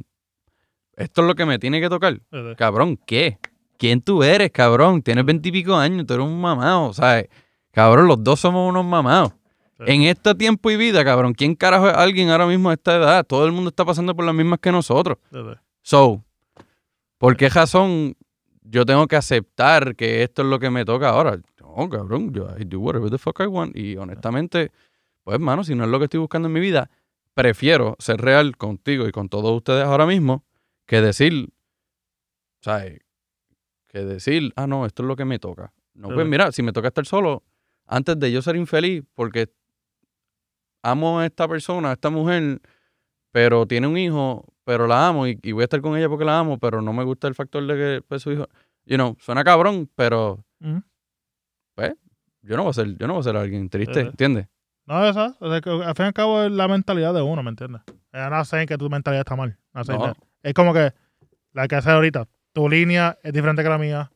Esto 0.97 1.21
es 1.21 1.27
lo 1.27 1.35
que 1.35 1.45
me 1.45 1.59
tiene 1.59 1.79
que 1.79 1.89
tocar. 1.89 2.19
Cabrón, 2.57 2.97
¿qué? 3.07 3.37
¿Quién 3.79 4.01
tú 4.01 4.23
eres, 4.23 4.51
cabrón? 4.51 5.01
Tienes 5.01 5.23
veintipico 5.23 5.73
años, 5.73 6.05
tú 6.05 6.13
eres 6.13 6.25
un 6.25 6.39
mamado, 6.41 6.91
¿sabes? 6.91 7.29
Cabrón, 7.71 8.07
los 8.07 8.21
dos 8.21 8.37
somos 8.41 8.69
unos 8.69 8.83
mamados. 8.83 9.31
Sí. 9.77 9.85
En 9.87 10.01
este 10.01 10.35
tiempo 10.35 10.69
y 10.69 10.75
vida, 10.75 11.05
cabrón, 11.05 11.33
¿quién 11.33 11.55
carajo 11.55 11.87
es 11.87 11.95
alguien 11.95 12.29
ahora 12.29 12.45
mismo 12.45 12.69
a 12.69 12.73
esta 12.73 12.97
edad? 12.97 13.25
Todo 13.25 13.45
el 13.45 13.53
mundo 13.53 13.69
está 13.69 13.85
pasando 13.85 14.13
por 14.13 14.25
las 14.25 14.35
mismas 14.35 14.59
que 14.59 14.73
nosotros. 14.73 15.17
So, 15.81 16.21
¿por 17.17 17.37
qué 17.37 17.47
razón 17.47 18.17
yo 18.63 18.85
tengo 18.85 19.07
que 19.07 19.15
aceptar 19.15 19.95
que 19.95 20.23
esto 20.23 20.41
es 20.41 20.49
lo 20.49 20.59
que 20.59 20.69
me 20.69 20.83
toca 20.83 21.11
ahora? 21.11 21.39
No, 21.61 21.87
cabrón, 21.87 22.33
yo 22.33 22.49
I 22.59 22.65
do 22.65 22.81
whatever 22.81 23.09
the 23.09 23.17
fuck 23.17 23.39
I 23.39 23.45
want. 23.45 23.77
Y 23.77 23.95
honestamente, 23.95 24.73
pues, 25.23 25.35
hermano, 25.35 25.63
si 25.63 25.73
no 25.73 25.85
es 25.85 25.89
lo 25.89 25.99
que 25.99 26.05
estoy 26.05 26.19
buscando 26.19 26.49
en 26.49 26.53
mi 26.53 26.59
vida, 26.59 26.89
prefiero 27.33 27.95
ser 27.97 28.19
real 28.19 28.57
contigo 28.57 29.07
y 29.07 29.13
con 29.13 29.29
todos 29.29 29.55
ustedes 29.55 29.85
ahora 29.85 30.05
mismo 30.05 30.43
que 30.85 30.99
decir, 30.99 31.47
¿sabes? 32.59 32.99
Que 33.89 34.05
decir, 34.05 34.53
ah, 34.55 34.67
no, 34.67 34.85
esto 34.85 35.03
es 35.03 35.07
lo 35.07 35.15
que 35.15 35.25
me 35.25 35.37
toca. 35.39 35.73
No, 35.93 36.09
pues 36.09 36.25
mira, 36.25 36.51
si 36.53 36.63
me 36.63 36.71
toca 36.71 36.87
estar 36.87 37.05
solo, 37.05 37.43
antes 37.85 38.17
de 38.17 38.31
yo 38.31 38.41
ser 38.41 38.55
infeliz, 38.55 39.03
porque 39.15 39.49
amo 40.83 41.19
a 41.19 41.25
esta 41.25 41.47
persona, 41.47 41.89
a 41.89 41.93
esta 41.93 42.09
mujer, 42.09 42.61
pero 43.31 43.65
tiene 43.65 43.87
un 43.87 43.97
hijo, 43.97 44.45
pero 44.63 44.87
la 44.87 45.07
amo 45.07 45.27
y, 45.27 45.37
y 45.41 45.51
voy 45.51 45.63
a 45.63 45.65
estar 45.65 45.81
con 45.81 45.97
ella 45.97 46.07
porque 46.07 46.23
la 46.23 46.39
amo, 46.39 46.57
pero 46.59 46.81
no 46.81 46.93
me 46.93 47.03
gusta 47.03 47.27
el 47.27 47.35
factor 47.35 47.65
de 47.67 47.73
que 47.75 48.01
pues, 48.07 48.21
su 48.21 48.31
hijo. 48.31 48.47
You 48.85 48.95
know, 48.95 49.17
suena 49.19 49.43
cabrón, 49.43 49.89
pero 49.95 50.45
pues 51.75 51.93
yo 52.41 52.55
no 52.55 52.63
voy 52.63 52.69
a 52.69 52.73
ser, 52.73 52.97
yo 52.97 53.07
no 53.07 53.13
voy 53.13 53.19
a 53.21 53.23
ser 53.23 53.35
alguien 53.37 53.69
triste, 53.69 53.99
Eh. 54.01 54.05
¿entiendes? 54.07 54.47
No, 54.85 55.05
esa, 55.07 55.35
o 55.39 55.49
sea, 55.51 55.61
que 55.61 55.69
al 55.69 55.93
fin 55.95 56.05
y 56.05 56.07
al 56.07 56.13
cabo 56.13 56.41
es 56.43 56.51
la 56.51 56.67
mentalidad 56.67 57.13
de 57.13 57.21
uno, 57.21 57.43
¿me 57.43 57.49
entiendes? 57.49 57.81
Eh, 58.13 58.27
no 58.31 58.43
sé 58.45 58.65
que 58.65 58.77
tu 58.77 58.89
mentalidad 58.89 59.21
está 59.21 59.35
mal. 59.35 59.57
No. 59.73 60.13
Es 60.41 60.53
como 60.55 60.73
que 60.73 60.93
la 61.53 61.67
que 61.67 61.75
hace 61.75 61.91
ahorita, 61.91 62.27
tu 62.59 62.67
línea 62.69 63.17
es 63.23 63.31
diferente 63.31 63.63
que 63.63 63.69
la 63.69 63.77
mía 63.77 64.11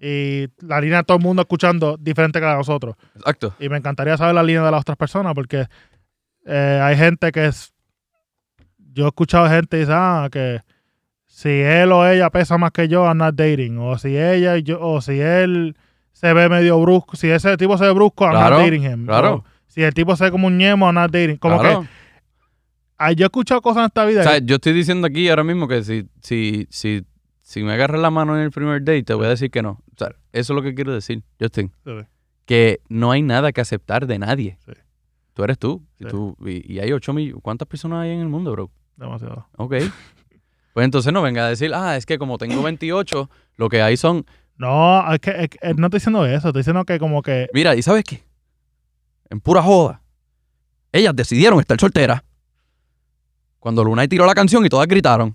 y 0.00 0.46
la 0.60 0.80
línea 0.80 0.98
de 0.98 1.04
todo 1.04 1.16
el 1.18 1.22
mundo 1.24 1.42
escuchando 1.42 1.96
diferente 1.98 2.38
que 2.38 2.44
la 2.44 2.52
de 2.52 2.58
nosotros. 2.58 2.94
exacto. 3.16 3.54
Y 3.58 3.68
me 3.68 3.76
encantaría 3.76 4.16
saber 4.16 4.34
la 4.34 4.42
línea 4.44 4.62
de 4.62 4.70
las 4.70 4.82
otras 4.82 4.96
personas 4.96 5.34
porque 5.34 5.66
eh, 6.46 6.80
hay 6.82 6.96
gente 6.96 7.32
que 7.32 7.46
es... 7.46 7.72
Yo 8.92 9.04
he 9.06 9.08
escuchado 9.08 9.48
gente 9.48 9.68
que 9.76 9.80
dice, 9.80 9.92
ah, 9.94 10.28
que 10.30 10.60
si 11.26 11.48
él 11.48 11.90
o 11.92 12.06
ella 12.06 12.30
pesa 12.30 12.56
más 12.58 12.70
que 12.70 12.86
yo, 12.88 13.04
I'm 13.04 13.18
not 13.18 13.34
dating. 13.34 13.78
O 13.78 13.98
si 13.98 14.16
ella 14.16 14.56
y 14.56 14.62
yo, 14.62 14.80
o 14.80 15.00
si 15.00 15.20
él 15.20 15.76
se 16.12 16.32
ve 16.32 16.48
medio 16.48 16.80
brusco, 16.80 17.16
si 17.16 17.28
ese 17.30 17.56
tipo 17.56 17.76
se 17.78 17.84
ve 17.84 17.92
brusco, 17.92 18.24
I'm 18.24 18.32
Claro, 18.32 18.56
not 18.56 18.64
dating 18.64 18.84
him. 18.84 19.06
claro. 19.06 19.34
O 19.34 19.44
si 19.66 19.82
el 19.82 19.92
tipo 19.94 20.14
se 20.16 20.24
ve 20.24 20.30
como 20.30 20.46
un 20.46 20.56
ñemo, 20.58 20.86
I'm 20.86 20.94
not 20.94 21.10
dating. 21.10 21.36
Como 21.36 21.58
Claro. 21.60 21.82
que 21.82 21.88
ah, 22.98 23.12
yo 23.12 23.24
he 23.24 23.26
escuchado 23.26 23.60
cosas 23.60 23.80
en 23.80 23.86
esta 23.86 24.04
vida. 24.04 24.20
O 24.20 24.24
sea, 24.24 24.38
yo 24.38 24.54
estoy 24.56 24.72
diciendo 24.72 25.06
aquí 25.08 25.28
ahora 25.28 25.44
mismo 25.44 25.66
que 25.68 25.82
si, 25.84 26.08
si, 26.22 26.66
si, 26.70 27.04
si 27.48 27.62
me 27.62 27.72
agarras 27.72 27.98
la 28.02 28.10
mano 28.10 28.36
en 28.36 28.42
el 28.42 28.50
primer 28.50 28.84
date, 28.84 29.04
te 29.04 29.14
voy 29.14 29.24
a 29.24 29.30
decir 29.30 29.50
que 29.50 29.62
no. 29.62 29.70
O 29.70 29.96
sea, 29.96 30.08
eso 30.34 30.52
es 30.52 30.54
lo 30.54 30.60
que 30.60 30.74
quiero 30.74 30.92
decir, 30.92 31.22
Justin. 31.40 31.72
Sí. 31.82 31.92
Que 32.44 32.80
no 32.90 33.10
hay 33.10 33.22
nada 33.22 33.52
que 33.52 33.62
aceptar 33.62 34.06
de 34.06 34.18
nadie. 34.18 34.58
Sí. 34.66 34.72
Tú 35.32 35.44
eres 35.44 35.58
tú. 35.58 35.82
Y, 35.98 36.04
tú 36.04 36.36
y, 36.44 36.74
y 36.74 36.78
hay 36.78 36.92
ocho 36.92 37.14
millones. 37.14 37.40
¿Cuántas 37.42 37.66
personas 37.66 38.02
hay 38.02 38.10
en 38.10 38.20
el 38.20 38.28
mundo, 38.28 38.52
bro? 38.52 38.70
demasiado. 38.96 39.48
Ok. 39.56 39.76
pues 40.74 40.84
entonces 40.84 41.10
no 41.10 41.22
venga 41.22 41.46
a 41.46 41.48
decir, 41.48 41.72
ah, 41.74 41.96
es 41.96 42.04
que 42.04 42.18
como 42.18 42.36
tengo 42.36 42.62
28, 42.62 43.30
lo 43.56 43.68
que 43.70 43.80
hay 43.80 43.96
son. 43.96 44.26
No, 44.58 45.10
es 45.10 45.18
que, 45.18 45.30
es 45.30 45.48
que- 45.48 45.58
no 45.74 45.86
estoy 45.86 46.00
diciendo 46.00 46.26
eso. 46.26 46.48
Estoy 46.48 46.60
diciendo 46.60 46.84
que 46.84 46.98
como 46.98 47.22
que... 47.22 47.48
Mira, 47.54 47.74
¿y 47.74 47.80
sabes 47.80 48.04
qué? 48.04 48.24
En 49.30 49.40
pura 49.40 49.62
joda. 49.62 50.02
Ellas 50.92 51.16
decidieron 51.16 51.60
estar 51.60 51.80
solteras. 51.80 52.22
Cuando 53.58 53.82
Luna 53.82 54.06
tiró 54.06 54.26
la 54.26 54.34
canción 54.34 54.66
y 54.66 54.68
todas 54.68 54.86
gritaron. 54.86 55.34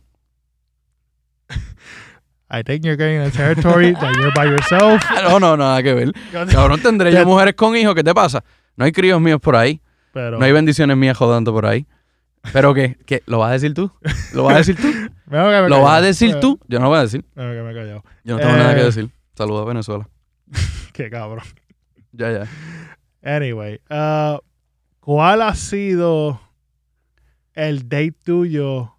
I 2.56 2.62
think 2.62 2.86
you're 2.86 2.96
getting 2.96 3.18
a 3.20 3.32
territory 3.32 3.94
that 3.94 4.14
you're 4.16 4.32
by 4.36 4.46
yourself. 4.46 5.02
No, 5.24 5.40
no, 5.40 5.58
nada 5.58 5.82
que 5.82 5.94
ver. 5.94 6.12
Cabrón, 6.52 6.80
tendré 6.82 7.12
yo 7.12 7.26
mujeres 7.26 7.56
con 7.56 7.76
hijos. 7.76 7.96
¿Qué 7.96 8.04
te 8.04 8.14
pasa? 8.14 8.44
No 8.78 8.86
hay 8.86 8.92
críos 8.92 9.20
míos 9.20 9.40
por 9.42 9.56
ahí. 9.56 9.82
Pero... 10.14 10.38
No 10.38 10.46
hay 10.46 10.52
bendiciones 10.52 10.96
mías 10.96 11.18
jodando 11.18 11.52
por 11.52 11.66
ahí. 11.66 11.88
¿Pero 12.52 12.76
qué? 12.76 12.98
¿Qué? 13.08 13.24
¿Lo 13.26 13.40
vas 13.40 13.50
a 13.50 13.54
decir 13.54 13.74
tú? 13.74 13.92
¿Lo 14.34 14.44
vas 14.44 14.56
a 14.56 14.58
decir 14.60 14.76
tú? 14.76 14.88
Me 15.26 15.68
¿Lo 15.68 15.82
vas 15.82 15.98
a 15.98 16.02
decir 16.02 16.40
tú? 16.40 16.60
Yo 16.68 16.78
no 16.78 16.84
lo 16.86 16.90
voy 16.90 17.00
a 17.00 17.02
decir. 17.02 17.26
mejor 17.34 17.56
que 17.56 17.62
me 17.64 17.72
he 17.72 17.74
callado. 17.74 18.04
Yo 18.24 18.36
no 18.36 18.40
tengo 18.42 18.56
nada 18.56 18.76
que 18.76 18.82
Eh. 18.82 18.86
decir. 18.86 19.10
Saludos 19.36 19.64
a 19.64 19.68
Venezuela. 19.70 20.08
Qué 20.92 21.10
cabrón. 21.10 21.44
Ya, 22.12 22.32
ya. 22.32 22.48
Anyway, 23.24 23.80
uh, 23.90 24.38
¿cuál 25.00 25.42
ha 25.42 25.56
sido 25.56 26.40
el 27.56 27.90
date 27.90 28.14
tuyo 28.24 28.96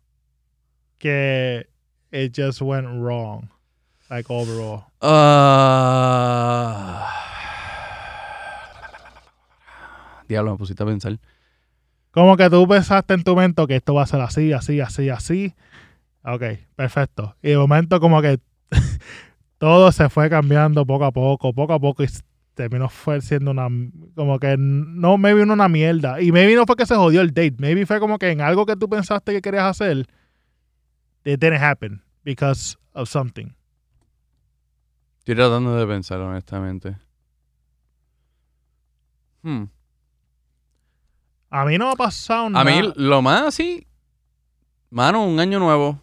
que 0.99 1.69
it 2.15 2.33
just 2.33 2.63
went 2.63 2.87
wrong? 2.87 3.51
Like 4.09 4.31
overall. 4.31 4.85
Ah. 5.03 5.51
Diablo, 10.29 10.53
me 10.53 10.59
pusiste 10.59 10.83
a 10.83 10.87
pensar. 10.87 11.19
Como 12.13 12.37
que 12.37 12.49
tú 12.49 12.69
pensaste 12.69 13.15
en 13.15 13.25
tu 13.25 13.35
mente 13.35 13.67
que 13.67 13.77
esto 13.77 13.95
va 13.95 14.05
a 14.05 14.07
ser 14.07 14.21
así, 14.21 14.53
así, 14.53 14.81
así, 14.81 15.09
así. 15.11 15.55
Ok, 16.23 16.43
perfecto. 16.77 17.35
Y 17.43 17.49
de 17.51 17.57
momento 17.57 17.99
como 17.99 18.23
que 18.23 18.39
todo 19.59 19.91
se 19.91 20.09
fue 20.09 20.31
cambiando 20.31 20.87
poco 20.87 21.07
a 21.07 21.13
poco, 21.13 21.53
poco 21.53 21.73
a 21.73 21.81
poco 21.81 22.05
y 22.05 22.07
terminó 22.55 22.89
fue 22.89 23.21
siendo 23.21 23.51
una, 23.51 23.69
como 24.15 24.39
que 24.39 24.55
no, 24.57 25.19
maybe 25.19 25.45
no 25.45 25.55
una 25.55 25.69
mierda. 25.69 26.23
Y 26.23 26.31
maybe 26.31 26.55
no 26.55 26.67
fue 26.67 26.77
que 26.77 26.87
se 26.87 26.95
jodió 26.95 27.21
el 27.21 27.35
date, 27.35 27.57
maybe 27.59 27.85
fue 27.85 27.99
como 27.99 28.19
que 28.19 28.31
en 28.31 28.41
algo 28.41 28.65
que 28.65 28.77
tú 28.77 28.89
pensaste 28.89 29.33
que 29.33 29.43
querías 29.43 29.65
hacer, 29.65 30.07
it 31.25 31.41
didn't 31.41 31.61
happen 31.63 32.03
because 32.25 32.77
of 32.95 33.09
something. 33.09 33.55
Estoy 35.21 35.35
tratando 35.37 35.75
de 35.77 35.87
pensar, 35.87 36.21
honestamente. 36.21 36.97
Hmm. 39.43 39.65
A 41.51 41.65
mí 41.65 41.79
no 41.79 41.87
me 41.87 41.93
ha 41.93 41.97
pasado 41.97 42.51
nada. 42.51 42.63
A 42.63 42.65
mí, 42.83 42.93
lo 42.97 43.23
más 43.23 43.43
así, 43.43 43.87
mano, 44.91 45.25
un 45.25 45.39
año 45.41 45.59
nuevo. 45.59 46.01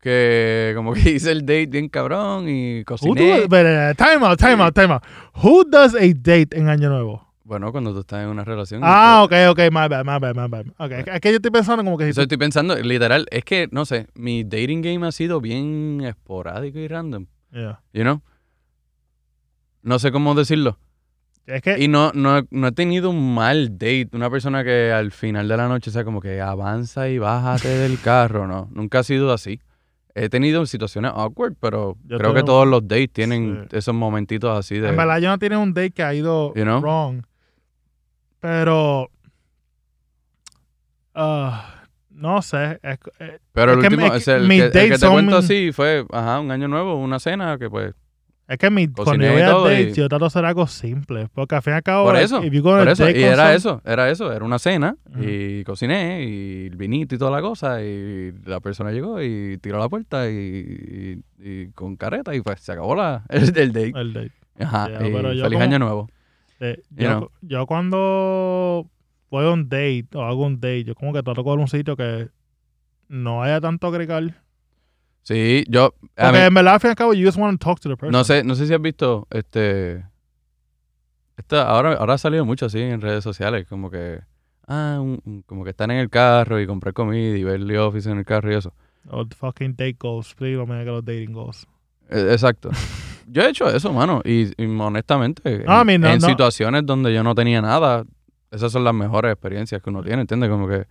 Que 0.00 0.72
como 0.76 0.92
que 0.94 1.00
hice 1.10 1.32
el 1.32 1.40
date 1.40 1.66
bien 1.66 1.88
cabrón 1.88 2.44
y 2.48 2.84
cociné. 2.84 3.40
do- 3.40 3.48
but, 3.48 3.64
uh, 3.66 3.94
time 3.96 4.24
out, 4.24 4.38
time 4.38 4.62
out, 4.62 4.72
time 4.74 4.92
out. 4.94 5.02
Who 5.42 5.64
does 5.64 5.94
a 5.94 6.12
date 6.14 6.56
en 6.56 6.68
Año 6.68 6.88
Nuevo? 6.88 7.26
Bueno, 7.48 7.72
cuando 7.72 7.94
tú 7.94 8.00
estás 8.00 8.22
en 8.24 8.28
una 8.28 8.44
relación. 8.44 8.82
Ah, 8.84 9.22
ok, 9.24 9.32
ok, 9.52 9.58
my 9.70 9.88
bad, 9.88 10.04
my 10.04 10.18
bad, 10.20 10.34
my 10.36 10.48
bad. 10.48 10.66
Okay. 10.76 11.02
Es 11.14 11.20
que 11.22 11.30
yo 11.30 11.36
estoy 11.36 11.50
pensando 11.50 11.82
como 11.82 11.96
que 11.96 12.04
si 12.04 12.10
Eso 12.10 12.20
estoy 12.20 12.36
pensando, 12.36 12.76
literal, 12.76 13.26
es 13.30 13.42
que, 13.42 13.70
no 13.72 13.86
sé, 13.86 14.06
mi 14.14 14.44
dating 14.44 14.82
game 14.82 15.06
ha 15.06 15.12
sido 15.12 15.40
bien 15.40 16.02
esporádico 16.04 16.78
y 16.78 16.86
random. 16.88 17.24
Yeah. 17.50 17.80
You 17.94 18.02
know? 18.02 18.20
No 19.82 19.98
sé 19.98 20.12
cómo 20.12 20.34
decirlo. 20.34 20.78
Es 21.46 21.62
que 21.62 21.82
Y 21.82 21.88
no, 21.88 22.12
no, 22.12 22.42
no 22.50 22.66
he 22.66 22.72
tenido 22.72 23.08
un 23.08 23.34
mal 23.34 23.78
date. 23.78 24.10
Una 24.12 24.28
persona 24.28 24.62
que 24.62 24.92
al 24.92 25.10
final 25.10 25.48
de 25.48 25.56
la 25.56 25.68
noche 25.68 25.90
sea 25.90 26.04
como 26.04 26.20
que 26.20 26.42
avanza 26.42 27.08
y 27.08 27.16
bájate 27.16 27.68
del 27.68 27.98
carro. 27.98 28.46
No, 28.46 28.68
nunca 28.72 28.98
ha 28.98 29.02
sido 29.02 29.32
así. 29.32 29.58
He 30.14 30.28
tenido 30.28 30.66
situaciones 30.66 31.12
awkward, 31.14 31.54
pero 31.58 31.96
Yo 32.04 32.18
creo 32.18 32.34
que 32.34 32.42
todos 32.42 32.66
los 32.68 32.86
dates 32.86 33.10
tienen 33.10 33.66
Sí. 33.70 33.76
esos 33.78 33.94
momentitos 33.94 34.54
así 34.58 34.78
de... 34.78 34.90
en 34.90 34.96
verdad 34.96 35.18
yo 35.20 35.28
no 35.30 35.38
tiene 35.38 35.56
un 35.56 35.72
date 35.72 35.92
que 35.92 36.02
ha 36.02 36.12
ido 36.12 36.52
You 36.54 36.64
know? 36.64 36.80
wrong. 36.82 37.22
Pero 38.40 39.10
ah, 41.14 41.84
no 42.10 42.42
sé. 42.42 42.78
es- 42.82 42.98
eh, 43.20 43.38
Pero 43.52 43.72
el 43.72 43.78
es 43.78 43.84
último, 43.84 44.10
que 44.10 44.16
es 44.18 44.28
el, 44.28 44.48
mis 44.48 44.60
que, 44.60 44.66
el 44.66 44.72
que 44.72 44.78
dates 44.78 45.00
te 45.00 45.08
cuento 45.08 45.36
así 45.36 45.72
fue, 45.72 46.04
ajá, 46.12 46.40
un 46.40 46.50
año 46.50 46.68
nuevo, 46.68 46.96
una 46.96 47.18
cena 47.18 47.58
que 47.58 47.68
pues 47.70 47.94
Es 48.48 48.56
que 48.58 48.70
mi, 48.70 48.88
cuando 48.88 49.26
yo 49.26 49.32
voy 49.32 49.42
a 49.42 49.48
dates, 49.52 49.96
y- 49.96 50.00
yo 50.00 50.08
trato 50.08 50.24
de 50.24 50.28
hacer 50.28 50.44
algo 50.44 50.66
simple. 50.66 51.28
Porque 51.34 51.54
al 51.56 51.62
fin 51.62 51.74
y 51.74 51.76
al 51.76 51.82
cabo, 51.82 52.06
Por 52.06 52.16
eso, 52.16 52.40
Por 52.40 52.46
y 52.54 53.22
era 53.22 53.44
some- 53.44 53.54
eso, 53.54 53.82
era 53.84 54.10
eso, 54.10 54.32
era 54.32 54.44
una 54.44 54.58
cena 54.58 54.96
y 55.20 55.64
cociné 55.64 56.24
y 56.24 56.66
el 56.66 56.76
vinito 56.76 57.14
y 57.14 57.18
toda 57.18 57.30
la 57.30 57.40
cosa 57.42 57.82
y 57.82 58.32
la 58.46 58.60
persona 58.60 58.90
llegó 58.90 59.20
y 59.22 59.58
tiró 59.58 59.78
la 59.78 59.88
puerta 59.88 60.30
y, 60.30 61.20
con 61.74 61.96
careta 61.96 62.34
y 62.34 62.40
pues 62.40 62.60
se 62.60 62.72
acabó 62.72 62.94
la, 62.94 63.24
el, 63.28 63.42
el 63.56 63.72
date. 63.72 63.92
El 63.94 64.12
date. 64.12 64.32
Ajá, 64.60 64.88
Yeah, 64.88 65.06
y 65.08 65.12
feliz 65.12 65.42
como- 65.42 65.60
año 65.60 65.78
nuevo. 65.78 66.08
Eh, 66.60 66.82
You 66.90 67.04
yo, 67.04 67.08
know. 67.18 67.30
yo 67.42 67.66
cuando 67.66 68.86
voy 69.30 69.44
a 69.46 69.50
un 69.50 69.68
date 69.68 70.08
o 70.14 70.22
hago 70.22 70.46
un 70.46 70.56
date, 70.60 70.84
yo 70.84 70.94
como 70.94 71.12
que 71.12 71.22
trato 71.22 71.40
de 71.40 71.44
coger 71.44 71.60
un 71.60 71.68
sitio 71.68 71.96
que 71.96 72.28
no 73.08 73.42
haya 73.42 73.60
tanto 73.60 73.86
agregar. 73.86 74.42
Sí, 75.22 75.64
yo, 75.68 75.94
Porque 76.16 76.32
mí- 76.32 76.44
en 76.46 76.54
verdad, 76.54 76.74
al 76.74 76.80
fin 76.80 76.88
y 76.88 76.90
al 76.92 76.96
cabo, 76.96 77.12
you 77.14 77.26
just 77.26 77.38
want 77.38 77.60
to 77.60 77.64
talk 77.64 77.80
to 77.80 77.88
the 77.88 77.96
person. 77.96 78.12
no 78.12 78.24
sé, 78.24 78.42
no 78.44 78.54
sé 78.54 78.66
si 78.66 78.72
has 78.74 78.80
visto 78.80 79.26
este, 79.30 80.04
esta, 81.36 81.68
ahora, 81.68 81.94
ahora 81.94 82.14
ha 82.14 82.18
salido 82.18 82.44
mucho 82.44 82.66
así 82.66 82.80
en 82.80 83.00
redes 83.00 83.22
sociales, 83.24 83.66
como 83.68 83.90
que, 83.90 84.20
ah, 84.66 84.98
un- 85.00 85.20
un- 85.24 85.42
como 85.42 85.64
que 85.64 85.70
están 85.70 85.90
en 85.90 85.98
el 85.98 86.08
carro 86.10 86.60
y 86.60 86.66
comprar 86.66 86.94
comida 86.94 87.36
y 87.36 87.44
ver 87.44 87.64
The 87.66 87.78
Office 87.78 88.10
en 88.10 88.18
el 88.18 88.24
carro 88.24 88.50
y 88.52 88.56
eso. 88.56 88.72
O 89.10 89.24
fucking 89.26 89.72
date 89.76 89.96
goals. 90.00 90.34
Please, 90.34 90.56
no 90.56 90.66
me 90.66 90.74
digas 90.74 90.86
que 90.86 90.90
los 90.92 91.04
dating 91.04 91.32
goals. 91.32 91.66
Eh, 92.10 92.28
Exacto. 92.32 92.70
Yo 93.30 93.42
he 93.42 93.48
hecho 93.50 93.68
eso, 93.68 93.92
mano. 93.92 94.22
Y, 94.24 94.50
y 94.62 94.66
honestamente, 94.80 95.64
No, 95.66 95.84
I 95.84 95.94
en, 95.94 96.00
no- 96.00 96.08
en 96.08 96.18
no. 96.20 96.26
situaciones 96.28 96.86
donde 96.86 97.12
yo 97.12 97.22
no 97.22 97.34
tenía 97.34 97.60
nada, 97.60 98.04
esas 98.50 98.72
son 98.72 98.84
las 98.84 98.94
mejores 98.94 99.32
experiencias 99.32 99.82
que 99.82 99.90
uno 99.90 100.02
tiene, 100.02 100.22
¿entiendes? 100.22 100.48
Como 100.50 100.66
que, 100.68 100.86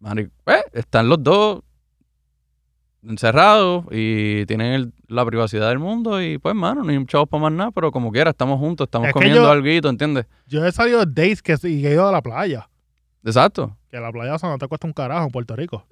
mani- 0.00 0.30
eh, 0.46 0.62
están 0.72 1.08
los 1.08 1.22
dos 1.22 1.60
encerrados 3.06 3.84
y 3.90 4.44
tienen 4.46 4.72
el- 4.72 4.92
la 5.08 5.24
privacidad 5.24 5.68
del 5.68 5.78
mundo 5.78 6.20
y 6.22 6.38
pues, 6.38 6.54
mano, 6.54 6.82
ni 6.84 6.96
un 6.96 7.06
chavo 7.06 7.26
para 7.26 7.42
más 7.42 7.52
nada, 7.52 7.70
pero 7.70 7.90
como 7.92 8.10
quiera, 8.10 8.30
estamos 8.30 8.58
juntos, 8.58 8.86
estamos 8.86 9.08
Es 9.08 9.14
comiendo 9.14 9.50
algo, 9.50 9.88
¿entiendes? 9.88 10.26
Yo 10.46 10.64
he 10.66 10.72
salido 10.72 11.04
de 11.04 11.06
dates 11.06 11.42
que, 11.42 11.56
y 11.68 11.86
he 11.86 11.92
ido 11.92 12.06
a 12.08 12.12
la 12.12 12.22
playa. 12.22 12.68
Exacto. 13.24 13.76
Que 13.90 13.98
la 14.00 14.10
playa 14.12 14.34
o 14.34 14.38
sea, 14.38 14.48
no 14.50 14.58
te 14.58 14.66
cuesta 14.68 14.86
un 14.86 14.92
carajo 14.92 15.24
en 15.26 15.30
Puerto 15.30 15.54
Rico. 15.56 15.84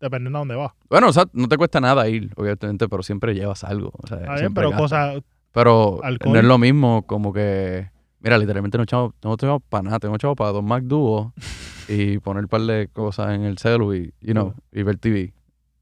Dependiendo 0.00 0.38
de 0.38 0.40
dónde 0.40 0.54
vas. 0.56 0.72
Bueno, 0.88 1.08
o 1.08 1.12
sea, 1.12 1.24
no 1.32 1.48
te 1.48 1.56
cuesta 1.56 1.80
nada 1.80 2.08
ir, 2.08 2.30
obviamente, 2.36 2.88
pero 2.88 3.02
siempre 3.02 3.34
llevas 3.34 3.64
algo. 3.64 3.92
O 4.02 4.06
sea, 4.06 4.18
siempre 4.38 4.64
pero 4.66 4.76
cosas. 4.76 5.22
Pero 5.52 6.00
Alcohol. 6.02 6.32
no 6.34 6.38
es 6.38 6.44
lo 6.44 6.58
mismo 6.58 7.06
como 7.06 7.32
que... 7.32 7.88
Mira, 8.20 8.36
literalmente 8.38 8.76
no 8.76 8.84
echamos, 8.84 9.12
no 9.22 9.36
tengo 9.36 9.60
para 9.60 9.82
nada. 9.82 9.98
Tengo 9.98 10.16
echado 10.16 10.34
para 10.34 10.50
dos 10.50 10.62
Mac 10.64 10.82
Duo 10.84 11.32
y 11.88 12.18
poner 12.18 12.44
un 12.44 12.48
par 12.48 12.60
de 12.62 12.88
cosas 12.88 13.34
en 13.34 13.42
el 13.44 13.56
celu 13.58 13.94
y, 13.94 14.12
you 14.20 14.32
know, 14.32 14.54
y 14.72 14.82
ver 14.82 14.98
TV. 14.98 15.32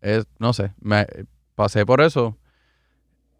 Es, 0.00 0.26
no 0.38 0.52
sé, 0.52 0.72
me 0.80 1.06
pasé 1.54 1.86
por 1.86 2.00
eso 2.02 2.36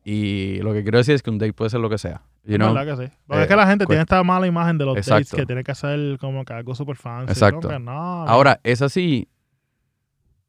y 0.04 0.58
lo 0.58 0.72
que 0.72 0.82
quiero 0.82 0.98
decir 0.98 1.14
es 1.14 1.22
que 1.22 1.30
un 1.30 1.38
date 1.38 1.52
puede 1.52 1.70
ser 1.70 1.80
lo 1.80 1.88
que 1.88 1.98
sea. 1.98 2.22
You 2.44 2.56
know? 2.56 2.74
¿Verdad 2.74 2.96
que 2.96 3.06
sí? 3.06 3.12
Porque 3.26 3.40
Eh, 3.40 3.42
es 3.44 3.48
que 3.48 3.56
la 3.56 3.66
gente 3.66 3.86
tiene 3.86 4.02
esta 4.02 4.22
mala 4.22 4.46
imagen 4.46 4.76
de 4.76 4.84
los 4.84 4.94
dates 4.94 5.08
Exacto. 5.08 5.36
que 5.36 5.46
tiene 5.46 5.64
que 5.64 5.72
hacer 5.72 6.18
como 6.18 6.44
que 6.44 6.52
algo 6.52 6.74
super 6.74 6.96
fancy. 6.96 7.32
Exacto. 7.32 7.78
No, 7.78 7.92
Ahora, 8.26 8.60
es 8.64 8.82
así. 8.82 9.28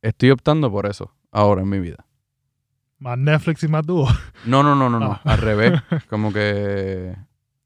Estoy 0.06 0.30
optando 0.30 0.72
por 0.72 0.86
eso 0.86 1.12
ahora 1.32 1.64
en 1.64 1.70
mi 1.70 1.80
vida. 1.80 2.06
Más 3.00 3.18
Netflix 3.18 3.64
y 3.64 3.68
más 3.68 3.86
dúo. 3.86 4.08
No, 4.46 4.62
no, 4.62 4.76
no, 4.76 4.88
no, 4.88 5.00
no. 5.00 5.14
Ah. 5.14 5.22
Al 5.24 5.40
revés. 5.40 5.82
Como 6.10 6.32
que... 6.32 7.16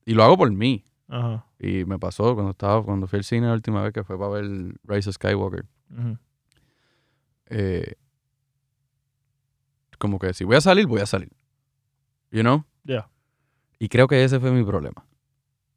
Y 0.06 0.14
lo 0.14 0.24
hago 0.24 0.38
por 0.38 0.50
mí. 0.50 0.86
Ajá. 1.10 1.46
Y 1.60 1.84
me 1.84 2.00
pasó 2.00 2.34
cuando 2.36 2.52
estaba, 2.52 2.82
cuando 2.84 3.08
fui 3.08 3.18
al 3.18 3.26
cine 3.26 3.48
la 3.48 3.54
última 3.54 3.82
vez 3.84 3.92
que 3.92 4.06
fue 4.06 4.18
para 4.18 4.32
ver 4.32 4.46
Rise 4.84 5.10
of 5.10 5.16
Skywalker. 5.16 5.66
Ujú. 5.92 6.18
eh, 7.48 7.96
como 9.98 10.18
que 10.18 10.34
si 10.34 10.46
voy 10.46 10.56
a 10.56 10.62
salir, 10.62 10.88
voy 10.88 11.02
a 11.02 11.06
salir. 11.06 11.32
You 12.32 12.42
know? 12.42 12.64
Yeah. 12.86 13.10
Y 13.80 13.90
creo 13.90 14.08
que 14.08 14.24
ese 14.24 14.40
fue 14.40 14.52
mi 14.52 14.64
problema. 14.64 15.06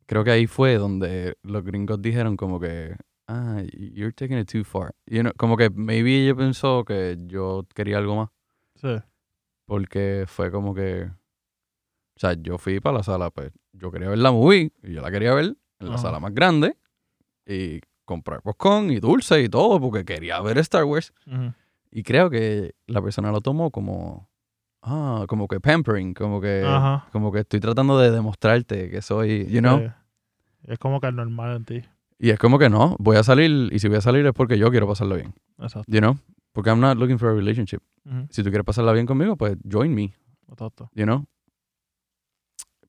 Creo 0.07 0.23
que 0.23 0.31
ahí 0.31 0.47
fue 0.47 0.77
donde 0.79 1.37
los 1.43 1.65
gringos 1.65 2.01
dijeron 2.01 2.37
como 2.37 2.61
que, 2.61 2.95
ah, 3.29 3.63
you're 3.73 4.13
taking 4.13 4.39
it 4.39 4.49
too 4.51 4.65
far. 4.65 4.95
You 5.07 5.23
know, 5.23 5.33
como 5.37 5.57
que 5.57 5.71
maybe 5.71 6.25
ella 6.25 6.35
pensó 6.35 6.85
que 6.85 7.17
yo 7.27 7.67
quería 7.75 7.99
algo 7.99 8.17
más. 8.17 8.29
Sí. 8.77 9.03
Porque 9.67 10.25
fue 10.27 10.51
como 10.51 10.75
que, 10.75 11.05
o 11.05 12.19
sea, 12.19 12.35
yo 12.35 12.59
fui 12.59 12.81
para 12.81 12.99
la 12.99 13.03
sala, 13.03 13.31
pues 13.31 13.53
yo 13.73 13.91
quería 13.91 14.09
ver 14.09 14.19
la 14.19 14.33
movie 14.33 14.73
y 14.83 14.93
yo 14.95 15.01
la 15.01 15.11
quería 15.11 15.35
ver 15.35 15.57
en 15.81 15.89
la 15.89 15.95
Ajá. 15.95 16.03
sala 16.03 16.21
más 16.21 16.35
grande 16.35 16.77
y 17.47 17.81
comprar 18.05 18.43
popcorn 18.43 18.91
y 18.91 19.01
dulce 19.01 19.41
y 19.43 19.49
todo 19.49 19.81
porque 19.81 20.05
quería 20.05 20.41
ver 20.41 20.59
Star 20.59 20.85
Wars. 20.85 21.13
Ujú. 21.27 21.53
Y 21.91 22.03
creo 22.03 22.29
que 22.31 22.75
la 22.87 23.01
persona 23.03 23.31
lo 23.31 23.41
tomó 23.41 23.71
como, 23.71 24.29
ah, 24.83 25.25
como 25.29 25.47
que 25.49 25.61
pampering, 25.61 26.15
como 26.15 26.41
que, 26.41 26.65
Ajá. 26.67 27.09
como 27.13 27.31
que 27.33 27.41
estoy 27.41 27.61
tratando 27.61 27.99
de 27.99 28.11
demostrarte 28.11 28.91
que 28.91 29.01
soy, 29.03 29.47
you 29.47 29.61
know. 29.61 29.79
Sí. 29.79 29.87
Es 30.65 30.79
como 30.79 31.01
que 31.01 31.09
es 31.09 31.15
normal 31.15 31.57
en 31.57 31.65
ti. 31.65 31.83
Y 32.23 32.31
es 32.31 32.39
como 32.39 32.57
que 32.57 32.71
no, 32.71 32.95
voy 33.01 33.17
a 33.17 33.25
salir 33.25 33.69
y 33.73 33.81
si 33.81 33.89
voy 33.89 33.97
a 33.97 34.01
salir 34.01 34.25
es 34.25 34.33
porque 34.33 34.57
yo 34.57 34.71
quiero 34.71 34.87
pasarlo 34.87 35.17
bien, 35.17 35.35
Exacto. 35.59 35.91
you 35.93 35.99
know. 35.99 36.17
Porque 36.53 36.71
I'm 36.71 36.79
not 36.79 36.97
looking 36.97 37.19
for 37.19 37.31
a 37.31 37.35
relationship. 37.35 37.81
Si 38.31 38.43
tú 38.45 38.51
quieres 38.51 38.65
pasarla 38.65 38.93
bien 38.93 39.07
conmigo, 39.07 39.37
pues 39.37 39.57
join 39.69 39.93
me, 39.93 40.15
Exacto. 40.49 40.89
you 40.95 41.05
know. 41.05 41.27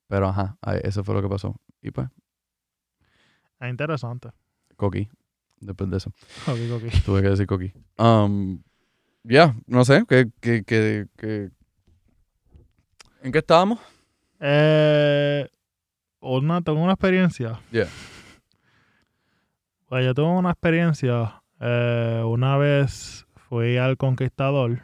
Pero 0.08 0.28
ajá, 0.28 0.56
eso 0.84 1.04
fue 1.04 1.16
lo 1.16 1.22
que 1.24 1.30
pasó. 1.30 1.56
Y 1.82 1.90
pues, 1.90 2.10
Es 3.60 3.70
interesante. 3.72 4.30
coqui, 4.76 5.10
después 5.60 5.90
de 5.90 5.98
eso. 5.98 6.12
Ok, 6.46 6.58
ok. 6.76 7.04
Tuve 7.04 7.22
que 7.24 7.30
decir 7.30 7.48
coqui. 7.48 7.74
Um, 7.98 8.62
ya, 9.24 9.56
no 9.66 9.84
sé, 9.84 10.04
que, 10.08 10.30
que, 10.42 10.64
que- 10.64 11.50
¿En 13.24 13.32
qué 13.32 13.40
estábamos? 13.40 13.80
Eh, 14.42 15.48
una, 16.20 16.62
tengo 16.62 16.84
una 16.84 16.94
experiencia. 16.94 17.60
Yeah. 17.72 17.88
Yo 20.02 20.14
tuve 20.14 20.28
una 20.28 20.52
experiencia. 20.52 21.40
eh, 21.60 22.22
una 22.26 22.58
vez 22.58 23.26
fui 23.36 23.78
al 23.78 23.96
Conquistador, 23.98 24.82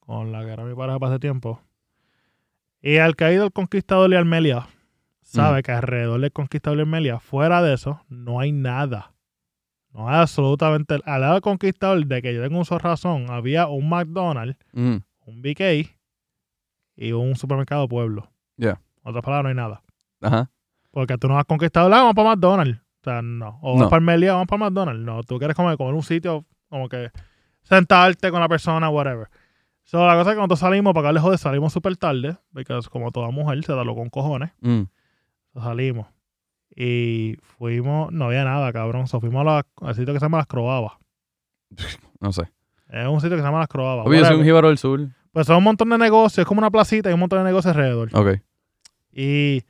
con 0.00 0.30
la 0.30 0.44
que 0.44 0.52
era 0.52 0.62
mi 0.64 0.74
pareja 0.74 0.98
para 1.00 1.12
ese 1.14 1.18
tiempo. 1.20 1.60
Y 2.80 2.98
al 2.98 3.16
ido 3.32 3.44
al 3.44 3.52
Conquistador 3.52 4.12
y 4.12 4.16
al 4.16 4.24
Melia, 4.24 4.68
sabe 5.22 5.60
Mm. 5.60 5.62
que 5.62 5.72
alrededor 5.72 6.20
del 6.20 6.32
Conquistador 6.32 6.78
y 6.78 6.82
el 6.82 6.86
Melia, 6.86 7.18
fuera 7.18 7.60
de 7.62 7.74
eso, 7.74 8.02
no 8.08 8.38
hay 8.38 8.52
nada. 8.52 9.14
No 9.92 10.08
hay 10.08 10.16
absolutamente. 10.20 11.00
Al 11.04 11.20
lado 11.22 11.32
del 11.34 11.42
Conquistador, 11.42 12.06
de 12.06 12.22
que 12.22 12.32
yo 12.34 12.42
tengo 12.42 12.60
uso 12.60 12.78
razón, 12.78 13.26
había 13.30 13.66
un 13.66 13.88
McDonald's, 13.88 14.56
Mm, 14.72 14.96
un 15.26 15.42
BK 15.42 15.90
y 16.96 17.12
un 17.12 17.34
supermercado 17.34 17.88
pueblo. 17.88 18.30
Yeah. 18.56 18.80
En 19.02 19.10
otras 19.10 19.24
palabras, 19.24 19.44
no 19.44 19.48
hay 19.62 19.68
nada. 19.68 19.82
ajá. 20.20 20.50
Porque 20.92 21.18
tú 21.18 21.26
no 21.28 21.38
has 21.38 21.44
conquistado 21.46 21.88
la, 21.88 21.96
vamos 21.98 22.14
para 22.14 22.30
McDonald's. 22.30 22.80
O 23.06 23.10
sea, 23.10 23.22
no. 23.22 23.58
O 23.62 23.74
No. 23.74 23.80
vas 23.82 23.88
para 23.90 24.00
el 24.00 24.04
Melia, 24.04 24.32
vamos 24.32 24.48
para 24.48 24.64
McDonald's. 24.64 25.04
No, 25.04 25.22
tú 25.22 25.38
quieres 25.38 25.54
comer, 25.56 25.76
comer 25.76 25.94
un 25.94 26.02
sitio, 26.02 26.44
como 26.68 26.88
que 26.88 27.10
sentarte 27.62 28.30
con 28.32 28.40
la 28.40 28.48
persona, 28.48 28.88
whatever. 28.90 29.28
So, 29.84 30.04
la 30.04 30.14
cosa 30.16 30.30
es 30.30 30.34
que 30.34 30.38
cuando 30.38 30.56
salimos, 30.56 30.92
para 30.92 31.02
acabarle 31.02 31.20
joder, 31.20 31.38
salimos 31.38 31.72
súper 31.72 31.96
tarde, 31.96 32.36
porque 32.52 32.76
como 32.90 33.12
toda 33.12 33.30
mujer 33.30 33.62
se 33.64 33.72
da 33.72 33.84
lo 33.84 33.94
con 33.94 34.10
cojones. 34.10 34.50
Mm, 34.60 34.82
So, 35.54 35.60
salimos. 35.62 36.06
Y 36.74 37.36
fuimos, 37.40 38.10
no 38.12 38.24
había 38.26 38.44
nada, 38.44 38.72
cabrón. 38.72 39.06
So, 39.06 39.20
fuimos 39.20 39.42
a 39.42 39.44
la- 39.44 39.66
al 39.88 39.94
sitio 39.94 40.12
que 40.12 40.18
se 40.18 40.24
llama 40.24 40.38
Las 40.38 40.48
Croabas. 40.48 40.94
no 42.20 42.32
sé. 42.32 42.42
Es 42.88 43.06
un 43.06 43.20
sitio 43.20 43.36
que 43.36 43.42
se 43.42 43.46
llama 43.46 43.60
Las 43.60 43.68
Croabas. 43.68 44.04
Obvio, 44.06 44.24
soy 44.24 44.36
un 44.36 44.44
jíbaro 44.44 44.68
del 44.68 44.78
sur. 44.78 45.00
Pues 45.32 45.46
son 45.46 45.58
un 45.58 45.64
montón 45.64 45.88
de 45.90 45.98
negocios, 45.98 46.38
es 46.38 46.46
como 46.46 46.58
una 46.58 46.70
placita 46.70 47.08
y 47.10 47.12
un 47.14 47.20
montón 47.20 47.38
de 47.38 47.44
negocios 47.44 47.74
alrededor. 47.76 48.08
Ok. 48.14 48.40
Y 49.12 49.62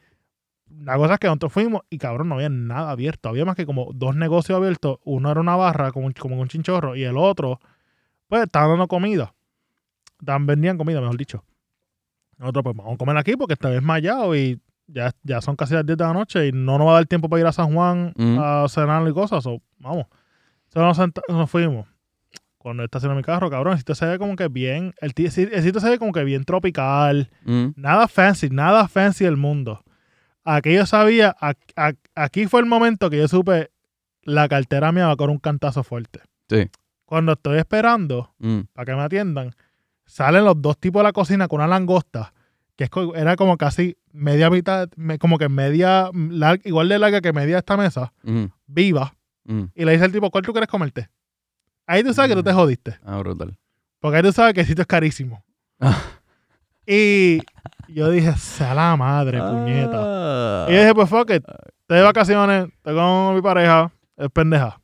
la 0.81 0.97
cosa 0.97 1.15
es 1.15 1.21
que 1.21 1.27
nosotros 1.27 1.53
fuimos 1.53 1.83
y 1.91 1.99
cabrón, 1.99 2.29
no 2.29 2.35
había 2.37 2.49
nada 2.49 2.91
abierto. 2.91 3.29
Había 3.29 3.45
más 3.45 3.57
que 3.57 3.67
como 3.67 3.91
dos 3.95 4.15
negocios 4.17 4.57
abiertos. 4.57 4.99
Uno 5.05 5.31
era 5.31 5.41
una 5.41 5.57
barra 5.57 5.93
como, 5.93 6.07
un- 6.07 6.13
como 6.13 6.39
un 6.41 6.49
chinchorro 6.49 6.97
y 6.97 7.05
el 7.05 7.17
otro, 7.17 7.61
pues 8.29 8.43
estaban 8.45 8.71
dando 8.71 8.89
comida. 8.89 9.35
Estaban, 10.21 10.47
vendían 10.47 10.79
comida, 10.79 11.01
mejor 11.01 11.17
dicho. 11.17 11.45
Nosotros, 12.39 12.65
pues 12.65 12.77
vamos 12.77 12.95
a 12.95 12.97
comer 12.99 13.17
aquí 13.17 13.37
porque 13.37 13.55
está 13.55 13.71
desmayado 13.71 14.35
y 14.37 14.61
ya, 14.87 15.13
ya 15.23 15.41
son 15.41 15.57
casi 15.57 15.75
las 15.75 15.87
10 15.87 15.97
de 15.99 16.05
la 16.05 16.13
noche 16.13 16.49
y 16.49 16.53
no 16.53 16.79
nos 16.79 16.87
va 16.87 16.93
a 16.93 16.95
dar 16.95 17.07
tiempo 17.07 17.29
para 17.29 17.41
ir 17.41 17.47
a 17.47 17.53
San 17.53 17.73
Juan 17.73 18.13
Mm. 18.17 18.39
a 18.39 18.67
cenar 18.69 19.07
y 19.09 19.13
cosas. 19.13 19.43
so, 19.45 19.61
vamos. 19.79 20.07
Entonces 20.73 21.13
nos, 21.29 21.51
fuimos. 21.51 21.87
Cuando 22.59 22.83
está 22.85 22.99
haciendo 22.99 23.15
mi 23.17 23.23
carro, 23.23 23.49
cabrón, 23.49 23.73
el 23.75 23.79
sitio 23.79 23.95
se 23.95 24.05
ve 24.07 24.19
como 24.19 24.37
que 24.37 24.49
bien. 24.49 24.93
El 25.01 25.13
sitio 25.15 25.81
se 25.81 25.89
ve 25.91 25.99
como 25.99 26.13
que 26.13 26.25
bien 26.25 26.45
tropical. 26.45 27.31
Mm, 27.45 27.69
Nada 27.77 28.09
fancy, 28.09 28.51
nada 28.51 28.89
fancy 28.89 29.25
del 29.25 29.37
mundo. 29.37 29.83
Aquí 30.49 30.73
yo 30.75 30.87
sabía, 30.87 31.37
aquí 32.15 32.47
fue 32.47 32.61
el 32.61 32.67
momento 32.67 33.11
que 33.11 33.19
yo 33.19 33.27
supe 33.27 33.71
la 34.23 34.49
cartera 34.49 34.93
mía 34.93 35.09
va 35.09 35.17
correr 35.17 35.31
un 35.33 35.39
cantazo 35.41 35.83
fuerte. 35.83 36.21
Sí. 36.49 36.71
Cuando 37.05 37.33
estoy 37.33 37.59
esperando 37.59 38.33
mm, 38.39 38.61
para 38.73 38.87
que 38.87 38.95
me 38.97 39.03
atiendan, 39.03 39.51
salen 40.05 40.45
los 40.45 40.63
dos 40.63 40.79
tipos 40.79 41.01
de 41.01 41.05
la 41.05 41.13
cocina 41.13 41.49
con 41.49 41.59
una 41.61 41.67
langosta, 41.69 42.33
que 42.77 42.85
es 42.85 42.91
era 43.17 43.35
como 43.35 43.57
casi 43.57 43.97
media 44.13 44.49
mitad, 44.49 44.89
como 45.19 45.37
que 45.39 45.49
media, 45.49 46.11
lar- 46.13 46.61
igual 46.65 46.89
de 46.89 46.99
larga 47.01 47.21
que 47.21 47.33
media 47.33 47.59
esta 47.59 47.77
mesa, 47.77 48.13
mm, 48.23 48.45
viva, 48.69 49.17
mm. 49.47 49.63
y 49.75 49.85
le 49.85 49.93
dice 49.93 50.05
al 50.05 50.13
tipo, 50.13 50.31
¿cuál 50.31 50.45
tú 50.45 50.53
quieres 50.53 50.69
comerte? 50.71 51.09
Ahí 51.89 52.05
tú 52.05 52.15
sabes 52.15 52.29
que 52.31 52.37
tú 52.37 52.43
te 52.45 52.53
Mm. 52.53 52.57
jodiste. 52.57 52.99
Ah, 53.05 53.19
brutal. 53.19 53.57
Porque 53.99 54.19
ahí 54.19 54.23
tú 54.23 54.33
sabes 54.33 54.55
que 54.55 54.61
el 54.61 54.67
sitio 54.67 54.83
es 54.83 54.87
carísimo. 54.89 55.43
Ah. 55.81 56.01
y 56.87 57.41
Y 57.89 57.95
yo 57.95 58.11
dije, 58.11 58.33
sea 58.37 58.75
la 58.75 58.97
madre, 58.97 59.39
puñeta. 59.41 59.97
Ah. 60.03 60.67
Y 60.69 60.73
yo 60.75 60.81
dije, 60.81 60.95
pues 60.95 61.09
fuck 61.09 61.31
it. 61.31 61.45
Estoy 61.81 61.99
de 61.99 62.03
vacaciones, 62.03 62.69
estoy 62.69 62.95
con 62.95 63.35
mi 63.35 63.43
pareja, 63.43 63.93
es 64.17 64.29
pendeja. 64.31 64.81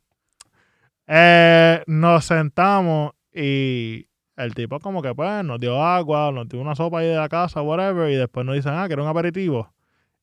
Eh, 1.07 1.83
nos 1.87 2.25
sentamos 2.25 3.13
y 3.35 4.07
el 4.37 4.55
tipo 4.55 4.79
como 4.81 5.03
que 5.03 5.15
pues 5.15 5.45
nos 5.45 5.59
dio 5.61 5.83
agua, 5.83 6.31
nos 6.33 6.49
dio 6.49 6.61
una 6.61 6.75
sopa 6.75 7.01
ahí 7.01 7.09
de 7.09 7.17
la 7.17 7.29
casa, 7.29 7.61
whatever, 7.61 8.11
y 8.11 8.15
después 8.15 8.47
nos 8.47 8.55
dicen, 8.55 8.73
ah, 8.75 8.87
que 8.87 8.95
era 8.95 9.03
un 9.03 9.09
aperitivo. 9.09 9.73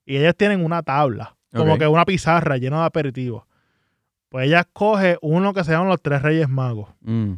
Y 0.06 0.18
ellas 0.18 0.36
tienen 0.36 0.64
una 0.64 0.82
tabla, 0.82 1.36
como 1.54 1.78
que 1.78 1.88
una 1.88 2.06
pizarra 2.06 2.58
llena 2.58 2.80
de 2.80 2.86
aperitivos. 2.86 3.44
Pues 4.30 4.48
ella 4.48 4.62
escoge 4.62 5.18
uno 5.22 5.54
que 5.54 5.64
se 5.64 5.72
llama 5.72 5.90
los 5.90 6.02
tres 6.02 6.22
reyes 6.22 6.48
magos. 6.50 6.90
Mm. 7.02 7.34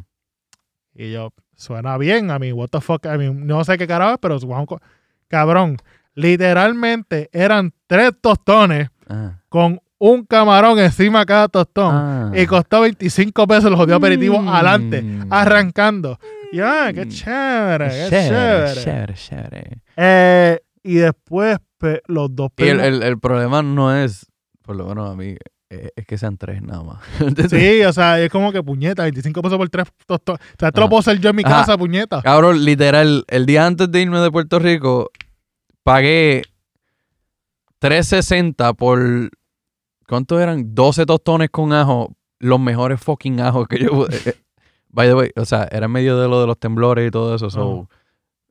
Y 0.94 1.12
yo, 1.12 1.32
suena 1.54 1.96
bien 1.98 2.30
a 2.30 2.38
mí, 2.38 2.52
what 2.52 2.68
the 2.68 2.80
fuck, 2.80 3.04
I 3.06 3.18
mean, 3.18 3.46
no 3.46 3.64
sé 3.64 3.76
qué 3.78 3.86
carajo 3.86 4.12
es, 4.12 4.18
pero 4.20 4.38
co- 4.66 4.80
cabrón, 5.32 5.78
literalmente 6.14 7.28
eran 7.32 7.72
tres 7.86 8.12
tostones 8.20 8.88
Ah. 9.08 9.38
con 9.48 9.80
un 9.98 10.24
camarón 10.24 10.78
encima 10.78 11.20
de 11.20 11.26
cada 11.26 11.48
tostón. 11.48 11.94
Ah. 11.94 12.32
Y 12.34 12.46
costó 12.46 12.80
25 12.82 13.46
pesos 13.46 13.70
los 13.70 13.78
jodidos 13.78 13.98
aperitivos 13.98 14.42
Mm. 14.42 14.48
adelante, 14.48 15.04
arrancando. 15.30 16.18
Y 16.52 16.60
ah, 16.60 16.90
qué 16.94 17.06
Mm. 17.06 17.08
chévere, 17.08 17.88
qué 17.88 18.06
Chévere, 18.10 18.74
chévere. 18.74 18.82
chévere, 18.82 19.14
chévere. 19.14 19.82
Eh, 19.96 20.60
y 20.82 20.94
después 20.96 21.58
pe- 21.78 22.02
los 22.06 22.34
dos 22.34 22.50
Y 22.58 22.64
el, 22.68 22.80
el, 22.80 23.02
el 23.02 23.18
problema 23.18 23.62
no 23.62 23.94
es, 23.94 24.26
por 24.62 24.76
lo 24.76 24.86
menos 24.86 25.10
a 25.10 25.14
mí, 25.16 25.36
eh, 25.70 25.88
es 25.96 26.06
que 26.06 26.18
sean 26.18 26.36
tres 26.36 26.60
nada 26.62 26.82
más. 26.82 26.98
Sí, 27.50 27.82
o 27.84 27.92
sea, 27.92 28.20
es 28.20 28.30
como 28.30 28.52
que 28.52 28.62
puñeta, 28.62 29.02
25 29.04 29.40
pesos 29.42 29.56
por 29.58 29.68
tres 29.68 29.86
tostones. 30.06 30.40
O 30.40 30.56
sea, 30.58 30.68
esto 30.68 30.80
lo 30.80 30.86
Ajá. 30.86 30.90
puedo 30.90 31.00
hacer 31.00 31.18
yo 31.20 31.30
en 31.30 31.36
mi 31.36 31.42
Ajá. 31.44 31.60
casa, 31.60 31.78
puñeta. 31.78 32.20
Cabrón, 32.22 32.64
literal, 32.64 33.24
el 33.28 33.46
día 33.46 33.66
antes 33.66 33.90
de 33.90 34.00
irme 34.02 34.18
de 34.20 34.30
Puerto 34.30 34.58
Rico, 34.58 35.10
pagué 35.82 36.42
3.60 37.80 38.74
por. 38.76 39.30
¿Cuántos 40.06 40.40
eran? 40.40 40.74
12 40.74 41.06
tostones 41.06 41.50
con 41.50 41.72
ajo. 41.72 42.14
Los 42.38 42.58
mejores 42.58 43.00
fucking 43.00 43.40
ajos 43.40 43.68
que 43.68 43.78
yo. 43.78 43.90
pude- 43.90 44.16
eh, 44.30 44.34
By 44.88 45.08
the 45.08 45.14
way, 45.14 45.30
o 45.36 45.44
sea, 45.44 45.68
era 45.70 45.86
en 45.86 45.92
medio 45.92 46.18
de 46.20 46.28
lo 46.28 46.40
de 46.40 46.46
los 46.46 46.58
temblores 46.58 47.08
y 47.08 47.10
todo 47.10 47.34
eso. 47.34 47.48
So, 47.50 47.88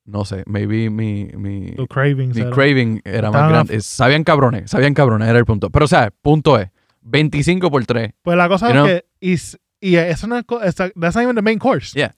no 0.05 0.25
sé, 0.25 0.43
maybe 0.47 0.89
mi, 0.89 1.25
mi, 1.35 1.71
Tu 1.75 1.85
cravings. 1.87 2.35
mi 2.35 2.41
era. 2.41 2.49
craving 2.51 3.01
era 3.05 3.29
más 3.31 3.49
grande. 3.49 3.79
Sabían 3.81 4.23
cabrones, 4.23 4.71
sabían 4.71 4.93
cabrones, 4.95 5.27
era 5.29 5.37
el 5.37 5.45
punto. 5.45 5.69
Pero, 5.69 5.85
o 5.85 5.87
sea, 5.87 6.09
punto 6.21 6.57
es: 6.57 6.69
25 7.01 7.69
por 7.69 7.85
3. 7.85 8.13
Pues 8.23 8.37
la 8.37 8.47
cosa 8.49 8.67
es 8.67 8.73
know? 8.73 8.85
que. 8.87 9.05
Y, 9.19 9.33
s- 9.33 9.57
y 9.79 9.95
eso 9.97 10.25
no 10.27 10.37
es. 10.37 10.45
That's 10.75 11.15
not 11.15 11.17
even 11.23 11.35
the 11.35 11.41
main 11.43 11.59
course. 11.59 11.93
Yeah. 11.93 12.15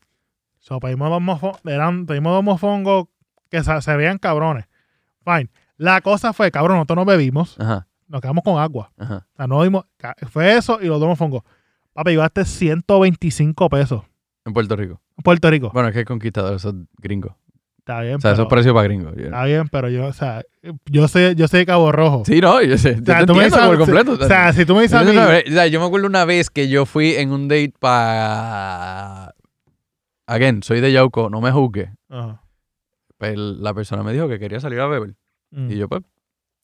So, 0.59 0.79
pedimos 0.79 1.09
dos, 1.09 1.21
mofo- 1.21 1.59
eran, 1.69 2.05
pedimos 2.05 2.33
dos 2.33 2.43
mofongos 2.43 3.07
que 3.49 3.61
se, 3.63 3.81
se 3.81 3.97
veían 3.97 4.19
cabrones. 4.19 4.65
Fine. 5.23 5.49
La 5.77 6.01
cosa 6.01 6.33
fue, 6.33 6.51
cabrón, 6.51 6.77
nosotros 6.77 6.97
no 6.97 7.05
bebimos. 7.05 7.59
Ajá, 7.59 7.87
Nos 8.07 8.21
quedamos 8.21 8.43
con 8.43 8.59
agua. 8.61 8.91
ajá. 8.97 9.25
O 9.33 9.35
sea, 9.37 9.47
no 9.47 9.63
dimos. 9.63 9.85
Fue 10.29 10.55
eso 10.55 10.79
y 10.81 10.85
los 10.85 10.99
dos 10.99 11.09
mofongos. 11.09 11.43
Papi, 11.93 12.11
llevaste 12.11 12.45
125 12.45 13.69
pesos. 13.69 14.03
En 14.45 14.53
Puerto 14.53 14.75
Rico. 14.75 15.01
en 15.17 15.23
Puerto 15.23 15.49
Rico. 15.49 15.69
Bueno, 15.73 15.87
es 15.89 15.93
que 15.93 15.99
el 16.01 16.05
conquistador, 16.05 16.55
eso 16.55 16.69
es 16.69 16.75
gringo. 16.97 17.37
Está 17.79 17.99
bien, 18.01 18.15
O 18.15 18.21
sea, 18.21 18.31
eso 18.31 18.43
pero, 18.47 18.47
es 18.47 18.49
precio 18.49 18.73
para 18.73 18.83
gringo. 18.87 19.09
está 19.09 19.43
bien, 19.43 19.67
pero 19.67 19.89
yo, 19.89 20.05
o 20.07 20.13
sea, 20.13 20.41
yo 20.85 21.07
sé, 21.09 21.35
yo 21.35 21.47
sé 21.49 21.57
de 21.57 21.65
Cabo 21.65 21.91
Rojo. 21.91 22.23
Sí, 22.25 22.39
no, 22.39 22.61
yo 22.61 22.77
sé. 22.77 22.97
O 23.01 23.05
sea, 23.05 23.19
te 23.19 23.25
tú 23.25 23.35
me 23.35 23.43
entiendo 23.45 23.67
por 23.67 23.77
dices- 23.77 23.93
completo. 24.03 24.23
O 24.23 24.27
sea, 24.27 24.53
si 24.53 24.65
tú 24.65 24.73
me 24.75 24.83
dices 24.83 24.97
a 24.97 25.03
mí, 25.03 25.09
o 25.17 25.51
sea, 25.51 25.67
yo 25.67 25.79
me 25.81 25.85
acuerdo 25.85 26.07
una 26.07 26.23
vez 26.23 26.49
que 26.49 26.69
yo 26.69 26.85
fui 26.85 27.15
en 27.15 27.31
un 27.31 27.47
date 27.49 27.73
para... 27.79 29.33
Again, 30.27 30.63
soy 30.63 30.79
de 30.79 30.91
Yauco, 30.93 31.29
no 31.29 31.41
me 31.41 31.51
juzgue. 31.51 31.91
Ajá. 32.09 32.41
Pues 33.23 33.37
la 33.37 33.73
persona 33.73 34.03
me 34.03 34.11
dijo 34.11 34.27
que 34.27 34.37
quería 34.37 34.59
salir 34.59 34.81
a 34.81 34.87
beber. 34.87 35.15
Mm. 35.51 35.71
Y 35.71 35.77
yo, 35.77 35.87
pues, 35.87 36.01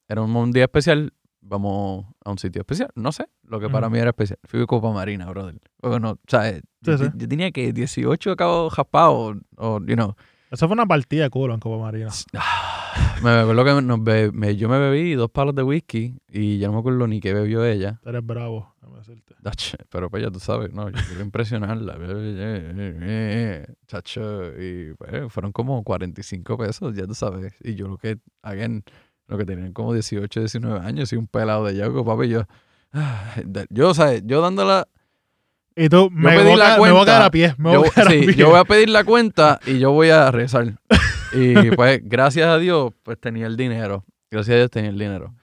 era 0.08 0.20
un, 0.20 0.36
un 0.36 0.52
día 0.52 0.64
especial, 0.64 1.14
vamos 1.40 2.04
a 2.22 2.30
un 2.30 2.36
sitio 2.36 2.60
especial. 2.60 2.90
No 2.94 3.12
sé, 3.12 3.24
lo 3.44 3.60
que 3.60 3.70
para 3.70 3.86
Ujú. 3.86 3.94
mí 3.94 4.00
era 4.00 4.10
especial. 4.10 4.38
Fui 4.44 4.60
a 4.60 4.66
Copa 4.66 4.92
Marina, 4.92 5.24
brother. 5.30 5.58
Bueno, 5.80 6.10
o 6.10 6.18
sea, 6.28 6.60
yo, 6.82 6.98
sí. 6.98 7.04
yo 7.14 7.26
tenía 7.28 7.50
que 7.50 7.72
18 7.72 8.32
acabo 8.32 8.68
jaspado, 8.68 9.40
o, 9.56 9.80
you 9.86 9.94
know. 9.94 10.14
Eso 10.50 10.66
fue 10.68 10.74
una 10.74 10.84
partida 10.84 11.22
de 11.22 11.30
culo 11.30 11.54
en 11.54 11.60
Copa 11.60 11.82
Marina. 11.82 12.10
Me 13.22 13.30
acuerdo 13.30 13.64
que 13.64 13.82
nos 13.82 14.02
be- 14.02 14.32
me- 14.32 14.56
yo 14.56 14.68
me 14.68 14.78
bebí 14.78 15.14
dos 15.14 15.30
palos 15.30 15.54
de 15.54 15.62
whisky 15.62 16.16
y 16.28 16.58
ya 16.58 16.68
no 16.68 16.74
me 16.74 16.78
acuerdo 16.80 17.06
ni 17.06 17.20
qué 17.20 17.34
bebió 17.34 17.64
ella. 17.64 18.00
Eres 18.04 18.24
bravo, 18.24 18.74
déjame 18.80 18.98
decirte. 18.98 19.34
Ach, 19.44 19.74
Pero 19.90 20.08
pues 20.10 20.22
ya 20.22 20.30
tú 20.30 20.40
sabes, 20.40 20.72
no, 20.72 20.88
yo 20.88 20.96
quiero 21.06 21.22
impresionarla. 21.22 21.96
Chacho, 23.86 24.52
y 24.58 24.94
pues, 24.94 25.32
fueron 25.32 25.52
como 25.52 25.82
45 25.84 26.56
pesos, 26.58 26.94
ya 26.94 27.06
tú 27.06 27.14
sabes. 27.14 27.52
Y 27.62 27.74
yo 27.74 27.88
lo 27.88 27.98
que, 27.98 28.18
again, 28.42 28.84
lo 29.28 29.36
que 29.38 29.44
tenían 29.44 29.72
como 29.72 29.92
18, 29.92 30.40
19 30.40 30.80
años 30.80 31.12
y 31.12 31.16
un 31.16 31.26
pelado 31.26 31.64
de 31.66 31.76
Yago, 31.76 32.04
papi, 32.04 32.28
yo, 32.28 32.44
yo, 33.70 33.94
¿sabes? 33.94 34.22
Yo 34.24 34.40
dándola, 34.40 34.88
Y 35.76 35.88
tú, 35.88 36.10
me, 36.10 36.36
voy, 36.42 36.52
a 36.52 36.56
la 36.56 36.64
quedar- 36.66 36.72
me 36.72 36.78
voy 36.78 36.88
a 36.88 36.92
cuenta. 36.92 37.04
quedar 37.04 37.22
a 37.22 37.30
pie. 37.30 37.54
Me 37.58 37.72
yo, 37.72 37.80
voy 37.80 37.90
a 37.94 38.04
sí, 38.08 38.18
pie. 38.26 38.34
yo 38.34 38.48
voy 38.50 38.58
a 38.60 38.64
pedir 38.64 38.88
la 38.88 39.04
cuenta 39.04 39.60
y 39.66 39.78
yo 39.78 39.92
voy 39.92 40.10
a 40.10 40.30
rezar. 40.30 40.74
Y 41.32 41.70
pues, 41.76 42.00
gracias 42.04 42.46
a 42.48 42.58
Dios, 42.58 42.92
pues 43.02 43.18
tenía 43.20 43.46
el 43.46 43.56
dinero. 43.56 44.04
Gracias 44.30 44.54
a 44.54 44.58
Dios 44.58 44.70
tenía 44.70 44.90
el 44.90 44.98
dinero. 44.98 45.34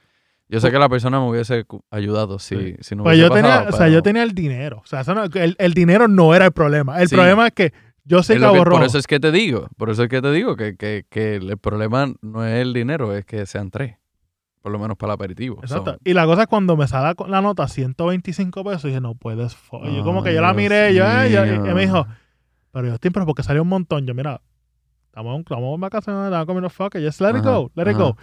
Yo 0.49 0.61
sé 0.61 0.71
que 0.71 0.79
la 0.79 0.88
persona 0.88 1.19
me 1.19 1.27
hubiese 1.29 1.65
ayudado 1.91 2.39
si, 2.39 2.55
Sí. 2.55 2.75
si 2.79 2.95
no 2.95 3.03
Pues 3.03 3.17
hubiese 3.17 3.27
yo 3.29 3.33
tenía, 3.35 3.51
pasado, 3.65 3.75
o 3.75 3.77
sea, 3.77 3.89
yo 3.89 4.01
tenía 4.01 4.23
el 4.23 4.31
dinero. 4.33 4.77
O 4.83 4.85
sea, 4.88 5.01
eso 5.01 5.13
no- 5.13 5.25
el, 5.25 5.55
el 5.59 5.73
dinero 5.73 6.07
no 6.07 6.33
era 6.33 6.45
el 6.45 6.51
problema. 6.53 7.01
El 7.01 7.09
Sí. 7.09 7.15
problema 7.15 7.47
es 7.47 7.53
que 7.53 7.73
yo 8.05 8.23
soy 8.23 8.38
Es 8.38 8.41
Cabo 8.41 8.53
que- 8.55 8.63
Rojo. 8.63 8.77
por 8.77 8.85
eso 8.88 8.97
es 8.97 9.07
que 9.07 9.19
te 9.19 9.31
digo, 9.33 9.67
por 9.75 9.89
eso 9.89 10.03
es 10.03 10.09
que 10.09 10.21
te 10.21 10.31
digo 10.31 10.55
que, 10.55 10.77
que, 10.77 11.05
que 11.09 11.35
el 11.35 11.57
problema 11.57 12.13
no 12.21 12.45
es 12.45 12.61
el 12.61 12.71
dinero, 12.73 13.13
es 13.13 13.25
que 13.25 13.45
sean 13.45 13.69
tres. 13.71 13.97
Por 14.61 14.71
lo 14.71 14.79
menos 14.79 14.97
para 14.97 15.13
el 15.13 15.15
aperitivo. 15.15 15.59
Exacto. 15.61 15.93
So, 15.93 15.99
Y 16.05 16.13
la 16.13 16.25
cosa 16.25 16.43
es 16.43 16.47
cuando 16.47 16.75
me 16.77 16.88
sale 16.88 17.13
la 17.27 17.41
nota 17.41 17.67
125 17.67 18.63
pesos, 18.63 18.83
dije, 18.83 18.99
no 19.01 19.15
puedes. 19.15 19.53
fo-". 19.55 19.85
Y 19.85 19.95
yo 19.97 20.03
como 20.03 20.23
que 20.23 20.33
yo 20.33 20.41
la 20.41 20.53
miré, 20.53 20.93
yo, 20.93 21.03
eh, 21.05 21.29
yo- 21.31 21.45
y 21.45 21.73
me 21.73 21.81
dijo, 21.81 22.05
pero 22.71 22.88
yo 22.88 22.95
pero 22.99 23.25
porque 23.25 23.43
salió 23.43 23.61
un 23.63 23.69
montón. 23.69 24.05
Yo, 24.07 24.13
mira, 24.13 24.41
estamos, 25.18 25.39
estamos 25.39 25.76
en 25.76 25.82
vacaciones, 25.82 26.26
estamos 26.26 26.45
comiendo 26.45 26.70
fuck, 26.70 26.95
just 26.95 27.22
let 27.22 27.38
it 27.38 27.43
go, 27.43 27.72
let 27.76 27.89
it 27.89 27.97
go. 27.97 28.15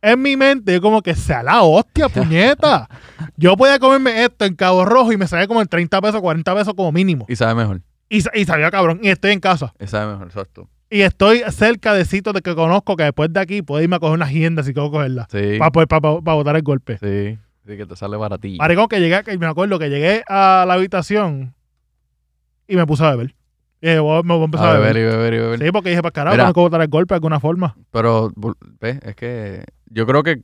En 0.00 0.22
mi 0.22 0.36
mente, 0.36 0.72
yo 0.72 0.80
como 0.80 1.02
que 1.02 1.14
sea 1.14 1.42
la 1.42 1.62
hostia, 1.62 2.08
puñeta. 2.14 2.88
yo 3.36 3.56
podía 3.56 3.78
comerme 3.78 4.24
esto 4.24 4.44
en 4.44 4.54
Cabo 4.54 4.84
Rojo 4.84 5.12
y 5.12 5.16
me 5.16 5.26
salía 5.26 5.46
como 5.46 5.60
en 5.60 5.68
30 5.68 6.00
pesos, 6.00 6.20
40 6.20 6.54
pesos 6.54 6.74
como 6.74 6.92
mínimo. 6.92 7.26
y 7.28 7.36
sabe 7.36 7.54
mejor. 7.54 7.82
Y, 8.08 8.22
y 8.34 8.44
sabía 8.46 8.70
cabrón, 8.70 9.00
y 9.02 9.08
estoy 9.08 9.32
en 9.32 9.40
casa. 9.40 9.74
Y 9.78 9.86
sabe 9.86 10.12
mejor, 10.12 10.28
exacto. 10.28 10.68
Y 10.90 11.02
estoy 11.02 11.42
cerca 11.50 11.92
de 11.92 12.06
sitios 12.06 12.34
de 12.34 12.40
que 12.40 12.54
conozco 12.54 12.96
que 12.96 13.02
después 13.02 13.30
de 13.30 13.40
aquí 13.40 13.60
puedo 13.60 13.82
irme 13.82 13.96
a 13.96 13.98
coger 13.98 14.14
una 14.14 14.24
agenda 14.24 14.62
si 14.62 14.72
quiero 14.72 14.90
cogerla. 14.90 15.26
Sí. 15.30 15.58
Para 15.58 15.70
poder 15.70 15.88
para, 15.88 16.00
botar 16.00 16.56
el 16.56 16.62
golpe. 16.62 16.96
Sí. 16.96 17.38
Sí, 17.66 17.76
que 17.76 17.84
te 17.84 17.96
sale 17.96 18.16
baratillo. 18.16 18.56
Maricón, 18.56 18.88
que 18.88 18.98
llegué, 18.98 19.22
que 19.22 19.36
me 19.36 19.44
acuerdo 19.44 19.78
que 19.78 19.90
llegué 19.90 20.22
a 20.26 20.64
la 20.66 20.72
habitación 20.72 21.54
y 22.66 22.76
me 22.76 22.86
puse 22.86 23.04
a 23.04 23.10
beber. 23.10 23.34
Voy- 23.80 24.22
me 24.24 24.34
voy 24.34 24.42
a 24.42 24.44
empezar 24.44 24.66
a 24.68 24.70
a 24.70 24.78
beber 24.78 24.96
y 24.96 25.02
beber 25.04 25.34
y 25.34 25.38
beber. 25.38 25.58
Sí, 25.64 25.70
porque 25.72 25.90
dije, 25.90 26.02
para 26.02 26.12
carajo, 26.12 26.34
Mira. 26.34 26.44
tengo 26.44 26.54
que 26.54 26.60
botar 26.60 26.80
el 26.82 26.88
golpe 26.88 27.14
de 27.14 27.16
alguna 27.16 27.38
forma. 27.40 27.76
Pero, 27.90 28.32
ves, 28.80 28.98
es 29.02 29.14
que 29.16 29.64
yo 29.86 30.06
creo 30.06 30.22
que 30.22 30.42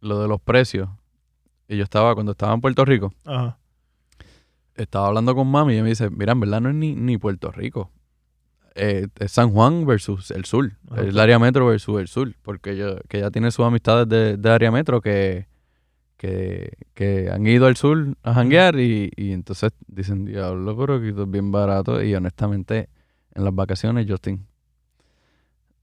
lo 0.00 0.20
de 0.20 0.28
los 0.28 0.40
precios, 0.40 0.88
y 1.68 1.76
yo 1.76 1.84
estaba, 1.84 2.14
cuando 2.14 2.32
estaba 2.32 2.52
en 2.54 2.60
Puerto 2.60 2.84
Rico, 2.84 3.12
Ajá. 3.24 3.58
estaba 4.74 5.08
hablando 5.08 5.34
con 5.34 5.50
mami 5.50 5.72
y 5.72 5.76
ella 5.76 5.82
me 5.84 5.88
dice, 5.90 6.10
mira, 6.10 6.32
en 6.32 6.40
verdad 6.40 6.60
no 6.60 6.68
es 6.70 6.74
ni, 6.74 6.94
ni 6.94 7.18
Puerto 7.18 7.50
Rico. 7.52 7.90
Eh, 8.76 9.08
es 9.18 9.32
San 9.32 9.50
Juan 9.50 9.84
versus 9.84 10.30
el 10.30 10.44
sur. 10.44 10.72
Ajá. 10.90 11.02
Es 11.02 11.08
el 11.08 11.18
área 11.18 11.38
metro 11.38 11.66
versus 11.66 12.00
el 12.00 12.08
sur. 12.08 12.34
Porque 12.42 12.70
ella, 12.70 12.96
que 13.08 13.18
ella 13.18 13.30
tiene 13.30 13.50
sus 13.50 13.66
amistades 13.66 14.08
de, 14.08 14.36
de 14.36 14.50
área 14.50 14.70
metro 14.70 15.00
que, 15.00 15.46
que, 16.20 16.74
que 16.92 17.30
han 17.32 17.46
ido 17.46 17.64
al 17.66 17.76
sur 17.76 18.14
a 18.22 18.34
janguear 18.34 18.78
y, 18.78 19.10
y 19.16 19.32
entonces 19.32 19.72
dicen, 19.86 20.26
diablo, 20.26 20.76
pero 20.76 21.02
esto 21.02 21.22
es 21.22 21.30
bien 21.30 21.50
barato. 21.50 22.02
Y 22.02 22.14
honestamente, 22.14 22.90
en 23.34 23.44
las 23.44 23.54
vacaciones, 23.54 24.04
Justin, 24.06 24.46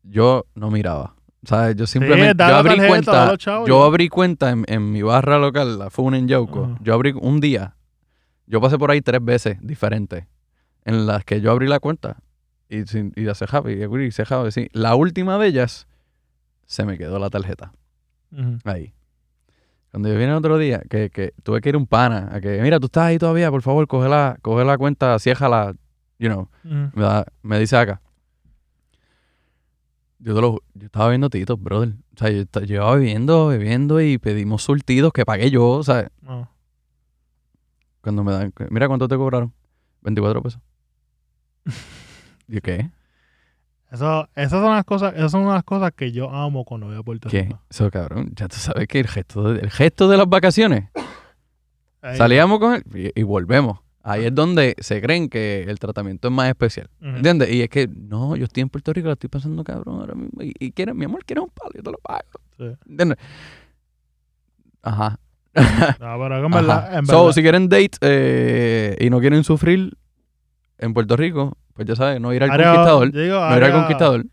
yo 0.04 0.46
no 0.54 0.70
miraba. 0.70 1.16
O 1.44 1.48
sea, 1.48 1.72
yo 1.72 1.88
simplemente, 1.88 2.36
da 2.36 2.50
yo 2.50 2.56
abrí 2.58 2.70
tarjeta, 2.70 2.88
cuenta, 2.88 3.38
chavos, 3.38 3.68
yo 3.68 3.80
ya. 3.80 3.86
abrí 3.88 4.10
cuenta 4.10 4.52
en, 4.52 4.64
en 4.68 4.92
mi 4.92 5.02
barra 5.02 5.40
local, 5.40 5.80
la 5.80 5.90
FUN 5.90 6.14
en 6.14 6.28
Yauco. 6.28 6.66
Ajá. 6.66 6.78
Yo 6.84 6.94
abrí 6.94 7.16
un 7.20 7.40
día, 7.40 7.76
yo 8.46 8.62
pasé 8.62 8.78
por 8.78 8.92
ahí 8.92 9.02
tres 9.02 9.26
veces 9.26 9.58
diferentes, 9.62 10.28
en 10.86 11.08
las 11.08 11.26
que 11.26 11.42
yo 11.42 11.50
abrí 11.50 11.68
la 11.68 11.80
cuenta 11.80 12.18
y, 12.70 12.84
sin, 12.84 13.12
y 13.16 13.28
hace 13.28 13.46
happy, 13.50 13.72
y 13.72 13.82
abrí, 13.82 14.06
y 14.06 14.12
se 14.12 14.24
sí. 14.52 14.70
La 14.72 14.94
última 14.94 15.40
de 15.40 15.48
ellas, 15.48 15.88
se 16.68 16.86
me 16.86 16.96
quedó 17.00 17.18
la 17.18 17.32
tarjeta. 17.32 17.72
Ujú. 18.32 18.60
Ahí. 18.66 18.94
Cuando 19.98 20.10
yo 20.10 20.14
vine 20.20 20.30
el 20.30 20.38
otro 20.38 20.60
día, 20.60 20.84
que, 20.88 21.10
que 21.10 21.34
tuve 21.42 21.60
que 21.60 21.70
ir 21.70 21.76
un 21.76 21.88
pana, 21.88 22.30
a 22.32 22.40
que, 22.40 22.62
mira, 22.62 22.80
tú 22.80 22.86
estás 22.86 23.06
ahí 23.06 23.18
todavía, 23.18 23.50
por 23.50 23.64
favor, 23.64 23.88
coge 23.88 24.08
la, 24.08 24.38
coge 24.44 24.64
la 24.64 24.78
cuenta, 24.78 25.18
ciéjala, 25.18 25.74
you 26.20 26.28
know. 26.30 26.42
Ujú. 26.64 26.92
Me, 26.94 27.02
da- 27.02 27.26
me 27.42 27.58
dice 27.60 27.76
acá. 27.78 28.00
Yo, 30.20 30.36
te 30.36 30.42
lo 30.42 30.62
yo 30.76 30.86
estaba 30.86 31.10
viendo 31.10 31.32
titos, 31.32 31.60
brother. 31.60 31.96
O 32.16 32.20
sea, 32.20 32.30
yo, 32.30 32.42
esta- 32.42 32.64
yo 32.64 32.76
iba 32.76 32.94
bebiendo, 32.96 33.48
bebiendo 33.48 34.00
y 34.00 34.20
pedimos 34.20 34.62
surtidos 34.62 35.12
que 35.14 35.26
pagué 35.26 35.50
yo, 35.50 35.68
o 35.68 35.84
sea, 35.84 36.12
cuando 38.02 38.24
me 38.24 38.34
dan, 38.34 38.54
mira 38.70 38.88
cuánto 38.88 39.08
te 39.08 39.18
cobraron. 39.18 39.52
24 40.02 40.44
pesos. 40.44 40.62
¿Y 42.48 42.62
qué? 42.62 42.92
Eso, 43.92 44.28
esas 44.36 44.62
son 44.62 44.76
las 44.76 44.84
cosas, 44.84 45.14
esas 45.16 45.32
son 45.32 45.46
las 45.48 45.64
cosas 45.64 45.92
que 45.96 46.12
yo 46.12 46.30
amo 46.30 46.66
cuando 46.66 46.88
voy 46.88 46.98
a 46.98 47.04
Puerto 47.04 47.30
¿Qué? 47.30 47.44
Rico. 47.44 47.62
Eso, 47.70 47.90
cabrón. 47.90 48.32
Ya 48.36 48.48
tú 48.48 48.58
sabes 48.58 48.88
que 48.88 49.00
el 49.00 49.08
gesto 49.08 49.54
de, 49.54 49.62
el 49.62 49.72
gesto 49.72 50.10
de 50.10 50.18
las 50.18 50.28
vacaciones. 50.28 50.90
Ahí- 52.02 52.18
Salíamos 52.18 52.60
con 52.60 52.74
él 52.76 52.84
y, 53.16 53.20
y 53.20 53.24
volvemos. 53.24 53.80
Ahí 54.04 54.26
es 54.26 54.34
donde 54.36 54.74
se 54.80 55.02
creen 55.02 55.28
que 55.30 55.64
el 55.64 55.80
tratamiento 55.80 56.28
es 56.30 56.34
más 56.34 56.48
especial. 56.48 56.90
Ujú. 57.02 57.18
¿Entiendes? 57.18 57.50
Y 57.52 57.62
es 57.62 57.70
que, 57.70 57.88
no, 57.88 58.36
yo 58.38 58.46
estoy 58.46 58.62
en 58.62 58.70
Puerto 58.70 58.94
Rico, 58.94 59.08
la 59.08 59.14
estoy 59.14 59.30
pasando 59.30 59.64
cabrón 59.66 60.00
ahora 60.00 60.16
mismo. 60.16 60.42
Y, 60.42 60.54
y 60.60 60.74
mi 60.94 61.06
amor, 61.06 61.26
quieres 61.26 61.44
un 61.44 61.50
palo, 61.50 61.72
yo 61.76 61.84
te 61.84 61.92
lo 61.92 61.98
pago. 61.98 62.22
Sí. 62.58 62.66
¿Entiendes? 62.90 63.18
Ajá. 64.82 65.20
No, 66.00 66.18
pero 66.20 66.46
en 66.46 66.52
verdad, 66.52 66.98
en 67.00 67.06
So, 67.08 67.34
si 67.34 67.42
quieren 67.42 67.68
date 67.68 67.98
eh, 68.02 68.96
y 69.00 69.10
no 69.10 69.20
quieren 69.20 69.44
sufrir 69.44 69.98
en 70.78 70.94
Puerto 70.94 71.18
Rico, 71.18 71.58
pues 71.78 71.88
ya 71.88 71.96
sabes, 71.96 72.20
no 72.20 72.34
ir 72.34 72.44
al 72.44 72.52
área- 72.52 72.68
conquistador. 72.74 73.12
digo, 73.14 73.40
No 73.40 73.58
ir 73.58 73.64
al 73.64 73.72
conquistador. 73.72 74.26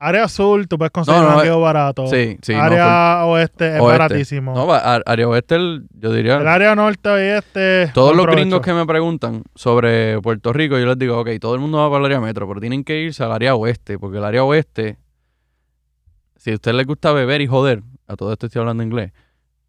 Área 0.00 0.22
azul, 0.24 0.68
tú 0.68 0.78
puedes 0.78 0.92
conseguir 0.92 1.20
No, 1.20 1.26
no, 1.26 1.32
un 1.32 1.38
jangueo 1.40 1.60
barato. 1.60 2.06
Sí, 2.06 2.38
sí. 2.40 2.54
no, 2.54 2.62
área 2.62 3.24
oeste 3.26 3.66
es 3.74 3.80
Oeste. 3.82 3.98
baratísimo. 3.98 4.54
no, 4.54 4.72
área 4.72 5.28
oeste, 5.28 5.56
el- 5.56 5.86
yo 5.90 6.12
diría. 6.12 6.36
el 6.36 6.46
área 6.46 6.76
norte 6.76 7.08
y 7.10 7.28
este. 7.36 7.88
Todos 7.92 8.14
los 8.14 8.24
provecho. 8.24 8.40
gringos 8.42 8.60
que 8.60 8.72
me 8.74 8.86
preguntan 8.86 9.42
sobre 9.56 10.20
Puerto 10.20 10.52
Rico, 10.52 10.78
yo 10.78 10.86
les 10.86 10.96
digo, 10.98 11.18
ok, 11.18 11.30
todo 11.40 11.54
el 11.56 11.60
mundo 11.60 11.78
va 11.78 11.88
para 11.90 11.98
el 11.98 12.04
área 12.06 12.20
metro, 12.20 12.46
pero 12.46 12.60
tienen 12.60 12.84
que 12.84 13.00
irse 13.02 13.24
al 13.24 13.32
área 13.32 13.56
oeste, 13.56 13.98
porque 13.98 14.18
el 14.18 14.24
área 14.24 14.44
oeste, 14.44 14.98
si 16.36 16.52
a 16.52 16.54
usted 16.54 16.74
le 16.74 16.84
gusta 16.84 17.12
beber 17.12 17.40
y 17.40 17.48
joder, 17.48 17.82
a 18.06 18.14
todo 18.14 18.32
esto 18.32 18.46
estoy 18.46 18.60
hablando 18.60 18.84
inglés, 18.84 19.10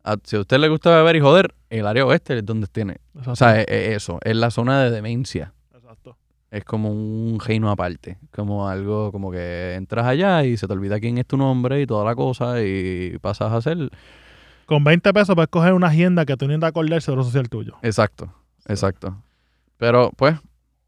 a- 0.03 0.17
si 0.23 0.35
a 0.35 0.41
usted 0.41 0.59
le 0.59 0.69
gusta 0.69 0.95
beber 0.95 1.15
y 1.15 1.21
joder, 1.21 1.55
el 1.71 1.87
área 1.87 2.05
oeste 2.05 2.37
es 2.37 2.45
donde 2.45 2.67
tiene. 2.67 2.97
Exacto. 3.15 3.31
O 3.31 3.35
sea, 3.35 3.59
es, 3.61 3.65
es 3.67 3.95
eso, 3.95 4.19
es 4.23 4.35
la 4.35 4.51
zona 4.51 4.83
de 4.83 4.91
demencia. 4.91 5.53
Es 6.51 6.63
como 6.63 6.89
un 6.89 7.39
reino 7.39 7.69
aparte, 7.69 8.17
como 8.31 8.67
algo 8.67 9.11
como 9.11 9.31
que 9.31 9.75
entras 9.75 10.07
allá 10.07 10.43
y 10.45 10.57
se 10.57 10.67
te 10.67 10.73
olvida 10.73 10.99
quién 10.99 11.17
es 11.19 11.27
tu 11.27 11.37
nombre 11.37 11.81
y 11.81 11.85
toda 11.85 12.03
la 12.03 12.15
cosa 12.15 12.63
y 12.63 13.17
pasas 13.21 13.51
a 13.51 13.61
ser... 13.61 13.89
Con 14.65 14.83
20 14.83 15.13
pesos 15.13 15.35
puedes 15.35 15.49
coger 15.49 15.73
una 15.73 15.87
agenda 15.87 16.25
que 16.25 16.37
tú 16.37 16.47
ni 16.47 16.59
te 16.59 16.65
acordar 16.65 16.93
el 16.93 17.01
seguro 17.01 17.23
social 17.23 17.49
tuyo. 17.49 17.75
Exacto, 17.81 18.33
exacto. 18.67 19.15
Pero 19.77 20.11
pues, 20.15 20.35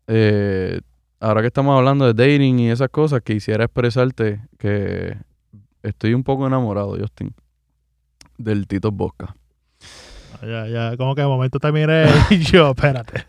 eh, 0.08 0.82
ahora 1.20 1.42
que 1.42 1.48
estamos 1.48 1.78
hablando 1.78 2.12
de 2.12 2.14
dating 2.14 2.60
y 2.60 2.70
esas 2.72 2.90
cosas, 2.90 3.22
quisiera 3.22 3.66
expresarte 3.66 4.42
que 4.58 5.16
estoy 5.84 6.14
un 6.14 6.24
poco 6.24 6.48
enamorado, 6.48 6.98
Justin, 7.00 7.34
del 8.38 8.68
Tito 8.68 8.92
Bosca. 8.92 9.36
Ya, 10.42 10.68
ya, 10.68 10.98
como 10.98 11.14
que 11.16 11.22
de 11.22 11.28
momento 11.28 11.60
te 11.60 11.72
miré 11.72 12.06
y 12.30 12.38
yo, 12.40 12.72
espérate. 12.72 13.24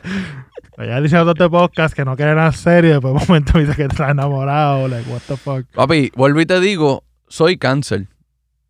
Ya 0.78 1.00
diciendo 1.00 1.32
este 1.32 1.48
podcast 1.50 1.94
que 1.94 2.04
no 2.04 2.16
quiere 2.16 2.34
nada 2.34 2.50
serio, 2.52 2.92
después 2.92 3.14
de 3.14 3.26
momento 3.28 3.52
me 3.54 3.60
dice 3.60 3.76
que 3.76 3.84
está 3.84 4.10
enamorado, 4.10 4.88
like, 4.88 5.08
what 5.10 5.20
the 5.28 5.36
fuck. 5.36 5.64
Papi, 5.74 6.10
vuelvo 6.16 6.40
y 6.40 6.46
te 6.46 6.58
digo, 6.60 7.04
soy 7.28 7.58
cáncer. 7.58 8.08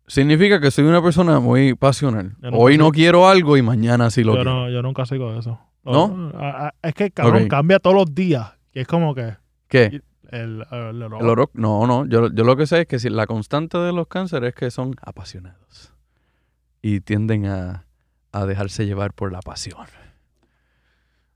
Significa 0.07 0.59
que 0.59 0.69
soy 0.69 0.83
una 0.85 1.01
persona 1.01 1.39
muy 1.39 1.73
pasional. 1.75 2.35
No 2.41 2.49
Hoy 2.57 2.77
no 2.77 2.91
quiero 2.91 3.27
algo 3.29 3.55
y 3.55 3.61
mañana 3.61 4.09
sí 4.09 4.23
lo 4.23 4.33
Yo 4.33 4.43
quiero. 4.43 4.53
no, 4.53 4.69
yo 4.69 4.81
nunca 4.81 5.05
sigo 5.05 5.33
eso. 5.39 5.59
¿No? 5.85 6.31
Es 6.81 6.93
que 6.93 7.11
cabrón 7.11 7.47
cambia 7.47 7.79
todos 7.79 7.95
los 7.95 8.13
días. 8.13 8.51
Y 8.73 8.81
es 8.81 8.87
como 8.87 9.15
que 9.15 9.35
¿Qué? 9.69 10.01
el, 10.29 10.65
el, 10.71 10.71
el 10.71 11.01
El 11.03 11.13
oro- 11.13 11.49
No, 11.53 11.87
no. 11.87 12.05
Yo, 12.05 12.29
yo 12.33 12.43
lo 12.43 12.55
que 12.57 12.67
sé 12.67 12.81
es 12.81 12.87
que 12.87 12.99
si 12.99 13.09
la 13.09 13.25
constante 13.27 13.77
de 13.77 13.93
los 13.93 14.07
cánceres 14.07 14.49
es 14.49 14.55
que 14.55 14.71
son 14.71 14.95
apasionados. 15.01 15.93
Y 16.81 16.99
tienden 16.99 17.45
a, 17.45 17.85
a 18.33 18.45
dejarse 18.45 18.85
llevar 18.85 19.13
por 19.13 19.31
la 19.31 19.39
pasión. 19.41 19.85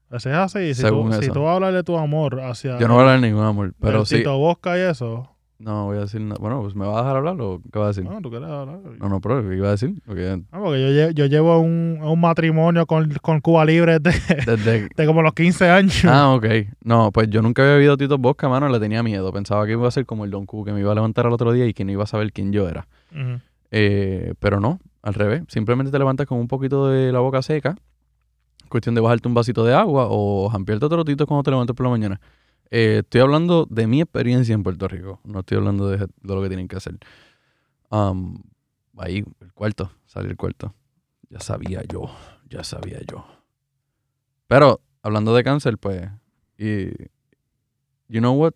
Pues 0.10 0.26
es 0.26 0.34
así. 0.34 0.74
Si 0.74 0.82
Según 0.82 1.12
tú, 1.12 1.18
si 1.18 1.26
eso. 1.26 1.34
tú 1.34 1.42
vas 1.44 1.52
a 1.52 1.56
hablar 1.56 1.74
de 1.74 1.84
tu 1.84 1.98
amor 1.98 2.40
hacia. 2.42 2.78
Yo 2.80 2.88
no 2.88 2.94
voy 2.96 3.02
a 3.02 3.06
hablar 3.08 3.22
de 3.22 3.28
ningún 3.30 3.44
amor, 3.46 3.74
pero 3.80 4.06
sí. 4.06 4.18
Tito 4.18 4.38
Bosca 4.38 4.78
y 4.78 4.82
eso. 4.82 5.30
No 5.60 5.86
voy 5.86 5.98
a 5.98 6.02
decir 6.02 6.22
nada. 6.22 6.38
Bueno, 6.40 6.62
pues 6.62 6.76
me 6.76 6.86
vas 6.86 6.98
a 6.98 7.00
dejar 7.02 7.18
hablar 7.18 7.36
o 7.42 7.60
qué 7.74 7.80
vas 7.80 7.86
a 7.86 7.88
decir. 7.90 8.04
No, 8.04 8.22
tú 8.22 8.30
quieres 8.30 8.48
hablar. 8.48 8.78
No, 9.00 9.10
no, 9.10 9.20
pero 9.20 9.42
¿qué 9.50 9.56
iba 9.56 9.68
a 9.70 9.72
decir? 9.72 9.96
Porque 10.06 10.40
No, 10.52 10.64
porque 10.64 10.80
yo, 10.82 10.88
lle- 10.90 11.14
yo 11.16 11.26
llevo 11.26 11.60
un, 11.60 12.00
un 12.02 12.22
matrimonio 12.22 12.86
con, 12.86 13.10
con 13.24 13.42
Cuba 13.42 13.66
Libre 13.66 13.98
de, 14.00 14.12
desde. 14.46 14.88
de 14.96 15.06
como 15.08 15.24
los 15.24 15.34
15 15.34 15.68
años. 15.70 16.06
Ah, 16.06 16.30
ok. 16.36 16.46
No, 16.84 17.12
pues 17.12 17.30
yo 17.32 17.42
nunca 17.42 17.74
había 17.76 17.92
a 17.92 17.98
Tito 17.98 18.20
Bosca, 18.20 18.48
mano, 18.48 18.70
le 18.70 18.80
tenía 18.80 19.02
miedo. 19.02 19.34
Pensaba 19.34 19.66
que 19.66 19.72
iba 19.72 19.88
a 19.88 19.92
ser 19.92 20.06
como 20.06 20.26
el 20.26 20.32
Don 20.32 20.46
Q, 20.46 20.64
que 20.64 20.74
me 20.74 20.80
iba 20.80 20.92
a 20.92 20.96
levantar 20.96 21.26
al 21.26 21.34
otro 21.34 21.52
día 21.52 21.66
y 21.66 21.74
que 21.74 21.84
no 21.84 21.92
iba 21.92 22.04
a 22.04 22.08
saber 22.08 22.32
quién 22.32 22.54
yo 22.54 22.70
era. 22.70 22.88
Eh, 23.72 24.36
pero 24.40 24.60
no, 24.60 24.80
al 25.08 25.14
revés. 25.14 25.44
Simplemente 25.48 25.90
te 25.90 25.98
levantas 25.98 26.28
con 26.28 26.38
un 26.38 26.50
poquito 26.50 26.90
de 26.90 27.14
la 27.14 27.20
boca 27.20 27.42
seca. 27.42 27.78
Cuestión 28.68 28.94
de 28.94 29.00
bajarte 29.00 29.30
un 29.30 29.34
vasito 29.34 29.64
de 29.64 29.74
agua 29.74 30.08
o 30.10 30.50
jampearte 30.50 30.86
otro 30.86 31.06
tito 31.06 31.26
cuando 31.26 31.44
te 31.44 31.52
levantes 31.52 31.74
por 31.74 31.86
la 31.86 31.92
mañana. 31.92 32.20
Eh, 32.70 33.00
estoy 33.04 33.22
hablando 33.22 33.66
de 33.70 33.88
mi 33.88 34.02
experiencia 34.02 34.54
en 34.54 34.64
Puerto 34.64 34.86
Rico. 34.90 35.22
No 35.24 35.40
estoy 35.40 35.60
hablando 35.60 35.88
de, 35.88 36.10
lo 36.24 36.42
que 36.42 36.48
tienen 36.50 36.68
que 36.68 36.76
hacer. 36.76 36.98
Ahí, 37.90 39.24
el 39.40 39.54
cuarto. 39.54 39.90
Sale 40.08 40.28
el 40.28 40.36
cuarto. 40.36 40.74
Ya 41.30 41.40
sabía 41.40 41.84
yo. 41.84 42.10
Ya 42.50 42.66
sabía 42.66 43.00
yo. 43.10 43.26
Pero, 44.48 44.82
hablando 45.04 45.34
de 45.34 45.44
cáncer, 45.46 45.78
pues. 45.78 46.10
Y. 46.58 46.90
You 48.10 48.20
know 48.20 48.34
what? 48.34 48.54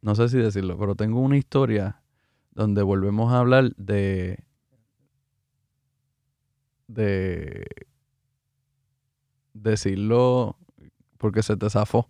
No 0.00 0.16
sé 0.16 0.28
si 0.28 0.38
decirlo, 0.38 0.76
pero 0.78 0.96
tengo 0.96 1.20
una 1.20 1.36
historia 1.36 2.02
donde 2.50 2.82
volvemos 2.82 3.32
a 3.32 3.38
hablar 3.38 3.72
de. 3.76 4.42
De. 6.94 7.64
Decirlo 9.54 10.56
porque 11.18 11.42
se 11.42 11.56
te 11.56 11.68
zafó. 11.70 12.08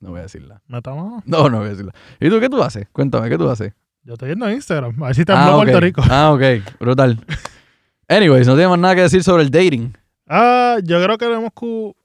No 0.00 0.10
voy 0.10 0.20
a 0.20 0.22
decirla. 0.24 0.62
Metamos. 0.66 1.22
No, 1.26 1.48
no 1.48 1.58
voy 1.58 1.66
a 1.66 1.70
decirla. 1.70 1.92
¿Y 2.20 2.28
tú 2.28 2.40
qué 2.40 2.48
tú 2.48 2.62
haces? 2.62 2.88
Cuéntame, 2.92 3.28
¿qué 3.28 3.38
tú 3.38 3.48
haces? 3.48 3.72
Yo 4.02 4.14
estoy 4.14 4.28
viendo 4.28 4.50
Instagram. 4.50 5.02
A 5.02 5.06
ver 5.06 5.14
si 5.14 5.24
te 5.24 5.32
Ah, 5.32 5.44
hablo 5.44 5.56
ok. 5.58 5.62
Puerto 5.64 5.80
Rico. 5.80 6.02
Ah, 6.10 6.32
ok. 6.32 6.42
Brutal. 6.80 7.18
Anyways, 8.08 8.46
no 8.46 8.54
tenemos 8.54 8.78
nada 8.78 8.94
que 8.94 9.02
decir 9.02 9.22
sobre 9.22 9.42
el 9.44 9.50
dating. 9.50 9.96
Ah, 10.26 10.78
yo 10.82 11.02
creo 11.02 11.16
que 11.18 11.24
hemos. 11.26 11.52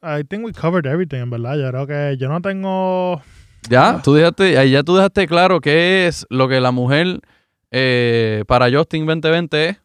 I 0.03 0.23
think 0.23 0.45
we 0.45 0.53
covered 0.53 0.85
everything, 0.85 1.17
en 1.19 1.29
verdad. 1.29 1.57
Yo 1.57 1.69
creo 1.69 1.87
que 1.87 2.17
yo 2.17 2.29
no 2.29 2.41
tengo. 2.41 3.21
Ya, 3.69 4.01
tú 4.01 4.13
dejaste, 4.13 4.57
ahí 4.57 4.71
ya 4.71 4.83
tú 4.83 4.95
dejaste 4.95 5.27
claro 5.27 5.59
qué 5.59 6.07
es 6.07 6.25
lo 6.29 6.47
que 6.47 6.61
la 6.61 6.71
mujer 6.71 7.19
eh, 7.71 8.43
para 8.47 8.71
Justin 8.71 9.05
2020 9.05 9.69
es. 9.69 9.77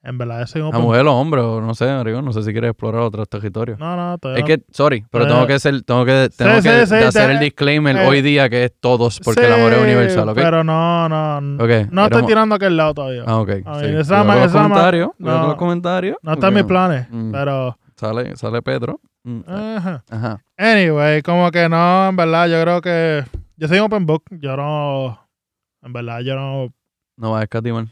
En 0.00 0.16
verdad, 0.16 0.40
yo 0.40 0.46
soy 0.46 0.62
un 0.62 0.70
La 0.70 0.78
mujer 0.78 1.04
o 1.06 1.14
hombre, 1.18 1.40
o 1.40 1.60
no 1.60 1.74
sé, 1.74 1.86
marico, 1.86 2.22
no 2.22 2.32
sé 2.32 2.42
si 2.44 2.52
quieres 2.52 2.70
explorar 2.70 3.02
otros 3.02 3.28
territorios. 3.28 3.78
No, 3.80 3.96
no, 3.96 4.16
todavía 4.18 4.44
Es 4.44 4.46
que, 4.46 4.64
sorry, 4.72 5.04
pero 5.10 5.24
Eh, 5.24 5.28
tengo 5.28 5.46
que 5.46 5.58
ser, 5.58 5.82
tengo 5.82 6.04
que, 6.04 6.30
tengo 6.36 6.56
sí, 6.56 6.62
que 6.62 6.86
sí, 6.86 6.94
de 6.94 7.00
sí, 7.02 7.08
hacer 7.08 7.30
el 7.30 7.40
disclaimer 7.40 7.96
eh, 7.96 8.06
hoy 8.06 8.22
día 8.22 8.48
que 8.48 8.64
es 8.64 8.72
todos, 8.78 9.18
porque 9.24 9.44
el 9.44 9.52
amor 9.52 9.72
es 9.72 9.82
universal, 9.82 10.28
¿ok? 10.28 10.36
Pero 10.36 10.62
no, 10.62 11.08
no. 11.08 11.40
No, 11.40 11.64
Ok, 11.64 11.70
no 11.90 12.04
estoy 12.04 12.26
tirando 12.26 12.54
a 12.54 12.56
aquel 12.56 12.76
lado 12.76 12.94
todavía. 12.94 13.24
Ah, 13.26 13.40
ok. 13.40 13.50
Sí. 13.50 13.62
mean, 13.64 13.96
esa 13.98 14.22
los 14.24 14.52
comentarios, 14.52 15.10
no. 15.18 15.46
los 15.48 15.56
comentarios. 15.56 16.16
no 16.22 16.32
está 16.32 16.48
en 16.48 16.54
mis 16.54 16.64
planes, 16.64 17.06
mm, 17.10 17.32
pero. 17.32 17.76
Sale, 17.96 18.36
sale 18.36 18.62
Pedro. 18.62 19.00
Mm, 19.24 19.40
Ajá. 19.48 20.04
Ajá. 20.08 20.40
Anyway, 20.56 21.20
como 21.22 21.50
que 21.50 21.68
no, 21.68 22.08
en 22.08 22.16
verdad, 22.16 22.46
yo 22.46 22.62
creo 22.62 22.80
que. 22.80 23.24
Yo 23.56 23.66
soy 23.66 23.78
un 23.80 23.86
open 23.86 24.06
book. 24.06 24.22
Yo 24.30 24.56
no. 24.56 25.28
En 25.82 25.92
verdad, 25.92 26.20
yo 26.20 26.36
no. 26.36 26.68
No 27.16 27.32
va 27.32 27.40
a 27.40 27.42
escatimar. 27.42 27.86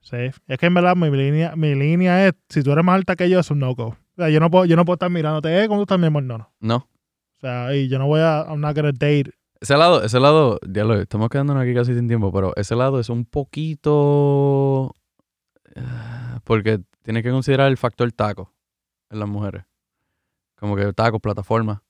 Sí. 0.00 0.16
Es 0.46 0.58
que 0.58 0.66
en 0.66 0.74
verdad 0.74 0.96
mi 0.96 1.10
línea, 1.10 1.54
mi 1.56 1.74
línea 1.74 2.26
es: 2.26 2.32
si 2.48 2.62
tú 2.62 2.72
eres 2.72 2.84
más 2.84 2.94
alta 2.96 3.16
que 3.16 3.28
yo, 3.28 3.40
es 3.40 3.50
un 3.50 3.58
no-go. 3.58 3.88
O 3.88 3.96
sea, 4.16 4.30
yo 4.30 4.40
no 4.40 4.50
puedo, 4.50 4.64
yo 4.64 4.76
no 4.76 4.84
puedo 4.84 4.94
estar 4.94 5.10
mirándote, 5.10 5.62
eh, 5.62 5.68
¿cómo 5.68 5.80
tú 5.80 5.82
estás, 5.82 5.98
mi 5.98 6.06
amor? 6.06 6.22
No, 6.22 6.38
no. 6.38 6.52
No. 6.60 6.76
O 6.76 7.40
sea, 7.40 7.74
y 7.74 7.88
yo 7.88 7.98
no 7.98 8.06
voy 8.06 8.20
a. 8.20 8.44
I'm 8.48 8.60
not 8.60 8.74
gonna 8.74 8.92
date. 8.92 9.30
Ese 9.60 9.76
lado, 9.76 10.02
ese 10.04 10.18
lado, 10.20 10.58
ya 10.68 10.84
lo 10.84 10.94
estamos 11.00 11.28
quedándonos 11.28 11.62
aquí 11.62 11.74
casi 11.74 11.94
sin 11.94 12.06
tiempo, 12.08 12.32
pero 12.32 12.52
ese 12.56 12.74
lado 12.76 13.00
es 13.00 13.08
un 13.08 13.24
poquito. 13.24 14.94
eh, 15.74 15.82
Porque 16.44 16.80
tienes 17.02 17.22
que 17.22 17.30
considerar 17.30 17.68
el 17.68 17.76
factor 17.76 18.10
taco 18.12 18.52
en 19.10 19.18
las 19.20 19.28
mujeres. 19.28 19.64
Como 20.58 20.74
que 20.76 20.92
taco, 20.92 21.18
plataforma. 21.20 21.82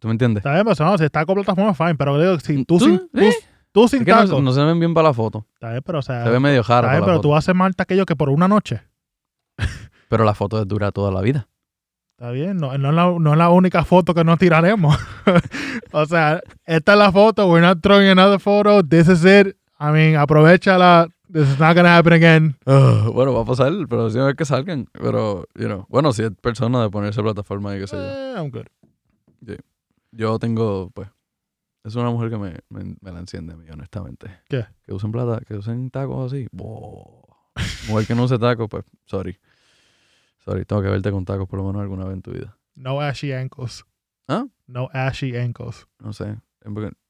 ¿Tú 0.00 0.08
me 0.08 0.12
entiendes? 0.12 0.40
Está 0.40 0.52
bien, 0.54 0.64
pero 0.64 0.84
no, 0.90 0.98
si 0.98 1.04
está 1.04 1.24
con 1.26 1.34
plataforma, 1.36 1.74
fine. 1.74 1.94
Pero 1.96 2.20
digo, 2.20 2.38
si 2.40 2.64
tú, 2.64 2.78
¿Tú? 2.78 2.84
sin, 2.84 2.98
tú, 2.98 3.18
¿Eh? 3.20 3.32
Tú 3.82 3.88
sin 3.88 4.00
Es 4.00 4.06
que 4.06 4.12
no, 4.12 4.24
taco. 4.24 4.42
no 4.42 4.52
se 4.52 4.62
ven 4.62 4.78
bien 4.78 4.94
para 4.94 5.08
la 5.08 5.14
foto. 5.14 5.46
Está 5.54 5.70
bien, 5.70 5.82
pero 5.84 5.98
o 5.98 6.02
sea. 6.02 6.24
Se 6.24 6.30
ve 6.30 6.40
medio 6.40 6.62
jara 6.62 6.90
pero 6.90 7.06
foto. 7.06 7.20
tú 7.20 7.30
vas 7.30 7.44
a 7.44 7.46
ser 7.46 7.54
más 7.54 7.66
alta 7.66 7.84
que 7.84 8.16
por 8.16 8.28
una 8.30 8.48
noche. 8.48 8.82
Pero 10.08 10.24
la 10.24 10.34
foto 10.34 10.64
dura 10.64 10.90
toda 10.90 11.12
la 11.12 11.20
vida. 11.20 11.48
Está 12.12 12.30
bien, 12.30 12.56
no, 12.56 12.76
no, 12.78 12.88
es 12.88 12.94
la, 12.94 13.14
no 13.18 13.32
es 13.32 13.38
la 13.38 13.50
única 13.50 13.84
foto 13.84 14.14
que 14.14 14.24
nos 14.24 14.38
tiraremos. 14.38 14.96
o 15.92 16.06
sea, 16.06 16.40
esta 16.64 16.92
es 16.94 16.98
la 16.98 17.12
foto, 17.12 17.46
we're 17.46 17.64
not 17.64 17.80
throwing 17.80 18.08
another 18.08 18.40
photo, 18.40 18.82
this 18.82 19.06
is 19.06 19.24
it. 19.24 19.56
I 19.78 19.92
mean, 19.92 20.16
aprovechala, 20.16 21.08
this 21.32 21.48
is 21.48 21.60
not 21.60 21.76
gonna 21.76 21.96
happen 21.96 22.12
again. 22.14 22.56
Ah, 22.66 23.08
bueno, 23.12 23.34
va 23.34 23.42
a 23.42 23.44
pasar, 23.44 23.72
pero 23.88 24.10
sí 24.10 24.18
a 24.18 24.24
ver 24.24 24.34
que 24.34 24.44
salgan. 24.44 24.86
Pero, 24.92 25.46
you 25.54 25.66
know, 25.66 25.86
bueno, 25.88 26.12
si 26.12 26.24
es 26.24 26.30
persona 26.40 26.82
de 26.82 26.90
ponerse 26.90 27.22
plataforma 27.22 27.76
y 27.76 27.80
qué 27.80 27.86
sé 27.86 27.96
yo. 27.96 28.02
Eh, 28.02 28.34
I'm 28.36 28.50
good. 28.50 28.66
Yo 30.10 30.38
tengo, 30.40 30.90
pues, 30.94 31.08
es 31.88 31.94
una 31.96 32.10
mujer 32.10 32.30
que 32.30 32.38
me, 32.38 32.54
me, 32.68 32.96
me 33.00 33.12
la 33.12 33.18
enciende 33.20 33.54
a 33.54 33.56
mí, 33.56 33.68
honestamente. 33.70 34.30
¿Qué? 34.48 34.66
Que 34.84 34.92
usen 34.94 35.10
plata, 35.12 35.40
que 35.46 35.54
usen 35.54 35.90
tacos 35.90 36.32
así. 36.32 36.46
Mujer 37.88 38.06
que 38.06 38.14
no 38.14 38.24
use 38.24 38.38
tacos, 38.38 38.68
pues, 38.68 38.84
sorry. 39.06 39.38
Sorry, 40.44 40.64
tengo 40.64 40.82
que 40.82 40.88
verte 40.88 41.10
con 41.10 41.24
tacos 41.24 41.48
por 41.48 41.58
lo 41.58 41.66
menos 41.66 41.82
alguna 41.82 42.04
vez 42.04 42.14
en 42.14 42.22
tu 42.22 42.30
vida. 42.32 42.56
No 42.74 43.00
ashy 43.00 43.32
ankles. 43.32 43.84
¿Ah? 44.28 44.46
No 44.66 44.88
ashy 44.92 45.36
ankles. 45.36 45.86
No 45.98 46.12
sé. 46.12 46.36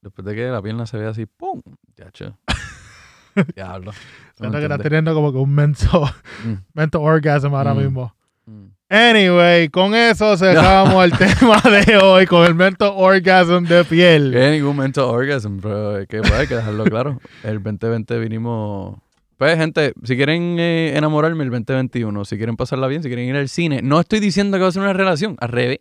Después 0.02 0.24
de 0.24 0.34
que 0.34 0.48
la 0.48 0.62
pierna 0.62 0.86
se 0.86 0.98
ve 0.98 1.06
así, 1.06 1.26
¡pum! 1.26 1.60
Ya, 1.96 2.10
che. 2.12 2.32
Diablo. 3.54 3.92
Siento 4.36 4.58
que 4.58 4.64
estás 4.64 4.80
teniendo 4.80 5.14
como 5.14 5.32
que 5.32 5.38
un 5.38 5.54
mental, 5.54 6.02
Mm, 6.44 6.54
mental 6.74 7.00
orgasm 7.02 7.54
ahora 7.54 7.74
Mm. 7.74 7.78
mismo. 7.78 8.14
mm. 8.46 8.66
Anyway, 8.90 9.68
con 9.68 9.94
eso 9.94 10.36
cerramos 10.38 11.04
el 11.04 11.12
tema 11.18 11.60
de 11.60 11.98
hoy, 11.98 12.26
con 12.26 12.46
el 12.46 12.54
mental 12.54 12.92
orgasm 12.96 13.64
de 13.64 13.84
piel. 13.84 14.30
Que 14.32 14.50
ningún 14.52 14.76
mental 14.78 15.04
orgasm, 15.04 15.58
pero 15.60 15.98
es 15.98 16.08
que 16.08 16.20
pues, 16.20 16.32
hay 16.32 16.46
que 16.46 16.54
dejarlo 16.54 16.84
claro. 16.84 17.20
El 17.42 17.62
2020 17.62 18.18
vinimos. 18.18 18.98
Pues, 19.36 19.58
gente, 19.58 19.92
si 20.04 20.16
quieren 20.16 20.56
eh, 20.58 20.94
enamorarme 20.96 21.44
el 21.44 21.50
2021, 21.50 22.24
si 22.24 22.36
quieren 22.38 22.56
pasarla 22.56 22.86
bien, 22.86 23.02
si 23.02 23.08
quieren 23.10 23.26
ir 23.28 23.36
al 23.36 23.48
cine, 23.50 23.82
no 23.82 24.00
estoy 24.00 24.20
diciendo 24.20 24.56
que 24.56 24.62
va 24.62 24.68
a 24.68 24.72
ser 24.72 24.82
una 24.82 24.94
relación, 24.94 25.36
al 25.38 25.50
revés. 25.50 25.80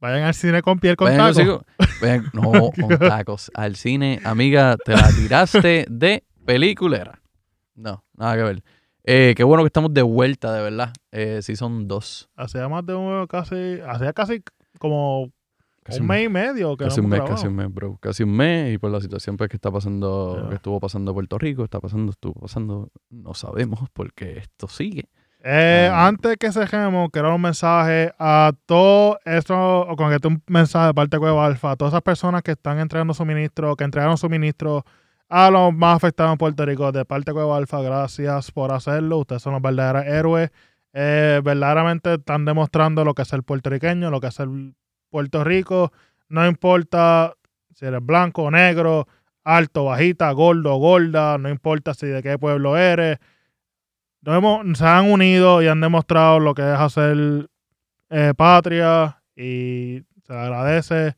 Vayan 0.00 0.22
al 0.22 0.34
cine 0.34 0.62
con 0.62 0.78
piel 0.78 0.94
con 0.94 1.08
Vayan, 1.08 1.34
tacos. 1.34 1.62
vayan- 2.00 2.30
no, 2.32 2.42
con 2.80 2.98
tacos. 2.98 3.50
Al 3.54 3.74
cine, 3.76 4.20
amiga, 4.24 4.76
te 4.84 4.92
la 4.92 5.08
tiraste 5.08 5.86
de 5.90 6.22
peliculera. 6.44 7.20
No, 7.74 8.04
nada 8.16 8.36
que 8.36 8.42
ver. 8.44 8.62
Eh, 9.06 9.34
qué 9.36 9.44
bueno 9.44 9.62
que 9.62 9.68
estamos 9.68 9.94
de 9.94 10.02
vuelta, 10.02 10.52
de 10.52 10.62
verdad. 10.62 10.92
Eh, 11.12 11.38
sí, 11.42 11.54
son 11.56 11.86
dos. 11.86 12.28
Hacía 12.36 12.68
más 12.68 12.84
de 12.84 12.94
un 12.94 13.26
casi, 13.28 13.78
hacía 13.86 14.12
casi 14.12 14.42
como 14.78 15.30
Casi 15.84 16.00
un 16.00 16.08
mes 16.08 16.24
y 16.24 16.28
medio 16.28 16.76
que 16.76 16.84
Casi 16.86 16.96
no 17.00 17.04
un 17.04 17.10
mes, 17.10 17.18
hemos 17.20 17.30
casi 17.30 17.46
un 17.46 17.54
mes, 17.54 17.72
bro. 17.72 17.96
Casi 18.02 18.24
un 18.24 18.36
mes 18.36 18.74
y 18.74 18.78
por 18.78 18.90
la 18.90 19.00
situación 19.00 19.36
pues, 19.36 19.48
que 19.48 19.56
está 19.56 19.70
pasando, 19.70 20.42
Ya. 20.42 20.48
que 20.48 20.54
estuvo 20.56 20.80
pasando 20.80 21.14
Puerto 21.14 21.38
Rico, 21.38 21.62
está 21.62 21.78
pasando, 21.78 22.10
estuvo 22.10 22.34
pasando, 22.34 22.90
no 23.08 23.34
sabemos 23.34 23.88
porque 23.92 24.38
esto 24.38 24.66
sigue. 24.66 25.08
Eh, 25.44 25.88
Ah. 25.92 26.08
Antes 26.08 26.36
que 26.38 26.50
cerremos, 26.50 27.08
quiero 27.12 27.32
un 27.32 27.40
mensaje 27.40 28.12
a 28.18 28.52
todo 28.66 29.20
esto, 29.24 29.82
o 29.82 29.94
con 29.94 30.10
que 30.18 30.26
un 30.26 30.42
mensaje 30.48 30.88
de 30.88 30.94
parte 30.94 31.16
de 31.16 31.20
Cueva 31.20 31.46
Alfa, 31.46 31.70
a 31.70 31.76
todas 31.76 31.92
esas 31.94 32.02
personas 32.02 32.42
que 32.42 32.50
están 32.50 32.80
entregando 32.80 33.14
suministro, 33.14 33.76
que 33.76 33.84
entregaron 33.84 34.18
suministro 34.18 34.84
a 35.28 35.50
los 35.50 35.74
más 35.74 35.96
afectados 35.96 36.32
en 36.32 36.38
Puerto 36.38 36.64
Rico, 36.64 36.92
de 36.92 37.04
parte 37.04 37.30
de 37.30 37.34
Cueva 37.34 37.56
Alfa, 37.56 37.80
gracias 37.82 38.52
por 38.52 38.72
hacerlo. 38.72 39.18
Ustedes 39.18 39.42
son 39.42 39.54
los 39.54 39.62
verdaderos 39.62 40.04
héroes. 40.06 40.50
Eh, 40.92 41.40
verdaderamente 41.44 42.14
están 42.14 42.44
demostrando 42.44 43.04
lo 43.04 43.14
que 43.14 43.22
es 43.22 43.32
el 43.32 43.42
puertorriqueño, 43.42 44.10
lo 44.10 44.20
que 44.20 44.28
es 44.28 44.40
el 44.40 44.74
Puerto 45.10 45.44
Rico. 45.44 45.92
No 46.28 46.46
importa 46.46 47.34
si 47.74 47.86
eres 47.86 48.04
blanco 48.04 48.44
o 48.44 48.50
negro, 48.50 49.06
alto, 49.44 49.84
bajita, 49.84 50.30
gordo, 50.32 50.76
gorda, 50.76 51.38
no 51.38 51.48
importa 51.48 51.94
si 51.94 52.06
de 52.06 52.22
qué 52.22 52.38
pueblo 52.38 52.76
eres. 52.76 53.18
Se 54.24 54.84
han 54.84 55.10
unido 55.10 55.62
y 55.62 55.68
han 55.68 55.80
demostrado 55.80 56.40
lo 56.40 56.54
que 56.54 56.62
es 56.62 56.78
hacer 56.78 57.48
eh, 58.10 58.32
patria 58.36 59.22
y 59.36 60.02
se 60.24 60.32
agradece, 60.32 61.14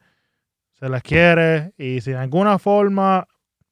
se 0.75 0.89
les 0.89 1.03
quiere 1.03 1.73
y 1.79 2.01
si 2.01 2.11
de 2.11 2.19
alguna 2.19 2.59
forma 2.59 3.27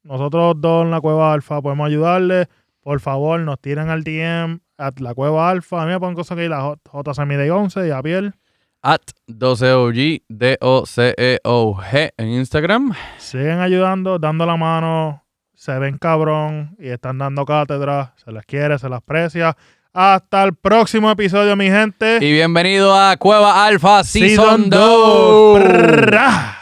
nosotros 0.06 0.54
dos 0.58 0.84
en 0.84 0.90
la 0.90 1.00
Cueva 1.00 1.32
Alfa 1.32 1.60
podemos 1.60 1.86
ayudarles, 1.88 2.46
por 2.80 3.00
favor 3.00 3.40
nos 3.40 3.60
tiran 3.60 3.90
al 3.90 4.04
DM 4.04 4.60
a 4.78 4.92
la 4.98 5.14
Cueva 5.14 5.50
Alfa. 5.50 5.82
A 5.82 5.86
mí 5.86 5.92
me 5.92 5.98
ponen 6.00 6.14
cosas 6.14 6.38
aquí, 6.38 6.48
la 6.48 6.60
J- 6.60 6.80
JCMD 7.12 7.50
11 7.50 7.88
y 7.88 7.90
a 7.90 8.02
Piel. 8.02 8.34
At 8.82 9.00
12OG, 9.26 10.22
D-O-C-E-O-G 10.28 12.10
en 12.16 12.28
Instagram. 12.28 12.92
Siguen 13.18 13.58
ayudando, 13.60 14.18
dando 14.18 14.46
la 14.46 14.56
mano, 14.56 15.24
se 15.54 15.76
ven 15.78 15.98
cabrón 15.98 16.76
y 16.78 16.88
están 16.90 17.18
dando 17.18 17.44
cátedra, 17.44 18.14
se 18.24 18.30
les 18.30 18.44
quiere, 18.46 18.78
se 18.78 18.88
les 18.88 18.98
aprecia. 18.98 19.56
Hasta 19.92 20.44
el 20.44 20.54
próximo 20.54 21.10
episodio, 21.10 21.56
mi 21.56 21.66
gente. 21.68 22.18
Y 22.20 22.30
bienvenido 22.30 22.94
a 22.94 23.16
Cueva 23.16 23.64
Alfa 23.66 24.04
Season, 24.04 24.46
Season 24.64 24.70
2. 24.70 24.80
dos. 24.80 25.60
Prrrá. 25.62 26.58